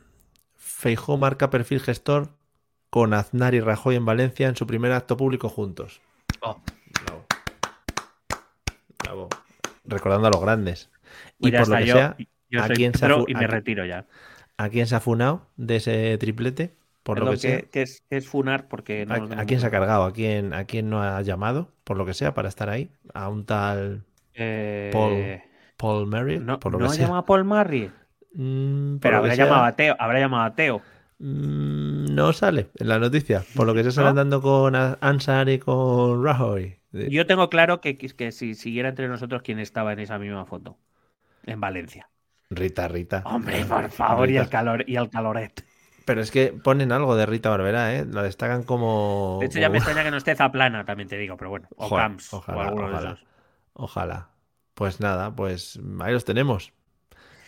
[0.58, 2.30] Feijó marca perfil gestor
[2.90, 6.02] con Aznar y Rajoy en Valencia en su primer acto público juntos.
[6.42, 6.62] Oh,
[7.06, 7.26] Bravo.
[9.00, 9.30] Bravo.
[9.86, 10.90] Recordando a los grandes.
[11.40, 12.18] Y por lo que yo, sea,
[12.50, 14.06] yo ¿a soy quién se y me retiro ya.
[14.58, 16.76] ¿A quién se ha funado de ese triplete?
[17.04, 17.64] Por lo que sea.
[17.72, 20.04] que, es, que es funar porque no ¿A, quién se ha cargado?
[20.04, 21.72] ¿A quién, ¿A quién no ha llamado?
[21.84, 22.92] Por lo que sea, para estar ahí.
[23.14, 24.04] A un tal
[24.34, 25.42] Eh, Paul,
[25.78, 26.44] Paul Marriott.
[26.44, 27.94] no, por lo no que ha llamado a Paul Marriott.
[28.34, 30.88] Mm, Pero habrá llamado a Teo, habrá llamado a Teo.
[31.20, 33.48] mm, no sale en la noticia.
[33.54, 34.10] Por lo que se sale ¿No?
[34.10, 36.80] andando con Ansar y con Rajoy.
[37.06, 40.78] Yo tengo claro que, que si siguiera entre nosotros quién estaba en esa misma foto.
[41.44, 42.10] En Valencia.
[42.56, 43.22] Rita, Rita.
[43.26, 45.66] Hombre, por favor, y el calor y el caloret.
[46.06, 48.06] Pero es que ponen algo de Rita Barberá, ¿eh?
[48.06, 49.38] La destacan como.
[49.40, 51.68] De hecho, ya me extraña que no esté Zaplana, también te digo, pero bueno.
[51.78, 53.00] O Joder, Camps, ojalá, o alguno ojalá.
[53.00, 53.26] de esos.
[53.74, 54.30] Ojalá.
[54.74, 56.74] Pues nada, pues ahí los tenemos.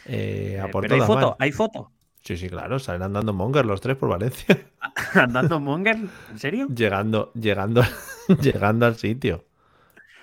[0.06, 1.92] Eh, a Eh, por pero hay foto, hay foto.
[2.22, 4.48] Sí, sí, claro, salen andando Monger los tres por Valencia.
[5.14, 5.98] Andando Monger,
[6.30, 6.72] ¿en serio?
[6.74, 7.84] llegando, llegando,
[8.42, 9.46] llegando al sitio.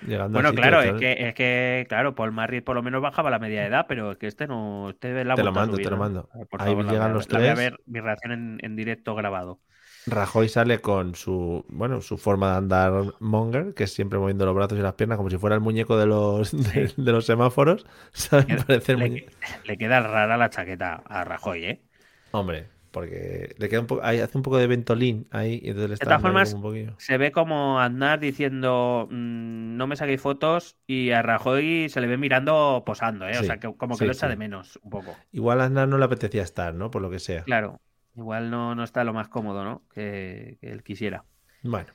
[0.05, 3.39] Llegando Bueno, claro, es que, es que, claro, Paul Marriott por lo menos bajaba la
[3.39, 5.89] media de edad, pero es que este no, este la Te lo mando, subir, te
[5.89, 6.29] lo mando.
[6.49, 7.55] Por Ahí favor, llegan los la voy a tres.
[7.55, 9.61] ver mi reacción en, en directo grabado.
[10.07, 14.53] Rajoy sale con su, bueno, su forma de andar monger, que es siempre moviendo los
[14.55, 17.85] brazos y las piernas como si fuera el muñeco de los, de, de los semáforos.
[19.63, 21.85] Le queda rara la chaqueta a Rajoy, ¿eh?
[22.31, 25.93] Hombre, porque le queda un poco, hace un poco de ventolín ahí y entonces le
[25.95, 26.95] está todas dando ahí formas, un.
[26.97, 32.07] Se ve como andar diciendo mm, no me saquéis fotos y a Rajoy se le
[32.07, 33.37] ve mirando posando, ¿eh?
[33.37, 34.29] O sea, que como que sí, lo echa sí.
[34.29, 35.13] de menos un poco.
[35.33, 36.89] Igual a Aznar no le apetecía estar, ¿no?
[36.89, 37.43] Por lo que sea.
[37.43, 37.81] Claro,
[38.15, 39.83] igual no, no está lo más cómodo, ¿no?
[39.93, 41.25] Que, que él quisiera.
[41.63, 41.89] Bueno,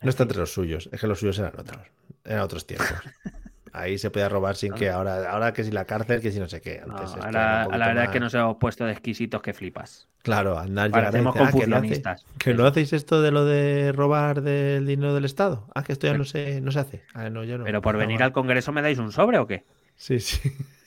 [0.00, 1.80] no está entre los suyos, es que los suyos eran otros,
[2.24, 2.94] eran otros tiempos.
[3.76, 6.48] Ahí se podía robar sin que ahora, ahora que si la cárcel, que si no
[6.48, 6.80] sé qué.
[6.80, 9.52] Antes esto a era la, verdad es que más- nos hemos puesto de exquisitos que
[9.52, 10.06] flipas.
[10.22, 12.02] Claro, andar Parecemos ah, que no, hace-
[12.38, 15.66] que no hacéis esto de lo de robar del dinero del Estado.
[15.74, 17.02] Ah, que esto ya no se, no se hace.
[17.14, 17.64] Ah, no, yo no.
[17.64, 19.64] Pero por Ah, venir al Congreso me dais un sobre o qué?
[19.96, 20.38] Sí, sí.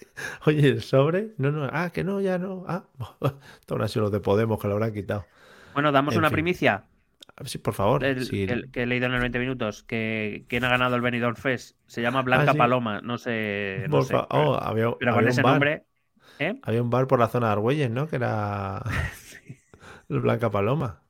[0.45, 1.33] Oye, ¿el sobre?
[1.37, 1.69] No, no.
[1.71, 2.63] Ah, que no, ya no.
[2.67, 2.85] Ah,
[3.69, 5.25] habrán sido los de Podemos que lo habrán quitado.
[5.73, 6.35] Bueno, damos En una fin.
[6.35, 6.85] primicia.
[7.45, 8.03] Sí, por favor.
[8.03, 8.43] el- sí.
[8.49, 9.83] el- que he leído en el 20 minutos.
[9.83, 12.57] Que quien ha ganado el Benidorm Fest se llama Blanca Ah, sí.
[12.57, 13.01] Paloma.
[13.01, 13.85] No sé.
[13.89, 15.53] no sé, pero, oh, había, pero había con un ese bar.
[15.53, 15.83] nombre.
[16.39, 16.59] ¿eh?
[16.63, 18.07] Había un bar por la zona de Argüelles, ¿no?
[18.07, 18.81] Que era
[20.09, 21.01] Blanca Paloma.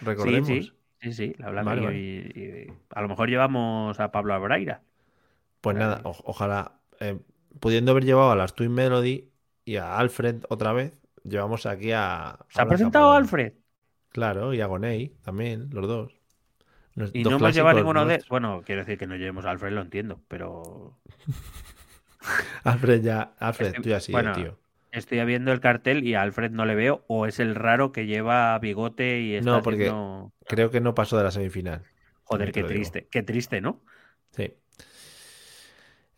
[0.00, 0.48] Recordemos.
[0.48, 1.12] Sí, sí.
[1.12, 1.70] Sí, la Blanca.
[1.74, 1.98] Vale, y- vale.
[1.98, 2.40] y-
[2.70, 4.82] y a lo mejor llevamos a Pablo Abraira.
[5.60, 7.18] Pues nada, o- ojalá, eh,
[7.60, 9.30] pudiendo haber llevado a las Twin Melody
[9.64, 10.92] y a Alfred otra vez,
[11.22, 12.38] llevamos aquí a.
[12.48, 13.16] ¿Se ha Blanca presentado Paloma.
[13.18, 13.52] Alfred?
[14.14, 16.12] Claro, y a Gonei también, los dos.
[17.12, 18.06] Y dos no hemos llevado ninguno de.
[18.06, 18.28] nuestros.
[18.28, 20.96] Bueno, quiero decir que no llevemos a Alfred, lo entiendo, pero.
[22.64, 24.58] Alfred ya, Alfred, Este- tú ya sí, bueno, tío.
[24.92, 28.06] Estoy viendo el cartel y a Alfred no le veo, o es el raro que
[28.06, 31.82] lleva bigote y está No, porque- haciendo- Creo que no pasó de la semifinal.
[32.22, 32.68] Joder, qué digo.
[32.68, 33.82] triste, qué triste, ¿no?
[34.30, 34.54] Sí.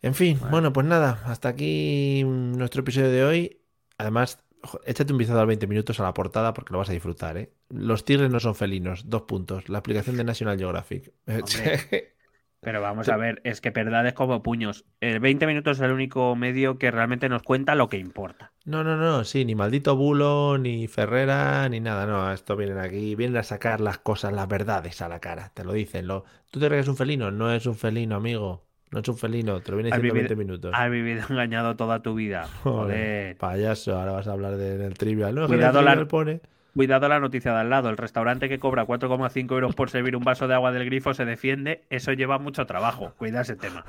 [0.03, 3.61] En fin, bueno, pues nada, hasta aquí nuestro episodio de hoy.
[3.97, 4.39] Además,
[4.85, 7.51] échate un vistazo a 20 minutos a la portada porque lo vas a disfrutar, ¿eh?
[7.69, 9.69] Los tigres no son felinos, dos puntos.
[9.69, 11.11] La aplicación de National Geographic.
[11.27, 12.17] Hombre.
[12.59, 14.83] Pero vamos a ver, es que verdad es como puños.
[14.99, 18.51] El 20 minutos es el único medio que realmente nos cuenta lo que importa.
[18.65, 23.15] No, no, no, sí, ni maldito Bulo, ni Ferrera, ni nada, no, esto vienen aquí,
[23.15, 26.07] vienen a sacar las cosas, las verdades a la cara, te lo dicen.
[26.07, 26.25] Lo...
[26.51, 27.31] ¿Tú te crees que es un felino?
[27.31, 28.66] No es un felino, amigo.
[28.91, 30.71] No es un felino, te lo viene diciendo vivido, 20 minutos.
[30.73, 32.47] has vivido engañado toda tu vida.
[32.63, 33.35] Joder.
[33.37, 35.35] Payaso, ahora vas a hablar de- del trivial.
[35.35, 36.41] No, Cuidado el trivial pone.
[36.73, 37.89] Cuidado la noticia de al lado.
[37.89, 41.25] El restaurante que cobra 4,5 euros por servir un vaso de agua del grifo se
[41.25, 41.83] defiende.
[41.89, 43.13] Eso lleva mucho trabajo.
[43.17, 43.83] Cuida ese tema.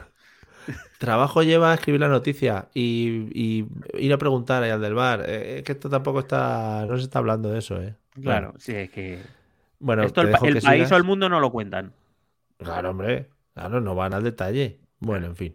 [0.98, 3.66] Trabajo lleva a escribir la noticia y, y
[3.98, 5.22] ir a preguntar ahí al del bar.
[5.26, 6.84] Eh, es que esto tampoco está.
[6.88, 7.94] No se está hablando de eso, ¿eh?
[8.20, 9.18] Claro, sí, es que.
[9.80, 10.92] Bueno, Esto el, el que país sigas.
[10.92, 11.92] o el mundo no lo cuentan.
[12.58, 13.28] Claro, hombre.
[13.54, 14.78] Claro, no van al detalle.
[15.00, 15.54] Bueno, en fin.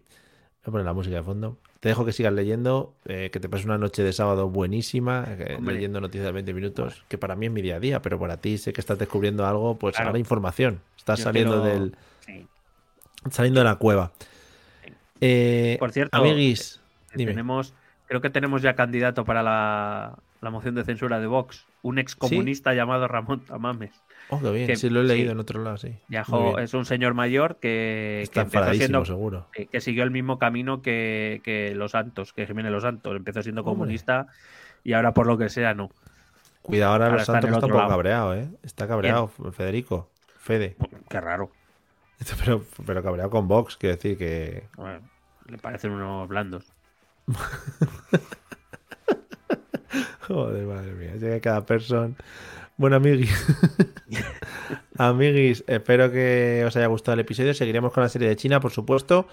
[0.64, 1.58] Voy a poner la música de fondo.
[1.80, 5.58] Te dejo que sigas leyendo, eh, que te pases una noche de sábado buenísima, eh,
[5.62, 8.38] leyendo noticias de 20 minutos, que para mí es mi día a día, pero para
[8.38, 10.10] ti sé que estás descubriendo algo, pues Claro.
[10.10, 10.80] ahora información.
[10.98, 11.96] Estás Yo saliendo quiero- del
[12.26, 12.48] Sí.
[13.30, 14.12] saliendo de la cueva.
[15.20, 16.80] Eh, Por cierto, amiguis,
[17.14, 17.32] dime.
[17.32, 17.74] Tenemos,
[18.08, 21.66] creo que tenemos ya candidato para la, la moción de censura de Vox.
[21.82, 23.92] Un excomunista llamado Ramón Tamames.
[24.30, 24.68] Oh, qué bien.
[24.68, 25.32] que- sí, lo he leído sí.
[25.34, 25.96] en otro lado, sí.
[26.08, 26.24] Bien.
[26.60, 29.48] es un señor mayor que, que empezó siendo seguro.
[29.54, 33.16] que, que siguió el mismo camino que, que los Santos, que Jiménez Los Santos.
[33.16, 33.74] Empezó siendo Hombre.
[33.74, 34.28] comunista
[34.84, 35.90] y ahora por lo que sea no.
[36.62, 38.48] Cuidado ahora, Ahora los Santos está un poco cabreado, ¿eh?
[38.64, 40.10] Está cabreado, Federico.
[40.38, 40.76] Fede.
[41.10, 41.52] Qué raro.
[42.46, 44.64] Pero, pero cabreado con Vox, quiero decir que.
[44.78, 45.02] Bueno,
[45.48, 46.72] le parecen unos blandos.
[50.28, 51.16] Joder, madre mía.
[51.16, 52.14] Llega cada persona.
[52.78, 53.32] Bueno, amiguis.
[54.98, 57.54] amiguis, espero que os haya gustado el episodio.
[57.54, 59.28] Seguiremos con la serie de China, por supuesto.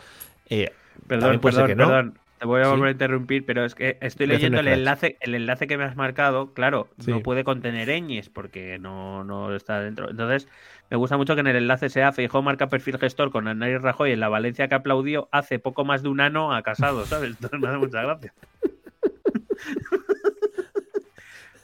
[0.48, 0.70] Eh,
[1.06, 1.86] Perdón, perdón, que no.
[1.86, 2.18] perdón.
[2.38, 2.70] Te voy a Sí.
[2.70, 5.94] volver a interrumpir, pero es que estoy leyendo el enlace, el enlace que me has
[5.94, 7.10] marcado, claro, Sí.
[7.10, 10.08] no puede contener ñes porque no, no está dentro.
[10.10, 10.48] Entonces,
[10.90, 14.12] me gusta mucho que en el enlace sea Feijó marca perfil gestor con Anari Rajoy
[14.12, 17.32] en la Valencia que aplaudió hace poco más de un ano a casado, ¿sabes?
[17.32, 18.32] Entonces me hace mucha gracia.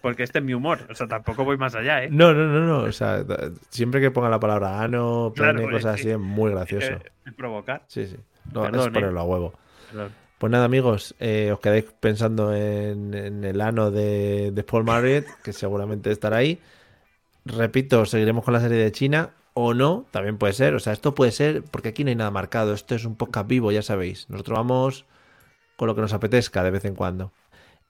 [0.03, 2.09] Porque este es mi humor, o sea, tampoco voy más allá, ¿eh?
[2.11, 2.79] No, no, no, no.
[2.85, 3.25] O sea,
[3.71, 6.93] siempre que ponga la palabra ano, Claro, cosas es así, es muy gracioso.
[6.93, 7.83] Eh, provocar.
[7.87, 8.17] Sí, sí.
[8.53, 8.91] No, Perdón, es ¿eh?
[8.91, 9.55] ponerlo a huevo.
[9.91, 10.13] Perdón.
[10.39, 15.25] Pues nada, amigos, eh, os quedáis pensando en, en el ano de, de Paul Marriott,
[15.43, 16.61] que seguramente estará ahí.
[17.47, 20.75] Repito, seguiremos con la serie de China o no, también puede ser.
[20.75, 22.75] O sea, esto puede ser, porque aquí no hay nada marcado.
[22.75, 24.29] Esto es un podcast vivo, ya sabéis.
[24.29, 25.07] Nosotros vamos
[25.77, 27.33] con lo que nos apetezca de vez en cuando.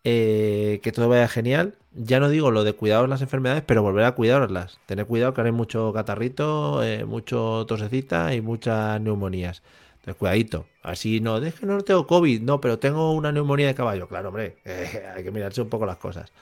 [0.05, 1.75] Eh, que todo vaya genial.
[1.99, 4.79] Ya no digo lo de cuidaros las enfermedades, pero volver a cuidaroslas.
[4.87, 9.63] Tened cuidado que ahora hay mucho catarrito, eh, mucho tosecita y muchas neumonías.
[9.95, 10.67] Entonces, cuidadito.
[10.83, 14.09] Así no, es que no tengo COVID, no, pero tengo una neumonía de caballo.
[14.09, 16.33] Claro, hombre, eh, hay que mirarse un poco las cosas.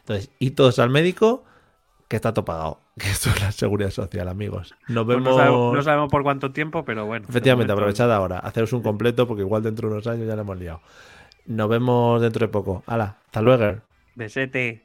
[0.00, 1.44] Entonces, y todos al médico,
[2.08, 2.80] que está todo pagado.
[2.98, 4.74] Que esto es la seguridad social, amigos.
[4.86, 5.30] Nos Pues vemos.
[5.32, 7.26] no, sabemos, no sabemos por cuánto tiempo, pero bueno.
[7.28, 10.58] Efectivamente, aprovechad ahora, haceros un completo porque igual dentro de unos años ya lo hemos
[10.58, 10.80] liado.
[11.46, 12.84] Nos vemos dentro de poco.
[12.86, 13.80] Hala, hasta luego.
[14.14, 14.84] Besete.